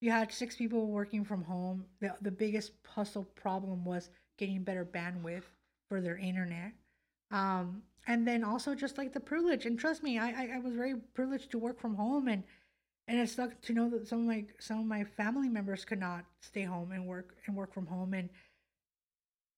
you 0.00 0.10
had 0.10 0.32
six 0.32 0.56
people 0.56 0.86
working 0.86 1.24
from 1.24 1.42
home, 1.42 1.84
the, 2.00 2.14
the 2.22 2.30
biggest 2.30 2.72
hustle 2.86 3.24
problem 3.34 3.84
was 3.84 4.10
getting 4.38 4.62
better 4.62 4.84
bandwidth 4.84 5.44
for 5.88 6.00
their 6.00 6.16
internet. 6.16 6.72
Um, 7.30 7.82
and 8.06 8.26
then 8.26 8.44
also 8.44 8.74
just 8.74 8.98
like 8.98 9.12
the 9.12 9.20
privilege 9.20 9.66
and 9.66 9.78
trust 9.78 10.02
me 10.02 10.18
I, 10.18 10.28
I, 10.28 10.50
I 10.54 10.58
was 10.58 10.74
very 10.74 10.94
privileged 11.14 11.50
to 11.52 11.58
work 11.58 11.78
from 11.80 11.94
home 11.94 12.28
and 12.28 12.42
and 13.10 13.18
it 13.18 13.28
sucked 13.28 13.64
to 13.64 13.72
know 13.72 13.90
that 13.90 14.06
some 14.06 14.20
of 14.20 14.26
my 14.26 14.44
some 14.60 14.78
of 14.78 14.86
my 14.86 15.02
family 15.02 15.48
members 15.48 15.84
could 15.84 15.98
not 15.98 16.24
stay 16.42 16.62
home 16.62 16.92
and 16.92 17.04
work 17.08 17.34
and 17.46 17.56
work 17.56 17.74
from 17.74 17.84
home. 17.86 18.14
And 18.14 18.30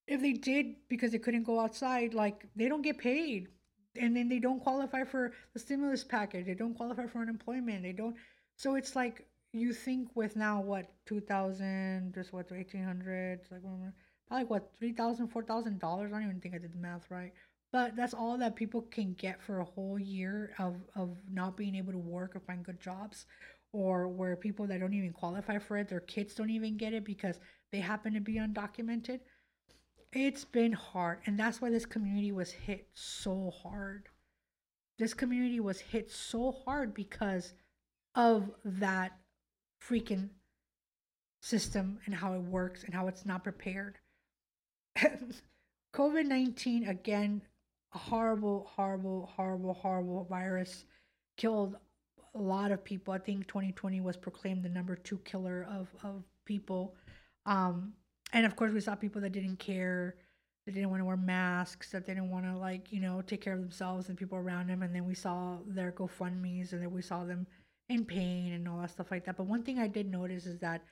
if 0.06 0.22
they 0.22 0.32
did 0.32 0.76
because 0.88 1.12
they 1.12 1.18
couldn't 1.18 1.42
go 1.42 1.60
outside 1.60 2.14
like 2.14 2.46
they 2.56 2.66
don't 2.66 2.80
get 2.80 2.96
paid. 2.96 3.48
And 4.00 4.16
then 4.16 4.30
they 4.30 4.38
don't 4.38 4.60
qualify 4.60 5.04
for 5.04 5.32
the 5.52 5.58
stimulus 5.58 6.02
package. 6.02 6.46
They 6.46 6.54
don't 6.54 6.74
qualify 6.74 7.06
for 7.06 7.20
unemployment. 7.20 7.82
They 7.82 7.92
don't 7.92 8.16
so 8.56 8.74
it's 8.74 8.96
like 8.96 9.26
you 9.52 9.74
think 9.74 10.08
with 10.14 10.34
now 10.34 10.62
what 10.62 10.86
2000 11.04 12.12
just 12.14 12.32
what 12.32 12.50
1800 12.50 13.40
like 13.50 13.60
probably 14.28 14.46
what 14.46 14.70
3000 14.78 15.28
4000 15.28 15.78
dollars? 15.78 16.10
I 16.10 16.20
don't 16.20 16.28
even 16.28 16.40
think 16.40 16.54
i 16.54 16.58
did 16.58 16.72
the 16.72 16.78
math 16.78 17.10
right 17.10 17.34
but 17.72 17.96
that's 17.96 18.12
all 18.12 18.37
that 18.38 18.54
people 18.54 18.82
can 18.82 19.14
get 19.14 19.40
for 19.42 19.61
a 19.61 19.64
whole 19.64 19.98
year 19.98 20.52
of, 20.58 20.76
of 20.94 21.16
not 21.30 21.56
being 21.56 21.74
able 21.74 21.92
to 21.92 21.98
work 21.98 22.37
or 22.37 22.40
find 22.40 22.64
good 22.64 22.78
jobs 22.78 23.24
or 23.72 24.06
where 24.08 24.37
people 24.37 24.66
that 24.66 24.80
don't 24.80 24.92
even 24.92 25.12
qualify 25.12 25.58
for 25.58 25.78
it 25.78 25.88
their 25.88 26.00
kids 26.00 26.35
don't 26.35 26.50
even 26.50 26.76
get 26.76 26.92
it 26.92 27.04
because 27.04 27.40
they 27.72 27.80
happen 27.80 28.12
to 28.12 28.20
be 28.20 28.35
undocumented. 28.35 29.20
It's 30.12 30.44
been 30.44 30.72
hard 30.72 31.20
and 31.24 31.38
that's 31.38 31.62
why 31.62 31.70
this 31.70 31.87
community 31.87 32.30
was 32.30 32.50
hit 32.52 32.88
so 32.92 33.50
hard. 33.62 34.08
This 34.98 35.14
community 35.14 35.58
was 35.58 35.80
hit 35.80 36.11
so 36.11 36.54
hard 36.66 36.92
because 36.92 37.54
of 38.14 38.50
that 38.64 39.12
freaking 39.82 40.28
system 41.40 41.98
and 42.04 42.14
how 42.14 42.35
it 42.35 42.42
works 42.42 42.85
and 42.85 42.94
how 42.94 43.08
it's 43.08 43.24
not 43.24 43.42
prepared. 43.42 43.96
COVID 45.94 46.26
19 46.26 46.87
again 46.87 47.40
horrible, 47.92 48.70
horrible, 48.74 49.31
horrible, 49.37 49.74
horrible 49.74 50.24
virus 50.24 50.85
killed 51.37 51.76
a 52.35 52.38
lot 52.38 52.72
of 52.72 52.85
people. 52.85 53.12
I 53.12 53.18
think 53.18 53.46
2020 53.46 54.00
was 54.00 54.16
proclaimed 54.16 54.62
the 54.62 54.68
number 54.68 54.96
two 54.96 55.18
killer 55.18 55.66
of, 55.70 55.88
of 56.02 56.22
people. 56.44 56.94
Um, 57.46 57.92
and 58.33 58.46
of 58.46 58.57
course, 58.57 58.72
we 58.72 58.81
saw 58.81 58.94
people 58.94 59.20
that 59.20 59.33
didn't 59.33 59.59
care, 59.59 60.16
that 60.64 60.72
didn't 60.72 60.90
want 60.90 61.00
to 61.00 61.05
wear 61.05 61.16
masks, 61.16 61.90
that 61.90 62.07
they 62.07 62.14
didn't 62.14 62.31
want 62.31 62.46
to, 62.46 62.57
like, 62.57 62.90
you 62.92 63.00
know, 63.00 63.20
take 63.20 63.42
care 63.42 63.52
of 63.52 63.61
themselves 63.61 64.09
and 64.09 64.16
people 64.16 64.38
around 64.38 64.68
them. 64.68 64.83
And 64.83 64.94
then 64.94 65.05
we 65.05 65.14
saw 65.14 65.59
their 65.66 65.92
GoFundMe's 65.92 66.72
and 66.72 66.83
then 66.83 66.92
we 66.92 67.02
saw 67.02 67.24
them 67.24 67.46
in 67.90 68.07
pain 68.07 68.55
and 68.55 68.66
all 68.66 68.81
that 68.81 68.90
stuff 68.90 69.11
like 69.11 69.24
that. 69.26 69.37
But 69.37 69.46
one 69.46 69.62
thing 69.62 69.78
I 69.78 69.88
did 69.88 70.11
notice 70.11 70.46
is 70.46 70.59
that 70.61 70.83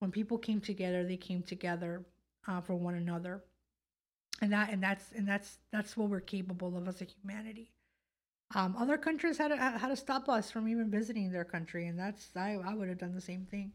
when 0.00 0.10
people 0.10 0.38
came 0.38 0.60
together, 0.60 1.04
they 1.04 1.16
came 1.16 1.42
together 1.42 2.04
uh, 2.48 2.60
for 2.60 2.74
one 2.74 2.94
another 2.94 3.44
and 4.40 4.52
that 4.52 4.70
and 4.70 4.82
that's 4.82 5.12
and 5.12 5.26
that's 5.26 5.58
that's 5.72 5.96
what 5.96 6.08
we're 6.08 6.20
capable 6.20 6.76
of 6.76 6.86
as 6.88 7.00
a 7.00 7.04
humanity. 7.04 7.70
Um, 8.54 8.76
other 8.78 8.96
countries 8.96 9.36
had 9.36 9.48
to, 9.48 9.56
had 9.58 9.88
to 9.88 9.96
stop 9.96 10.26
us 10.26 10.50
from 10.50 10.68
even 10.68 10.90
visiting 10.90 11.30
their 11.30 11.44
country 11.44 11.86
and 11.86 11.98
that's 11.98 12.30
i, 12.34 12.56
I 12.64 12.74
would 12.74 12.88
have 12.88 12.98
done 12.98 13.14
the 13.14 13.20
same 13.20 13.46
thing. 13.50 13.72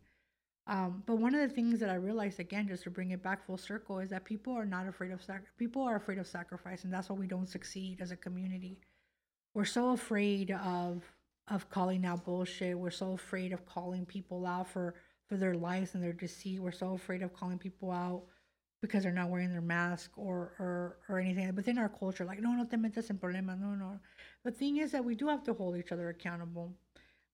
Um, 0.66 1.04
but 1.06 1.18
one 1.18 1.36
of 1.36 1.42
the 1.42 1.54
things 1.54 1.80
that 1.82 1.90
i 1.90 1.96
realized 1.96 2.40
again 2.40 2.68
just 2.68 2.84
to 2.84 2.90
bring 2.90 3.12
it 3.12 3.22
back 3.22 3.46
full 3.46 3.58
circle 3.58 4.00
is 4.00 4.10
that 4.12 4.24
people 4.24 4.54
are 4.54 4.66
not 4.66 4.88
afraid 4.88 5.12
of 5.12 5.22
sac- 5.22 5.58
people 5.58 5.82
are 5.84 5.98
afraid 5.98 6.18
of 6.18 6.28
sacrifice 6.28 6.84
and 6.86 6.94
that's 6.94 7.10
why 7.10 7.16
we 7.16 7.28
don't 7.28 7.50
succeed 7.50 8.00
as 8.02 8.12
a 8.12 8.18
community. 8.18 8.80
We're 9.54 9.66
so 9.66 9.92
afraid 9.92 10.52
of 10.52 11.04
of 11.50 11.70
calling 11.70 12.06
out 12.06 12.24
bullshit. 12.24 12.80
We're 12.80 12.90
so 12.90 13.12
afraid 13.12 13.52
of 13.52 13.66
calling 13.66 14.06
people 14.06 14.46
out 14.46 14.70
for 14.70 14.96
for 15.28 15.38
their 15.38 15.56
lives 15.56 15.94
and 15.94 16.04
their 16.04 16.14
deceit. 16.14 16.60
We're 16.60 16.72
so 16.72 16.94
afraid 16.94 17.22
of 17.22 17.34
calling 17.34 17.58
people 17.58 17.92
out 17.92 18.24
because 18.84 19.04
they're 19.04 19.22
not 19.22 19.30
wearing 19.30 19.52
their 19.52 19.62
mask 19.78 20.12
or 20.18 20.38
or 20.60 20.98
or 21.10 21.20
anything 21.20 21.56
within 21.56 21.78
our 21.78 21.90
culture 21.90 22.26
like 22.26 22.42
no 22.46 22.52
no 22.52 22.66
te 22.66 22.78
metas 22.78 23.10
en 23.10 23.18
problemas 23.18 23.60
no 23.60 23.72
no 23.84 24.00
the 24.44 24.52
thing 24.52 24.78
is 24.78 24.92
that 24.92 25.04
we 25.10 25.16
do 25.16 25.28
have 25.28 25.44
to 25.44 25.54
hold 25.54 25.78
each 25.78 25.92
other 25.94 26.10
accountable 26.10 26.72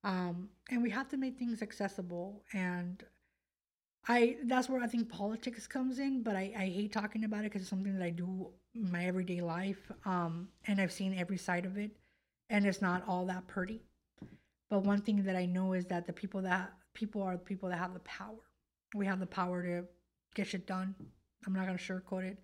um, 0.04 0.48
and 0.72 0.82
we 0.82 0.90
have 0.90 1.10
to 1.10 1.18
make 1.18 1.38
things 1.38 1.62
accessible 1.62 2.44
and 2.54 3.04
I 4.08 4.38
that's 4.46 4.70
where 4.70 4.82
I 4.82 4.88
think 4.88 5.10
politics 5.10 5.68
comes 5.68 6.00
in, 6.00 6.24
but 6.24 6.36
I, 6.36 6.54
I 6.58 6.66
hate 6.66 6.92
talking 6.92 7.26
about 7.26 7.42
it 7.42 7.52
because 7.52 7.62
it's 7.62 7.70
something 7.70 7.94
that 7.98 8.04
I 8.04 8.10
do 8.10 8.48
in 8.74 8.92
my 8.92 9.06
everyday 9.06 9.42
life. 9.42 9.92
Um, 10.06 10.48
and 10.68 10.80
I've 10.80 10.92
seen 10.92 11.14
every 11.14 11.38
side 11.38 11.66
of 11.66 11.78
it, 11.78 11.92
and 12.50 12.66
it's 12.66 12.82
not 12.82 13.04
all 13.08 13.26
that 13.26 13.48
pretty. 13.48 13.82
But 14.70 14.84
one 14.84 15.02
thing 15.02 15.24
that 15.24 15.36
I 15.36 15.46
know 15.46 15.74
is 15.74 15.86
that 15.88 16.08
the 16.08 16.14
people 16.14 16.42
that 16.44 16.74
people 16.94 17.22
are 17.22 17.34
the 17.34 17.44
people 17.52 17.70
that 17.70 17.78
have 17.78 17.94
the 17.94 18.00
power. 18.02 18.40
We 18.96 19.06
have 19.06 19.20
the 19.20 19.28
power 19.28 19.62
to 19.64 19.86
get 20.34 20.48
shit 20.48 20.66
done. 20.66 20.96
I'm 21.46 21.54
not 21.54 21.66
gonna 21.66 21.78
sugarcoat 21.78 22.24
it. 22.24 22.38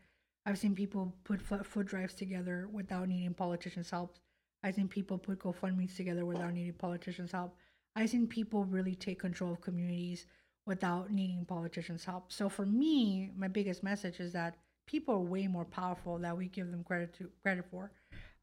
I've 0.46 0.60
seen 0.60 0.76
people 0.76 1.14
put 1.24 1.42
foot 1.42 1.88
drives 1.88 2.14
together 2.14 2.70
without 2.72 3.08
needing 3.08 3.34
politicians' 3.34 3.90
help. 3.90 4.18
I've 4.64 4.76
seen 4.76 4.88
people 4.88 5.18
put 5.18 5.40
GoFundMe's 5.40 5.96
together 5.96 6.26
without 6.26 6.54
needing 6.54 6.74
politicians' 6.74 7.32
help. 7.32 7.56
I've 7.96 8.10
seen 8.10 8.28
people 8.28 8.66
really 8.66 8.96
take 8.96 9.20
control 9.20 9.54
of 9.54 9.62
communities 9.62 10.26
without 10.66 11.12
needing 11.12 11.46
politicians' 11.46 12.06
help. 12.06 12.32
So 12.32 12.50
for 12.50 12.66
me, 12.66 13.32
my 13.36 13.48
biggest 13.48 13.84
message 13.84 14.20
is 14.20 14.34
that 14.34 14.58
people 14.88 15.16
are 15.16 15.20
way 15.20 15.48
more 15.48 15.66
powerful 15.66 16.18
than 16.18 16.38
we 16.38 16.48
give 16.48 16.70
them 16.72 16.84
credit 16.84 17.14
to 17.18 17.30
credit 17.42 17.66
for. 17.70 17.92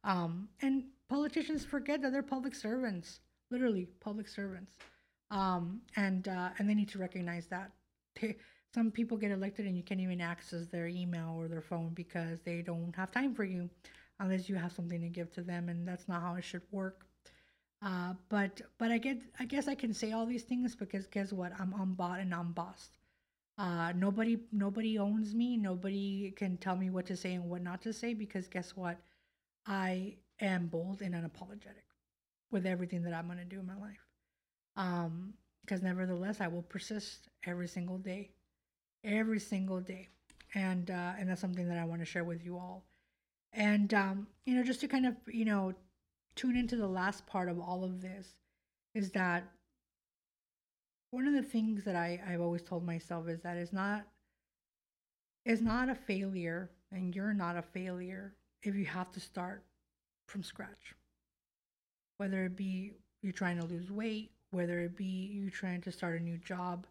Um, 0.03 0.49
and 0.61 0.85
politicians 1.09 1.63
forget 1.63 2.01
that 2.01 2.11
they're 2.11 2.23
public 2.23 2.55
servants, 2.55 3.19
literally 3.51 3.87
public 3.99 4.27
servants. 4.27 4.73
Um, 5.31 5.81
and 5.95 6.27
uh, 6.27 6.49
and 6.57 6.69
they 6.69 6.75
need 6.75 6.89
to 6.89 6.99
recognize 6.99 7.47
that. 7.47 7.71
They, 8.21 8.35
some 8.73 8.91
people 8.91 9.17
get 9.17 9.31
elected 9.31 9.65
and 9.65 9.77
you 9.77 9.83
can't 9.83 10.01
even 10.01 10.21
access 10.21 10.67
their 10.67 10.87
email 10.87 11.35
or 11.37 11.47
their 11.47 11.61
phone 11.61 11.91
because 11.93 12.39
they 12.41 12.61
don't 12.61 12.95
have 12.95 13.11
time 13.11 13.33
for 13.33 13.43
you 13.43 13.69
unless 14.19 14.49
you 14.49 14.55
have 14.55 14.71
something 14.71 15.01
to 15.01 15.09
give 15.09 15.31
to 15.33 15.41
them 15.41 15.69
and 15.69 15.87
that's 15.87 16.07
not 16.07 16.21
how 16.21 16.35
it 16.35 16.43
should 16.43 16.63
work 16.71 17.05
uh, 17.81 18.13
but 18.29 18.61
but 18.77 18.91
I 18.91 18.97
get 18.97 19.21
I 19.39 19.45
guess 19.45 19.67
I 19.67 19.75
can 19.75 19.93
say 19.93 20.13
all 20.13 20.25
these 20.25 20.43
things 20.43 20.75
because 20.75 21.05
guess 21.07 21.33
what? 21.33 21.51
I'm 21.59 21.73
unbought 21.73 22.19
and 22.21 22.33
I'm 22.33 22.53
bossed. 22.53 22.97
Uh, 23.57 23.91
nobody 23.93 24.39
nobody 24.51 24.97
owns 24.97 25.35
me. 25.35 25.57
Nobody 25.57 26.31
can 26.31 26.57
tell 26.57 26.75
me 26.77 26.89
what 26.89 27.05
to 27.07 27.17
say 27.17 27.33
and 27.33 27.49
what 27.49 27.61
not 27.61 27.81
to 27.83 27.93
say 27.93 28.13
because 28.13 28.47
guess 28.47 28.75
what? 28.75 28.97
I 29.65 30.15
am 30.39 30.67
bold 30.67 31.01
and 31.01 31.13
unapologetic 31.13 31.87
with 32.51 32.65
everything 32.65 33.03
that 33.03 33.13
I'm 33.13 33.27
gonna 33.27 33.45
do 33.45 33.59
in 33.59 33.67
my 33.67 33.77
life. 33.77 34.05
Um, 34.77 35.33
because 35.61 35.81
nevertheless, 35.81 36.41
I 36.41 36.47
will 36.47 36.63
persist 36.63 37.29
every 37.45 37.67
single 37.69 37.97
day, 37.97 38.31
every 39.03 39.39
single 39.39 39.79
day, 39.79 40.09
and 40.55 40.89
uh, 40.89 41.13
and 41.17 41.29
that's 41.29 41.41
something 41.41 41.67
that 41.67 41.77
I 41.77 41.85
want 41.85 42.01
to 42.01 42.05
share 42.05 42.23
with 42.23 42.43
you 42.43 42.57
all. 42.57 42.83
And 43.51 43.93
um, 43.93 44.27
you 44.45 44.55
know, 44.55 44.63
just 44.63 44.81
to 44.81 44.87
kind 44.87 45.05
of 45.05 45.15
you 45.27 45.45
know 45.45 45.73
tune 46.35 46.55
into 46.55 46.75
the 46.75 46.87
last 46.87 47.25
part 47.27 47.49
of 47.49 47.59
all 47.59 47.83
of 47.83 48.01
this 48.01 48.35
is 48.95 49.11
that 49.11 49.43
one 51.11 51.27
of 51.27 51.33
the 51.33 51.43
things 51.43 51.83
that 51.83 51.95
I, 51.95 52.19
I've 52.27 52.41
always 52.41 52.63
told 52.63 52.83
myself 52.83 53.27
is 53.27 53.39
that 53.41 53.57
it's 53.57 53.73
not 53.73 54.07
it's 55.45 55.61
not 55.61 55.89
a 55.89 55.95
failure 55.95 56.71
and 56.91 57.15
you're 57.15 57.33
not 57.33 57.57
a 57.57 57.61
failure 57.61 58.33
if 58.63 58.75
you 58.75 58.85
have 58.85 59.11
to 59.11 59.19
start 59.19 59.63
from 60.27 60.43
scratch. 60.43 60.95
Whether 62.17 62.45
it 62.45 62.55
be 62.55 62.93
you're 63.21 63.33
trying 63.33 63.59
to 63.59 63.65
lose 63.65 63.91
weight, 63.91 64.31
whether 64.51 64.79
it 64.79 64.95
be 64.95 65.05
you 65.05 65.49
trying 65.49 65.81
to 65.81 65.91
start 65.91 66.19
a 66.19 66.23
new 66.23 66.37
job, 66.37 66.87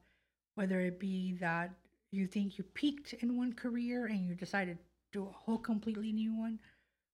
whether 0.55 0.81
it 0.81 1.01
be 1.01 1.33
that 1.41 1.71
you 2.13 2.27
think 2.27 2.59
you 2.59 2.65
peaked 2.65 3.15
in 3.15 3.37
one 3.37 3.55
career 3.55 4.07
and 4.07 4.27
you 4.27 4.35
decided 4.35 4.79
to 4.79 5.19
do 5.19 5.27
a 5.27 5.33
whole 5.33 5.59
completely 5.59 6.13
new 6.13 6.35
one, 6.35 6.61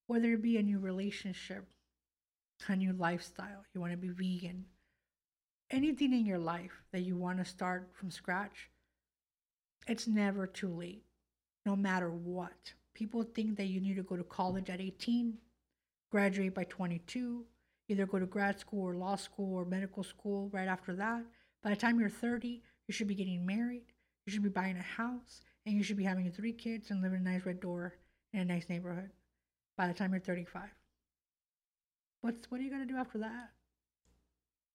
whether 0.07 0.33
it 0.33 0.41
be 0.41 0.57
a 0.57 0.63
new 0.63 0.77
relationship, 0.77 1.65
a 2.67 2.75
new 2.75 2.93
lifestyle, 2.93 3.63
you 3.73 3.79
want 3.79 3.93
to 3.93 3.97
be 3.97 4.09
vegan, 4.09 4.65
anything 5.71 6.13
in 6.13 6.25
your 6.25 6.37
life 6.37 6.83
that 6.91 7.01
you 7.01 7.15
want 7.15 7.37
to 7.37 7.45
start 7.45 7.89
from 7.93 8.11
scratch, 8.11 8.69
it's 9.87 10.07
never 10.07 10.45
too 10.45 10.67
late, 10.67 11.03
no 11.65 11.75
matter 11.75 12.09
what. 12.09 12.73
People 12.93 13.23
think 13.23 13.55
that 13.55 13.67
you 13.67 13.79
need 13.79 13.95
to 13.95 14.03
go 14.03 14.17
to 14.17 14.23
college 14.23 14.69
at 14.69 14.81
18, 14.81 15.37
graduate 16.11 16.53
by 16.53 16.65
22, 16.65 17.45
either 17.87 18.05
go 18.05 18.19
to 18.19 18.25
grad 18.25 18.59
school 18.59 18.83
or 18.83 18.95
law 18.95 19.15
school 19.15 19.55
or 19.55 19.63
medical 19.63 20.03
school 20.03 20.49
right 20.51 20.67
after 20.67 20.93
that. 20.95 21.23
By 21.63 21.69
the 21.69 21.75
time 21.75 21.99
you're 21.99 22.09
30, 22.09 22.61
you 22.87 22.93
should 22.93 23.07
be 23.07 23.15
getting 23.15 23.45
married, 23.45 23.85
you 24.29 24.33
should 24.33 24.43
be 24.43 24.49
buying 24.49 24.77
a 24.77 24.83
house, 24.83 25.41
and 25.65 25.75
you 25.75 25.81
should 25.81 25.97
be 25.97 26.03
having 26.03 26.31
three 26.31 26.53
kids 26.53 26.91
and 26.91 27.01
living 27.01 27.21
in 27.21 27.27
a 27.27 27.31
nice 27.31 27.47
red 27.47 27.59
door 27.59 27.95
in 28.31 28.41
a 28.41 28.45
nice 28.45 28.69
neighborhood 28.69 29.09
by 29.75 29.87
the 29.87 29.93
time 29.93 30.11
you're 30.11 30.19
35. 30.19 30.69
What's 32.21 32.51
what 32.51 32.61
are 32.61 32.63
you 32.63 32.69
gonna 32.69 32.85
do 32.85 32.97
after 32.97 33.17
that? 33.17 33.49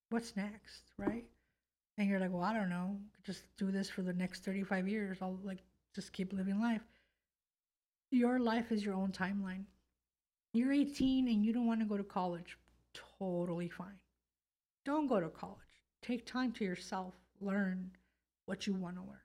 What's 0.09 0.35
next, 0.35 0.91
right? 0.97 1.23
And 1.97 2.09
you're 2.09 2.19
like, 2.19 2.33
well, 2.33 2.43
I 2.43 2.53
don't 2.53 2.69
know. 2.69 2.97
Just 3.23 3.43
do 3.57 3.71
this 3.71 3.89
for 3.89 4.01
the 4.01 4.11
next 4.11 4.43
35 4.43 4.89
years. 4.89 5.19
I'll 5.21 5.39
like 5.41 5.63
just 5.95 6.11
keep 6.11 6.33
living 6.33 6.59
life. 6.59 6.81
Your 8.11 8.39
life 8.39 8.73
is 8.73 8.83
your 8.83 8.95
own 8.95 9.13
timeline. 9.13 9.63
You're 10.51 10.73
18 10.73 11.29
and 11.29 11.45
you 11.45 11.53
don't 11.53 11.65
want 11.65 11.79
to 11.79 11.85
go 11.85 11.95
to 11.95 12.03
college. 12.03 12.57
Totally 13.19 13.69
fine. 13.69 13.99
Don't 14.83 15.07
go 15.07 15.21
to 15.21 15.29
college. 15.29 15.59
Take 16.01 16.25
time 16.25 16.51
to 16.53 16.65
yourself. 16.65 17.13
Learn 17.39 17.91
what 18.47 18.67
you 18.67 18.73
want 18.73 18.97
to 18.97 19.01
learn. 19.01 19.24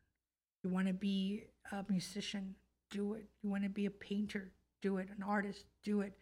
You 0.62 0.70
want 0.70 0.86
to 0.86 0.92
be 0.92 1.44
a 1.72 1.84
musician? 1.88 2.54
Do 2.90 3.14
it. 3.14 3.26
You 3.42 3.50
want 3.50 3.62
to 3.62 3.68
be 3.70 3.86
a 3.86 3.90
painter? 3.90 4.50
Do 4.82 4.98
it. 4.98 5.08
An 5.16 5.22
artist? 5.22 5.64
Do 5.82 6.00
it. 6.00 6.12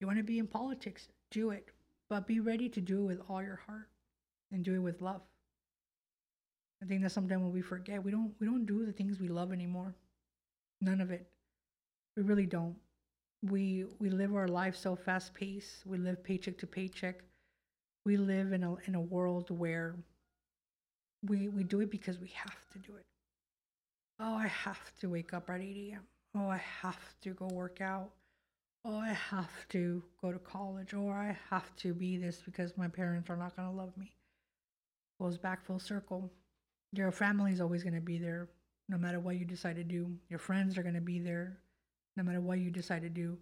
You 0.00 0.06
want 0.06 0.18
to 0.18 0.24
be 0.24 0.38
in 0.38 0.46
politics? 0.46 1.08
do 1.34 1.50
it, 1.50 1.68
but 2.08 2.26
be 2.26 2.40
ready 2.40 2.68
to 2.68 2.80
do 2.80 3.02
it 3.02 3.06
with 3.06 3.20
all 3.28 3.42
your 3.42 3.60
heart 3.66 3.88
and 4.52 4.64
do 4.64 4.74
it 4.74 4.78
with 4.78 5.02
love. 5.02 5.20
I 6.82 6.86
think 6.86 7.02
that 7.02 7.10
sometimes 7.10 7.42
when 7.42 7.52
we 7.52 7.60
forget, 7.60 8.02
we 8.02 8.12
don't 8.12 8.32
we 8.38 8.46
don't 8.46 8.66
do 8.66 8.86
the 8.86 8.92
things 8.92 9.20
we 9.20 9.28
love 9.28 9.52
anymore. 9.52 9.94
None 10.80 11.00
of 11.00 11.10
it. 11.10 11.26
We 12.16 12.22
really 12.22 12.46
don't. 12.46 12.76
We 13.42 13.84
we 13.98 14.10
live 14.10 14.34
our 14.34 14.48
life 14.48 14.76
so 14.76 14.94
fast 14.94 15.34
paced. 15.34 15.84
We 15.86 15.98
live 15.98 16.22
paycheck 16.22 16.56
to 16.58 16.66
paycheck. 16.66 17.22
We 18.06 18.16
live 18.16 18.52
in 18.52 18.62
a 18.62 18.76
in 18.86 18.94
a 18.94 19.00
world 19.00 19.50
where 19.50 19.96
we 21.26 21.48
we 21.48 21.64
do 21.64 21.80
it 21.80 21.90
because 21.90 22.20
we 22.20 22.28
have 22.28 22.70
to 22.72 22.78
do 22.78 22.94
it. 22.96 23.06
Oh, 24.20 24.34
I 24.36 24.46
have 24.46 24.92
to 25.00 25.08
wake 25.08 25.34
up 25.34 25.50
at 25.50 25.60
8 25.60 25.90
a.m. 25.90 26.02
Oh, 26.36 26.48
I 26.48 26.60
have 26.82 27.14
to 27.22 27.30
go 27.30 27.46
work 27.48 27.80
out 27.80 28.10
oh, 28.84 28.98
I 28.98 29.12
have 29.12 29.68
to 29.70 30.02
go 30.20 30.32
to 30.32 30.38
college 30.38 30.94
or 30.94 31.14
I 31.14 31.36
have 31.50 31.74
to 31.76 31.94
be 31.94 32.16
this 32.16 32.42
because 32.44 32.76
my 32.76 32.88
parents 32.88 33.30
are 33.30 33.36
not 33.36 33.56
going 33.56 33.68
to 33.68 33.74
love 33.74 33.96
me. 33.96 34.12
Goes 35.20 35.38
back 35.38 35.64
full 35.64 35.78
circle. 35.78 36.30
Your 36.92 37.10
family 37.10 37.52
is 37.52 37.60
always 37.60 37.82
going 37.82 37.94
to 37.94 38.00
be 38.00 38.18
there 38.18 38.48
no 38.88 38.98
matter 38.98 39.20
what 39.20 39.36
you 39.36 39.44
decide 39.44 39.76
to 39.76 39.84
do. 39.84 40.12
Your 40.28 40.38
friends 40.38 40.76
are 40.76 40.82
going 40.82 40.94
to 40.94 41.00
be 41.00 41.18
there 41.18 41.58
no 42.16 42.22
matter 42.22 42.40
what 42.40 42.58
you 42.58 42.70
decide 42.70 43.02
to 43.02 43.08
do. 43.08 43.38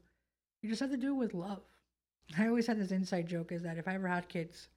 You 0.63 0.69
just 0.69 0.81
have 0.81 0.91
to 0.91 0.97
do 0.97 1.15
it 1.15 1.19
with 1.19 1.35
love. 1.35 1.63
I 2.39 2.47
always 2.47 2.67
had 2.67 2.79
this 2.79 2.93
inside 2.93 3.29
joke 3.29 3.51
is 3.51 3.63
that 3.63 3.79
if 3.79 3.89
I 3.89 3.95
ever 3.95 4.07
had 4.07 4.29
kids, 4.29 4.69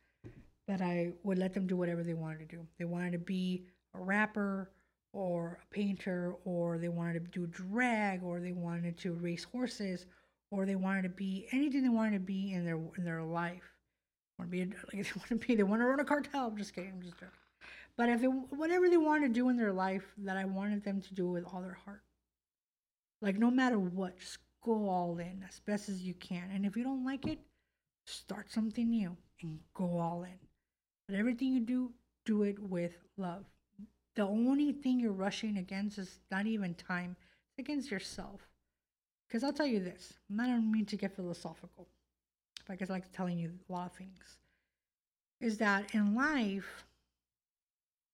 that 0.67 0.81
I 0.81 1.13
would 1.23 1.37
let 1.37 1.53
them 1.53 1.67
do 1.67 1.77
whatever 1.77 2.01
they 2.01 2.15
wanted 2.15 2.39
to 2.39 2.55
do. 2.55 2.65
They 2.79 2.85
wanted 2.85 3.11
to 3.11 3.19
be 3.19 3.67
a 3.93 3.99
rapper 3.99 4.71
or 5.15 5.59
a 5.63 5.73
painter, 5.73 6.35
or 6.43 6.77
they 6.77 6.89
wanted 6.89 7.23
to 7.23 7.39
do 7.39 7.47
drag, 7.47 8.21
or 8.21 8.41
they 8.41 8.51
wanted 8.51 8.97
to 8.97 9.13
race 9.13 9.45
horses, 9.45 10.05
or 10.51 10.65
they 10.65 10.75
wanted 10.75 11.03
to 11.03 11.09
be 11.09 11.47
anything 11.53 11.83
they 11.83 11.89
wanted 11.89 12.13
to 12.13 12.19
be 12.19 12.53
in 12.53 12.65
their 12.65 12.79
in 12.97 13.05
their 13.05 13.23
life. 13.23 13.63
Want 14.37 14.51
to 14.51 14.57
be 14.57 14.65
like 14.93 15.05
they 15.05 15.11
want 15.15 15.29
to 15.29 15.35
be 15.35 15.55
they 15.55 15.63
want 15.63 15.81
to 15.81 15.85
run 15.85 16.01
a 16.01 16.05
cartel. 16.05 16.47
I'm 16.47 16.57
just 16.57 16.75
kidding. 16.75 16.91
I'm 16.91 17.01
just 17.01 17.15
joking. 17.15 17.29
But 17.97 18.09
if 18.09 18.23
it, 18.23 18.27
whatever 18.27 18.89
they 18.89 18.97
want 18.97 19.23
to 19.23 19.29
do 19.29 19.47
in 19.47 19.55
their 19.55 19.71
life, 19.71 20.03
that 20.17 20.35
I 20.35 20.43
wanted 20.43 20.83
them 20.83 21.01
to 21.01 21.13
do 21.13 21.29
with 21.29 21.45
all 21.45 21.61
their 21.61 21.77
heart. 21.85 22.01
Like 23.21 23.37
no 23.37 23.49
matter 23.49 23.79
what, 23.79 24.19
just 24.19 24.39
go 24.61 24.89
all 24.89 25.17
in 25.19 25.45
as 25.47 25.61
best 25.61 25.87
as 25.87 26.01
you 26.01 26.13
can. 26.15 26.49
And 26.53 26.65
if 26.65 26.75
you 26.75 26.83
don't 26.83 27.05
like 27.05 27.25
it, 27.25 27.39
start 28.05 28.51
something 28.51 28.89
new 28.89 29.15
and 29.41 29.59
go 29.73 29.97
all 29.97 30.23
in. 30.23 30.37
But 31.07 31.17
everything 31.17 31.53
you 31.53 31.61
do, 31.61 31.93
do 32.25 32.43
it 32.43 32.59
with 32.59 32.97
love. 33.17 33.45
The 34.15 34.23
only 34.23 34.71
thing 34.71 34.99
you're 34.99 35.11
rushing 35.11 35.57
against 35.57 35.97
is 35.97 36.19
not 36.31 36.45
even 36.45 36.73
time. 36.75 37.15
It's 37.49 37.59
against 37.59 37.91
yourself. 37.91 38.47
Because 39.27 39.43
I'll 39.43 39.53
tell 39.53 39.65
you 39.65 39.79
this, 39.79 40.13
I 40.39 40.47
don't 40.47 40.71
mean 40.71 40.85
to 40.85 40.95
get 40.95 41.15
philosophical, 41.15 41.87
because 42.69 42.89
I 42.89 42.93
like 42.93 43.11
telling 43.11 43.37
you 43.37 43.51
a 43.69 43.73
lot 43.73 43.87
of 43.87 43.97
things, 43.97 44.37
is 45.41 45.57
that 45.57 45.93
in 45.93 46.15
life, 46.15 46.85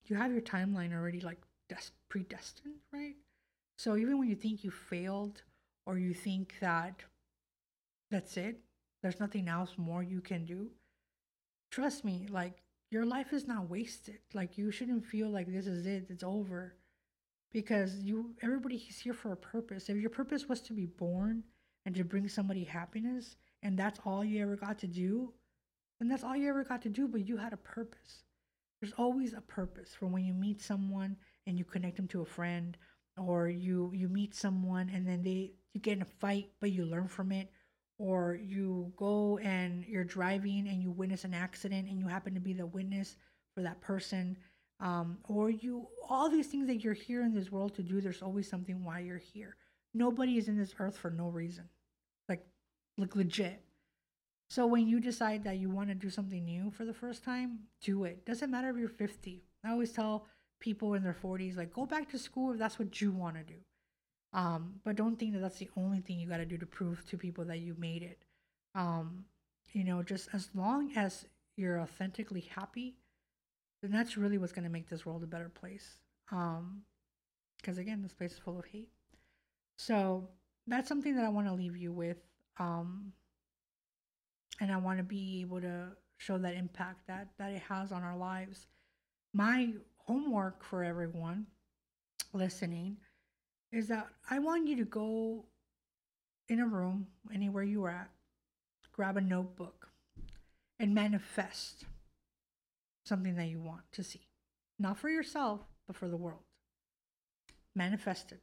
you 0.06 0.16
have 0.16 0.32
your 0.32 0.40
timeline 0.40 0.92
already 0.92 1.20
like 1.20 1.38
des- 1.68 1.92
predestined, 2.08 2.74
right? 2.92 3.14
So 3.78 3.96
even 3.96 4.18
when 4.18 4.28
you 4.28 4.34
think 4.34 4.64
you 4.64 4.70
failed 4.70 5.42
or 5.86 5.98
you 5.98 6.14
think 6.14 6.54
that 6.60 7.02
that's 8.10 8.36
it, 8.36 8.58
there's 9.02 9.20
nothing 9.20 9.48
else 9.48 9.74
more 9.76 10.02
you 10.02 10.20
can 10.20 10.44
do, 10.44 10.70
trust 11.70 12.04
me, 12.04 12.26
like 12.30 12.62
your 12.92 13.06
life 13.06 13.32
is 13.32 13.48
not 13.48 13.70
wasted. 13.70 14.18
Like 14.34 14.58
you 14.58 14.70
shouldn't 14.70 15.06
feel 15.06 15.30
like 15.30 15.46
this 15.50 15.66
is 15.66 15.86
it, 15.86 16.06
it's 16.10 16.22
over 16.22 16.74
because 17.50 17.96
you 17.96 18.34
everybody 18.42 18.76
is 18.88 18.98
here 18.98 19.14
for 19.14 19.32
a 19.32 19.36
purpose. 19.36 19.88
If 19.88 19.96
your 19.96 20.10
purpose 20.10 20.46
was 20.46 20.60
to 20.62 20.74
be 20.74 20.86
born 20.86 21.42
and 21.86 21.94
to 21.94 22.04
bring 22.04 22.28
somebody 22.28 22.64
happiness 22.64 23.36
and 23.62 23.78
that's 23.78 23.98
all 24.04 24.22
you 24.22 24.42
ever 24.42 24.56
got 24.56 24.78
to 24.80 24.86
do, 24.86 25.32
then 25.98 26.08
that's 26.08 26.22
all 26.22 26.36
you 26.36 26.50
ever 26.50 26.64
got 26.64 26.82
to 26.82 26.90
do, 26.90 27.08
but 27.08 27.26
you 27.26 27.38
had 27.38 27.54
a 27.54 27.56
purpose. 27.56 28.24
There's 28.80 28.92
always 28.98 29.32
a 29.32 29.40
purpose 29.40 29.94
for 29.98 30.06
when 30.06 30.24
you 30.24 30.34
meet 30.34 30.60
someone 30.60 31.16
and 31.46 31.56
you 31.56 31.64
connect 31.64 31.96
them 31.96 32.08
to 32.08 32.20
a 32.20 32.26
friend 32.26 32.76
or 33.16 33.48
you 33.48 33.90
you 33.94 34.08
meet 34.08 34.34
someone 34.34 34.90
and 34.92 35.08
then 35.08 35.22
they 35.22 35.52
you 35.72 35.80
get 35.80 35.96
in 35.96 36.02
a 36.02 36.16
fight 36.20 36.50
but 36.60 36.72
you 36.72 36.84
learn 36.84 37.08
from 37.08 37.32
it 37.32 37.50
or 38.02 38.34
you 38.34 38.92
go 38.96 39.38
and 39.38 39.84
you're 39.86 40.02
driving 40.02 40.66
and 40.66 40.82
you 40.82 40.90
witness 40.90 41.22
an 41.22 41.32
accident 41.32 41.88
and 41.88 42.00
you 42.00 42.08
happen 42.08 42.34
to 42.34 42.40
be 42.40 42.52
the 42.52 42.66
witness 42.66 43.16
for 43.54 43.62
that 43.62 43.80
person 43.80 44.36
um, 44.80 45.18
or 45.28 45.50
you 45.50 45.86
all 46.08 46.28
these 46.28 46.48
things 46.48 46.66
that 46.66 46.82
you're 46.82 46.94
here 46.94 47.22
in 47.22 47.32
this 47.32 47.52
world 47.52 47.76
to 47.76 47.82
do 47.82 48.00
there's 48.00 48.20
always 48.20 48.48
something 48.48 48.82
why 48.82 48.98
you're 48.98 49.18
here. 49.18 49.54
Nobody 49.94 50.36
is 50.36 50.48
in 50.48 50.58
this 50.58 50.74
earth 50.80 50.96
for 50.96 51.10
no 51.10 51.28
reason. 51.28 51.68
Like 52.28 52.44
like 52.98 53.14
legit. 53.14 53.62
So 54.50 54.66
when 54.66 54.88
you 54.88 54.98
decide 54.98 55.44
that 55.44 55.58
you 55.58 55.70
want 55.70 55.88
to 55.90 55.94
do 55.94 56.10
something 56.10 56.44
new 56.44 56.72
for 56.72 56.84
the 56.84 56.92
first 56.92 57.22
time 57.22 57.60
do 57.80 58.02
it. 58.04 58.26
Doesn't 58.26 58.50
matter 58.50 58.70
if 58.70 58.76
you're 58.76 58.88
50 58.88 59.44
i 59.64 59.70
always 59.70 59.92
tell 59.92 60.26
people 60.58 60.94
in 60.94 61.04
their 61.04 61.16
40s 61.20 61.56
like 61.56 61.72
go 61.72 61.86
back 61.86 62.08
to 62.10 62.18
school 62.18 62.52
if 62.52 62.58
that's 62.58 62.78
what 62.78 63.00
you 63.00 63.12
want 63.12 63.36
to 63.36 63.44
do 63.44 63.60
um, 64.32 64.74
but 64.84 64.96
don't 64.96 65.18
think 65.18 65.32
that 65.34 65.40
that's 65.40 65.58
the 65.58 65.68
only 65.76 66.00
thing 66.00 66.18
you 66.18 66.28
got 66.28 66.38
to 66.38 66.46
do 66.46 66.56
to 66.58 66.66
prove 66.66 67.04
to 67.06 67.18
people 67.18 67.44
that 67.44 67.58
you 67.60 67.74
made 67.78 68.02
it. 68.02 68.18
Um, 68.74 69.24
you 69.72 69.84
know 69.84 70.02
just 70.02 70.28
as 70.32 70.48
long 70.54 70.92
as 70.96 71.26
you're 71.56 71.80
authentically 71.80 72.48
happy 72.54 72.94
then 73.80 73.90
that's 73.90 74.16
really 74.16 74.38
what's 74.38 74.52
going 74.52 74.64
to 74.64 74.70
make 74.70 74.88
this 74.88 75.04
world 75.04 75.24
a 75.24 75.26
better 75.26 75.48
place. 75.48 75.98
Um, 76.30 76.82
because 77.56 77.78
again 77.78 78.02
this 78.02 78.12
place 78.12 78.32
is 78.32 78.38
full 78.38 78.58
of 78.58 78.64
hate. 78.66 78.90
So 79.76 80.28
that's 80.66 80.88
something 80.88 81.16
that 81.16 81.24
i 81.24 81.28
want 81.28 81.48
to 81.48 81.52
leave 81.52 81.76
you 81.76 81.90
with 81.90 82.18
um, 82.60 83.12
and 84.60 84.70
i 84.70 84.76
want 84.76 84.98
to 84.98 85.02
be 85.02 85.40
able 85.40 85.60
to 85.60 85.88
show 86.18 86.38
that 86.38 86.54
impact 86.54 87.04
that 87.08 87.28
that 87.38 87.50
it 87.50 87.62
has 87.68 87.92
on 87.92 88.02
our 88.02 88.16
lives. 88.16 88.66
My 89.34 89.70
homework 90.06 90.62
for 90.62 90.84
everyone 90.84 91.46
listening 92.32 92.96
is 93.72 93.88
that 93.88 94.08
I 94.30 94.38
want 94.38 94.68
you 94.68 94.76
to 94.76 94.84
go 94.84 95.44
in 96.48 96.60
a 96.60 96.66
room, 96.66 97.06
anywhere 97.32 97.62
you 97.62 97.84
are 97.84 97.90
at, 97.90 98.10
grab 98.92 99.16
a 99.16 99.20
notebook, 99.20 99.88
and 100.78 100.94
manifest 100.94 101.84
something 103.06 103.36
that 103.36 103.48
you 103.48 103.60
want 103.60 103.82
to 103.92 104.02
see. 104.02 104.28
Not 104.78 104.98
for 104.98 105.08
yourself, 105.08 105.60
but 105.86 105.96
for 105.96 106.08
the 106.08 106.16
world. 106.16 106.42
Manifest 107.74 108.32
it. 108.32 108.42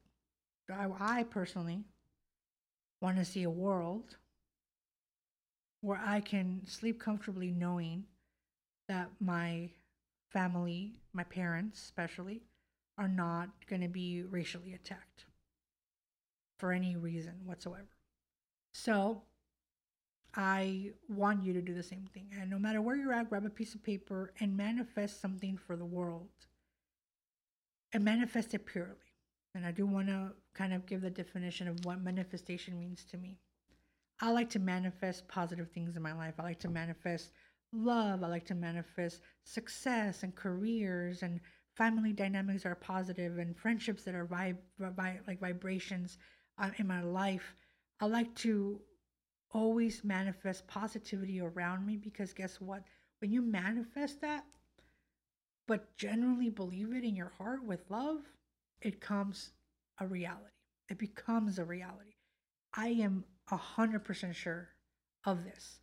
I, 0.72 0.88
I 1.00 1.24
personally 1.24 1.84
want 3.02 3.18
to 3.18 3.26
see 3.26 3.44
a 3.44 3.50
world 3.50 4.18
where 5.82 6.02
I 6.04 6.20
can 6.20 6.62
sleep 6.66 7.00
comfortably 7.00 7.52
knowing 7.52 8.06
that 8.88 9.10
my 9.20 9.70
family, 10.32 10.94
my 11.14 11.24
parents 11.24 11.82
especially, 11.82 12.42
are 13.00 13.08
not 13.08 13.50
going 13.68 13.82
to 13.82 13.88
be 13.88 14.24
racially 14.24 14.74
attacked 14.74 15.26
for 16.58 16.74
any 16.74 16.97
reason 16.97 17.34
whatsoever. 17.45 17.88
So 18.74 19.24
I 20.36 20.91
want 21.08 21.43
you 21.43 21.54
to 21.54 21.62
do 21.62 21.74
the 21.74 21.82
same 21.82 22.06
thing. 22.14 22.28
And 22.39 22.50
no 22.50 22.60
matter 22.60 22.82
where 22.82 22.97
you're 22.97 23.14
at, 23.14 23.30
grab 23.30 23.45
a 23.45 23.50
piece 23.50 23.74
of 23.74 23.82
paper 23.82 24.34
and 24.39 24.56
manifest 24.56 25.22
something 25.22 25.58
for 25.58 25.78
the 25.78 25.86
world 25.86 26.28
and 27.93 28.04
manifest 28.04 28.54
it 28.54 28.66
purely. 28.66 28.93
And 29.56 29.66
I 29.66 29.72
do 29.72 29.88
want 29.88 30.08
to 30.08 30.34
kind 30.54 30.74
of 30.74 30.86
give 30.86 31.02
the 31.02 31.10
definition 31.10 31.68
of 31.68 31.84
what 31.86 32.02
manifestation 32.02 32.80
means 32.80 33.06
to 33.06 33.18
me. 33.18 33.39
I 34.22 34.32
like 34.32 34.50
to 34.52 34.60
manifest 34.60 35.28
positive 35.30 35.72
things 35.72 35.95
in 35.95 36.04
my 36.04 36.14
life. 36.14 36.36
I 36.38 36.43
like 36.43 36.60
to 36.60 36.70
manifest 36.70 37.32
love. 37.72 38.24
I 38.24 38.28
like 38.28 38.45
to 38.47 38.56
manifest 38.56 39.22
success 39.43 40.24
and 40.24 40.36
careers 40.36 41.24
and 41.24 41.39
family 41.76 42.13
dynamics 42.13 42.65
are 42.65 42.76
positive 42.76 43.38
and 43.38 43.57
friendships 43.57 44.03
that 44.03 44.15
are 44.15 44.26
vib- 44.26 44.57
vib- 44.80 45.28
like 45.28 45.39
vibrations 45.39 46.17
uh, 46.57 46.70
in 46.78 46.88
my 46.88 47.01
life. 47.01 47.55
I 47.99 48.05
like 48.05 48.34
to 48.36 48.82
always 49.51 50.03
manifest 50.03 50.67
positivity 50.67 51.41
around 51.41 51.86
me 51.86 51.97
because 51.97 52.34
guess 52.34 52.59
what? 52.61 52.84
When 53.20 53.32
you 53.32 53.41
manifest 53.41 54.22
that, 54.22 54.45
but 55.67 55.95
generally 55.97 56.49
believe 56.49 56.93
it 56.93 57.03
in 57.03 57.15
your 57.15 57.30
heart 57.38 57.63
with 57.63 57.89
love, 57.89 58.22
it 58.82 59.01
comes 59.01 59.51
a 59.99 60.07
reality. 60.07 60.55
It 60.89 60.97
becomes 60.97 61.59
a 61.59 61.65
reality. 61.65 62.15
I 62.74 62.89
am 62.89 63.24
100% 63.49 64.34
sure 64.36 64.70
of 65.26 65.43
this. 65.43 65.80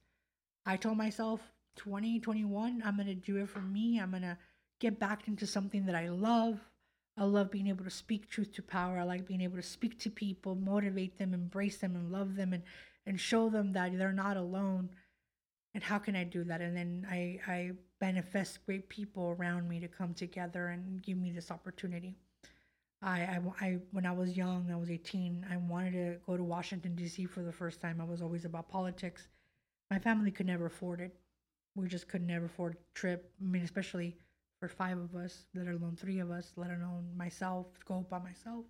I 0.65 0.77
told 0.77 0.97
myself 0.97 1.41
2021, 1.77 2.83
I'm 2.85 2.97
going 2.97 3.07
to 3.07 3.15
do 3.15 3.37
it 3.37 3.49
for 3.49 3.61
me. 3.61 4.01
I'm 4.01 4.11
going 4.11 4.23
to 4.23 4.39
get 4.81 4.99
back 4.99 5.29
into 5.29 5.47
something 5.47 5.87
that 5.87 5.95
I 5.95 6.09
love. 6.09 6.61
I 7.19 7.25
love 7.25 7.51
being 7.51 7.69
able 7.69 7.85
to 7.85 7.91
speak 7.91 8.29
truth 8.29 8.53
to 8.55 8.63
power. 8.63 8.99
I 8.99 9.03
like 9.05 9.27
being 9.27 9.41
able 9.41 9.57
to 9.57 9.63
speak 9.63 9.99
to 10.01 10.11
people, 10.11 10.55
motivate 10.55 11.19
them, 11.19 11.33
embrace 11.33 11.79
them, 11.79 11.97
and 11.97 12.13
love 12.13 12.37
them, 12.37 12.53
and 12.53 12.63
and 13.07 13.21
show 13.21 13.49
them 13.49 13.73
that 13.73 13.97
they're 13.97 14.13
not 14.13 14.37
alone. 14.37 14.91
And 15.75 15.83
how 15.83 15.99
can 15.99 16.17
I 16.17 16.25
do 16.25 16.45
that? 16.45 16.61
And 16.61 16.77
then 16.77 17.07
I 17.11 17.41
I 17.47 17.71
manifest 18.01 18.65
great 18.67 18.89
people 18.89 19.35
around 19.39 19.69
me 19.69 19.81
to 19.81 19.89
come 19.89 20.13
together 20.13 20.69
and 20.69 21.03
give 21.03 21.17
me 21.17 21.31
this 21.31 21.51
opportunity. 21.51 22.17
I, 23.03 23.21
I, 23.21 23.41
I 23.61 23.79
when 23.93 24.05
I 24.07 24.13
was 24.13 24.37
young, 24.37 24.71
I 24.71 24.77
was 24.77 24.91
18. 24.91 25.47
I 25.51 25.57
wanted 25.57 25.93
to 25.93 26.17
go 26.27 26.37
to 26.37 26.45
Washington 26.45 26.95
D.C. 26.95 27.27
for 27.27 27.43
the 27.43 27.53
first 27.53 27.81
time. 27.81 28.01
I 28.01 28.05
was 28.05 28.21
always 28.21 28.45
about 28.45 28.69
politics. 28.69 29.29
My 29.91 29.99
family 29.99 30.31
could 30.31 30.47
never 30.47 30.67
afford 30.67 31.01
it 31.01 31.17
we 31.77 31.87
just 31.87 32.09
could 32.09 32.27
never 32.27 32.47
afford 32.47 32.75
a 32.75 32.99
trip. 32.99 33.31
I 33.41 33.45
mean, 33.45 33.63
especially 33.63 34.17
for 34.59 34.69
five 34.69 34.99
of 34.99 35.15
us, 35.15 35.45
let 35.55 35.67
alone 35.67 35.97
three 35.99 36.19
of 36.19 36.31
us, 36.31 36.53
let 36.57 36.71
alone 36.71 37.07
myself, 37.17 37.67
go 37.87 38.07
by 38.09 38.19
myself. 38.19 38.65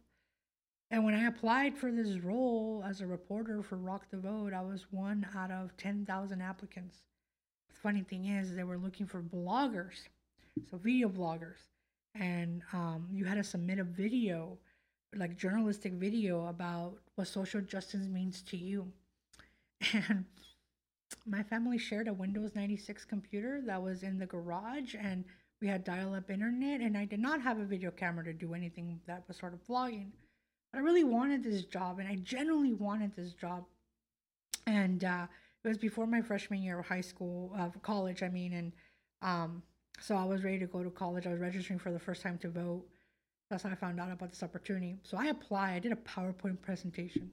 And 0.90 1.04
when 1.04 1.14
I 1.14 1.26
applied 1.26 1.76
for 1.76 1.90
this 1.90 2.18
role 2.20 2.84
as 2.86 3.00
a 3.00 3.06
reporter 3.06 3.62
for 3.62 3.76
Rock 3.76 4.06
the 4.10 4.18
Vote, 4.18 4.52
I 4.52 4.62
was 4.62 4.86
one 4.90 5.26
out 5.36 5.50
of 5.50 5.76
10,000 5.76 6.40
applicants. 6.40 6.98
The 7.68 7.80
funny 7.80 8.02
thing 8.02 8.26
is, 8.26 8.54
they 8.54 8.64
were 8.64 8.78
looking 8.78 9.06
for 9.06 9.20
bloggers, 9.20 10.08
so 10.70 10.76
video 10.76 11.08
bloggers. 11.08 11.58
And 12.14 12.62
um, 12.72 13.08
you 13.12 13.24
had 13.24 13.34
to 13.34 13.44
submit 13.44 13.78
a 13.78 13.84
video, 13.84 14.58
like 15.14 15.36
journalistic 15.36 15.92
video 15.94 16.46
about 16.46 16.94
what 17.16 17.28
social 17.28 17.60
justice 17.60 18.06
means 18.06 18.42
to 18.42 18.56
you. 18.56 18.92
And 19.92 20.24
my 21.26 21.42
family 21.42 21.78
shared 21.78 22.08
a 22.08 22.12
Windows 22.12 22.52
96 22.54 23.04
computer 23.04 23.60
that 23.66 23.82
was 23.82 24.02
in 24.02 24.18
the 24.18 24.26
garage 24.26 24.94
and 24.98 25.24
we 25.60 25.68
had 25.68 25.84
dial 25.84 26.14
up 26.14 26.30
internet 26.30 26.80
and 26.80 26.96
I 26.96 27.04
did 27.04 27.20
not 27.20 27.40
have 27.40 27.58
a 27.58 27.64
video 27.64 27.90
camera 27.90 28.24
to 28.24 28.32
do 28.32 28.54
anything 28.54 29.00
that 29.06 29.24
was 29.26 29.36
sort 29.36 29.54
of 29.54 29.66
vlogging. 29.66 30.10
But 30.72 30.80
I 30.80 30.82
really 30.82 31.04
wanted 31.04 31.42
this 31.42 31.64
job 31.64 31.98
and 31.98 32.08
I 32.08 32.16
genuinely 32.16 32.74
wanted 32.74 33.14
this 33.16 33.32
job. 33.32 33.64
And 34.66 35.04
uh, 35.04 35.26
it 35.64 35.68
was 35.68 35.78
before 35.78 36.06
my 36.06 36.20
freshman 36.20 36.62
year 36.62 36.78
of 36.78 36.86
high 36.86 37.00
school, 37.00 37.52
of 37.58 37.80
college, 37.82 38.22
I 38.22 38.28
mean. 38.28 38.52
And 38.52 38.72
um, 39.22 39.62
so 40.00 40.16
I 40.16 40.24
was 40.24 40.44
ready 40.44 40.58
to 40.58 40.66
go 40.66 40.82
to 40.82 40.90
college. 40.90 41.26
I 41.26 41.30
was 41.30 41.40
registering 41.40 41.78
for 41.78 41.92
the 41.92 41.98
first 41.98 42.22
time 42.22 42.38
to 42.38 42.48
vote. 42.48 42.84
That's 43.48 43.62
how 43.62 43.70
I 43.70 43.76
found 43.76 44.00
out 44.00 44.10
about 44.10 44.30
this 44.30 44.42
opportunity. 44.42 44.96
So 45.04 45.16
I 45.16 45.26
applied. 45.26 45.74
I 45.76 45.78
did 45.78 45.92
a 45.92 45.96
PowerPoint 45.96 46.60
presentation. 46.60 47.30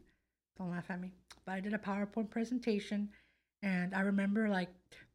Don't 0.57 0.71
laugh 0.71 0.86
at 0.89 1.01
me. 1.01 1.11
But 1.45 1.53
I 1.53 1.59
did 1.59 1.74
a 1.74 1.78
PowerPoint 1.78 2.30
presentation 2.30 3.09
and 3.63 3.95
I 3.95 4.01
remember 4.01 4.49
like 4.49 4.69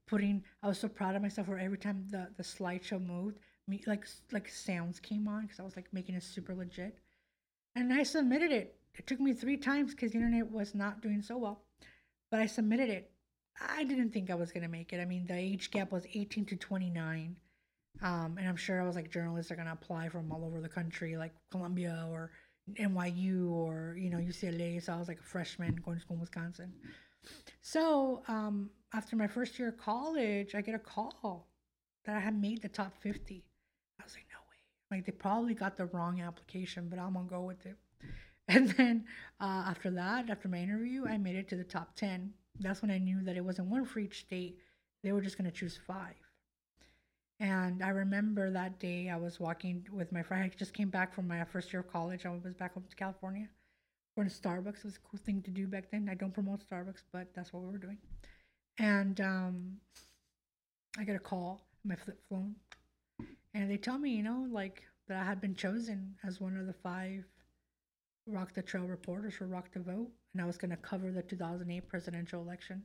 putting, 0.09 0.43
I 0.63 0.67
was 0.67 0.79
so 0.79 0.89
proud 0.89 1.15
of 1.15 1.23
myself 1.23 1.49
where 1.49 1.59
every 1.59 1.79
time 1.79 2.05
the, 2.11 2.29
the 2.37 2.43
slideshow 2.43 3.05
moved, 3.05 3.39
me 3.69 3.83
like 3.87 4.07
like 4.33 4.49
sounds 4.49 4.99
came 4.99 5.29
on 5.29 5.43
because 5.43 5.61
I 5.61 5.63
was 5.63 5.77
like 5.77 5.93
making 5.93 6.15
it 6.15 6.23
super 6.23 6.55
legit. 6.55 6.99
And 7.77 7.93
I 7.93 8.03
submitted 8.03 8.51
it. 8.51 8.77
It 8.95 9.07
took 9.07 9.21
me 9.21 9.33
three 9.33 9.57
times 9.59 9.93
because 9.93 10.13
the 10.13 10.19
internet 10.19 10.51
was 10.51 10.75
not 10.75 11.03
doing 11.03 11.23
so 11.23 11.37
well. 11.37 11.61
But 12.31 12.41
I 12.41 12.47
submitted 12.47 12.89
it. 12.91 13.11
I 13.61 13.85
didn't 13.85 14.11
think 14.11 14.31
I 14.31 14.35
was 14.35 14.51
gonna 14.51 14.69
make 14.69 14.93
it. 14.93 15.01
I 15.01 15.05
mean, 15.05 15.27
the 15.27 15.37
age 15.37 15.71
gap 15.71 15.93
was 15.93 16.07
18 16.15 16.47
to 16.47 16.57
29. 16.57 17.37
Um, 18.01 18.37
and 18.39 18.49
I'm 18.49 18.57
sure 18.57 18.81
I 18.81 18.87
was 18.87 18.97
like 18.97 19.11
journalists 19.11 19.53
are 19.53 19.57
gonna 19.57 19.73
apply 19.73 20.09
from 20.09 20.33
all 20.33 20.45
over 20.45 20.61
the 20.61 20.69
country, 20.69 21.17
like 21.17 21.33
Columbia 21.51 22.07
or 22.11 22.31
NYU 22.75 23.51
or 23.51 23.97
you 23.99 24.11
know 24.11 24.19
UCLA. 24.19 24.83
So 24.83 24.93
I 24.93 24.99
was 24.99 25.09
like 25.09 25.21
a 25.21 25.23
freshman 25.23 25.77
going 25.85 25.99
to 25.99 26.03
school 26.03 26.17
in 26.17 26.21
Wisconsin. 26.21 26.73
So 27.61 28.23
um, 28.29 28.71
after 28.93 29.17
my 29.17 29.27
first 29.27 29.59
year 29.59 29.69
of 29.69 29.79
college, 29.79 30.55
I 30.55 30.61
get 30.61 30.75
a 30.75 30.79
call 30.79 31.49
that 32.05 32.17
I 32.17 32.21
had 32.21 32.41
made 32.41 32.63
the 32.63 32.69
top 32.69 32.93
50. 33.03 33.45
I 34.01 34.05
was 34.05 34.15
like, 34.15 34.27
no 34.33 34.39
way. 34.51 34.97
Like 34.97 35.07
they 35.07 35.13
probably 35.13 35.55
got 35.55 35.77
the 35.77 35.87
wrong 35.87 36.21
application, 36.21 36.89
but 36.89 36.99
I'm 36.99 37.15
gonna 37.15 37.29
go 37.29 37.43
with 37.43 37.67
it. 37.67 37.77
And 38.51 38.71
then 38.71 39.05
uh, 39.41 39.65
after 39.69 39.91
that, 39.91 40.31
after 40.31 40.49
my 40.49 40.57
interview, 40.57 41.07
I 41.07 41.19
made 41.19 41.37
it 41.37 41.49
to 41.51 41.57
the 41.57 41.65
top 41.65 41.95
10. 41.97 42.33
That's 42.61 42.81
when 42.81 42.91
I 42.91 42.97
knew 42.97 43.23
that 43.25 43.37
it 43.37 43.45
wasn't 43.45 43.69
one 43.69 43.85
for 43.85 43.99
each 43.99 44.21
state. 44.21 44.57
They 45.03 45.13
were 45.13 45.21
just 45.21 45.37
gonna 45.37 45.51
choose 45.51 45.79
five. 45.87 46.15
And 47.41 47.83
I 47.83 47.89
remember 47.91 48.51
that 48.51 48.79
day 48.81 49.11
I 49.11 49.17
was 49.17 49.39
walking 49.41 49.87
with 49.93 50.13
my 50.13 50.23
friend. 50.23 50.45
I 50.45 50.57
just 50.57 50.73
came 50.73 50.89
back 50.91 51.13
from 51.15 51.29
my 51.29 51.45
first 51.45 51.73
year 51.73 51.81
of 51.81 51.91
college. 51.93 52.25
I 52.27 52.31
was 52.31 52.55
back 52.55 52.75
home 52.75 52.85
to 52.89 52.97
California 52.97 53.49
going 54.19 54.29
to 54.29 54.35
Starbucks. 54.35 54.79
It 54.79 54.85
was 54.85 54.97
a 54.97 55.09
cool 55.09 55.21
thing 55.25 55.43
to 55.43 55.51
do 55.53 55.69
back 55.69 55.93
then. 55.93 56.09
I 56.11 56.15
don't 56.15 56.35
promote 56.35 56.69
Starbucks, 56.69 57.05
but 57.13 57.29
that's 57.37 57.53
what 57.53 57.63
we 57.63 57.71
were 57.71 57.79
doing. 57.79 57.99
And 58.81 59.21
um, 59.21 59.77
I 60.99 61.05
get 61.05 61.15
a 61.15 61.21
call, 61.21 61.61
my 61.85 61.95
flip 61.95 62.19
phone, 62.29 62.57
and 63.55 63.71
they 63.71 63.77
tell 63.77 63.97
me, 63.97 64.11
you 64.11 64.25
know, 64.25 64.49
like 64.51 64.83
that 65.07 65.23
I 65.23 65.25
had 65.25 65.41
been 65.41 65.55
chosen 65.55 66.17
as 66.27 66.41
one 66.41 66.57
of 66.57 66.67
the 66.67 66.73
five 66.73 67.25
Rock 68.27 68.55
the 68.55 68.63
Trail 68.63 68.87
reporters 68.87 69.35
for 69.35 69.47
Rock 69.47 69.73
the 69.73 69.81
Vote, 69.81 70.11
and 70.33 70.43
I 70.43 70.47
was 70.47 70.59
going 70.59 70.73
to 70.73 70.77
cover 70.77 71.13
the 71.13 71.23
2008 71.23 71.89
presidential 71.89 72.43
election. 72.43 72.83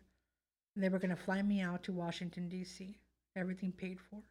They 0.75 0.89
were 0.89 0.99
going 0.99 1.15
to 1.15 1.23
fly 1.23 1.41
me 1.41 1.61
out 1.61 1.83
to 1.83 1.93
Washington, 1.93 2.47
D.C., 2.47 2.95
everything 3.35 3.71
paid 3.71 3.97
for. 3.99 4.21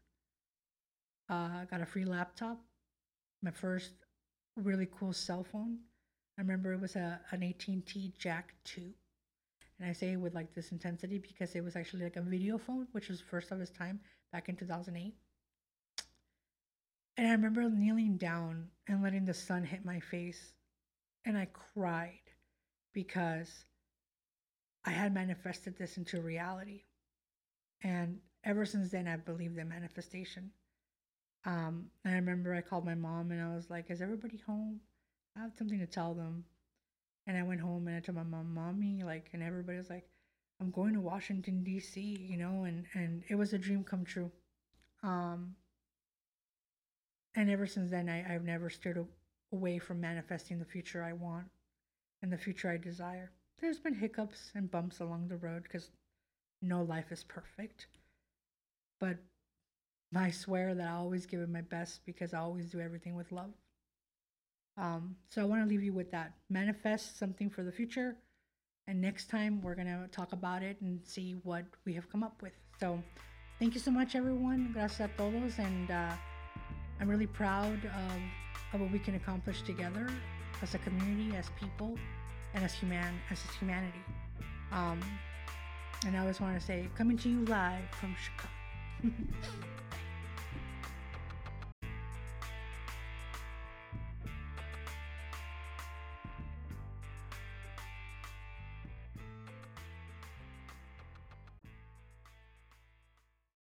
Uh, 1.29 1.63
I 1.63 1.67
got 1.69 1.83
a 1.83 1.87
free 1.87 2.05
laptop, 2.05 2.61
my 3.43 3.51
first 3.51 3.93
really 4.57 4.87
cool 4.97 5.13
cell 5.13 5.43
phone. 5.43 5.79
I 6.39 6.41
remember 6.41 6.73
it 6.73 6.81
was 6.81 6.97
a, 6.97 7.21
an 7.31 7.43
AT&T 7.43 8.15
Jack 8.19 8.55
2. 8.65 8.83
And 9.79 9.91
I 9.91 9.93
say 9.93 10.13
it 10.13 10.17
with 10.21 10.35
like 10.35 10.55
this 10.55 10.73
intensity 10.73 11.19
because 11.19 11.55
it 11.55 11.65
was 11.65 11.77
actually 11.77 12.05
like 12.05 12.17
a 12.17 12.23
video 12.23 12.57
phone, 12.59 12.87
which 12.93 13.09
was 13.09 13.21
first 13.21 13.51
of 13.51 13.61
its 13.61 13.71
time 13.71 14.01
back 14.33 14.49
in 14.49 14.57
2008. 14.57 15.15
And 17.17 17.27
I 17.27 17.31
remember 17.33 17.69
kneeling 17.69 18.17
down 18.17 18.69
and 18.89 19.03
letting 19.03 19.25
the 19.25 19.35
sun 19.35 19.65
hit 19.65 19.85
my 19.85 20.01
face. 20.01 20.55
And 21.25 21.37
I 21.37 21.49
cried 21.75 22.21
because 22.93 23.65
I 24.85 24.91
had 24.91 25.15
manifested 25.15 25.77
this 25.77 25.97
into 25.97 26.21
reality. 26.21 26.83
And 27.83 28.19
ever 28.45 28.65
since 28.65 28.91
then, 28.91 29.07
I've 29.07 29.25
believed 29.25 29.59
in 29.59 29.69
manifestation. 29.69 30.51
Um, 31.45 31.87
I 32.05 32.13
remember 32.13 32.55
I 32.55 32.61
called 32.61 32.85
my 32.85 32.95
mom 32.95 33.31
and 33.31 33.43
I 33.43 33.55
was 33.55 33.69
like, 33.69 33.91
Is 33.91 34.01
everybody 34.01 34.41
home? 34.47 34.81
I 35.37 35.41
have 35.41 35.55
something 35.57 35.79
to 35.79 35.87
tell 35.87 36.15
them. 36.15 36.45
And 37.27 37.37
I 37.37 37.43
went 37.43 37.61
home 37.61 37.87
and 37.87 37.97
I 37.97 38.01
told 38.01 38.17
my 38.17 38.25
mom, 38.25 38.53
Mommy, 38.53 39.03
like, 39.05 39.31
and 39.33 39.43
everybody 39.43 39.79
was 39.79 39.91
like, 39.91 40.09
I'm 40.61 40.71
going 40.71 40.95
to 40.95 41.01
Washington, 41.01 41.63
D.C., 41.63 42.01
you 42.01 42.37
know, 42.37 42.65
and, 42.65 42.85
and 42.95 43.23
it 43.29 43.37
was 43.37 43.53
a 43.53 43.59
dream 43.59 43.85
come 43.85 44.05
true. 44.05 44.31
Um, 45.03 45.55
and 47.35 47.51
ever 47.51 47.67
since 47.67 47.91
then, 47.91 48.09
I, 48.09 48.35
I've 48.35 48.45
never 48.45 48.71
steered 48.71 49.07
away 49.53 49.79
from 49.79 50.01
manifesting 50.01 50.59
the 50.59 50.65
future 50.65 51.03
I 51.03 51.13
want 51.13 51.47
and 52.23 52.33
the 52.33 52.39
future 52.39 52.71
I 52.71 52.77
desire. 52.77 53.31
There's 53.61 53.81
been 53.81 53.95
hiccups 53.95 54.51
and 54.55 54.71
bumps 54.71 55.01
along 55.01 55.29
the 55.29 55.37
road 55.37 55.63
because 55.63 55.91
no 56.61 56.83
life 56.83 57.11
is 57.11 57.25
perfect. 57.25 57.87
But 59.01 59.19
I 60.15 60.31
swear 60.31 60.75
that 60.75 60.89
I 60.89 60.93
always 60.93 61.27
give 61.27 61.41
it 61.41 61.49
my 61.49 61.63
best 61.63 62.05
because 62.05 62.35
I 62.35 62.39
always 62.39 62.71
do 62.71 62.81
everything 62.81 63.15
with 63.15 63.33
love. 63.33 63.53
Um, 64.77 65.17
so 65.29 65.43
I 65.43 65.45
want 65.45 65.63
to 65.63 65.69
leave 65.69 65.83
you 65.83 65.93
with 65.93 66.11
that. 66.13 66.33
Manifest 66.49 67.19
something 67.19 67.51
for 67.51 67.63
the 67.63 67.73
future. 67.73 68.17
And 68.87 69.01
next 69.01 69.31
time 69.31 69.61
we're 69.63 69.75
going 69.75 69.87
to 69.87 70.09
talk 70.11 70.33
about 70.33 70.63
it 70.63 70.81
and 70.81 71.01
see 71.05 71.37
what 71.45 71.65
we 71.85 71.95
have 71.95 72.11
come 72.11 72.23
up 72.23 72.43
with. 72.43 72.53
So 72.81 73.03
thank 73.59 73.75
you 73.75 73.81
so 73.81 73.91
much, 73.91 74.15
everyone. 74.15 74.71
Gracias 74.73 75.01
a 75.01 75.09
todos. 75.17 75.59
And 75.59 75.91
uh, 75.91 76.13
I'm 77.01 77.09
really 77.09 77.27
proud 77.27 77.79
of, 77.85 78.75
of 78.75 78.81
what 78.81 78.91
we 78.91 78.99
can 78.99 79.15
accomplish 79.15 79.63
together 79.63 80.09
as 80.63 80.75
a 80.75 80.79
community, 80.79 81.37
as 81.37 81.49
people, 81.61 81.97
and 82.55 82.65
as 82.65 82.73
human 82.73 83.15
as 83.31 83.41
humanity. 83.59 84.03
Um, 84.73 85.01
and 86.07 86.17
I 86.17 86.21
always 86.21 86.41
want 86.41 86.59
to 86.59 86.65
say, 86.65 86.89
coming 86.97 87.17
to 87.19 87.29
you 87.29 87.45
live 87.45 87.85
from 88.01 88.17
Chicago. 88.17 89.15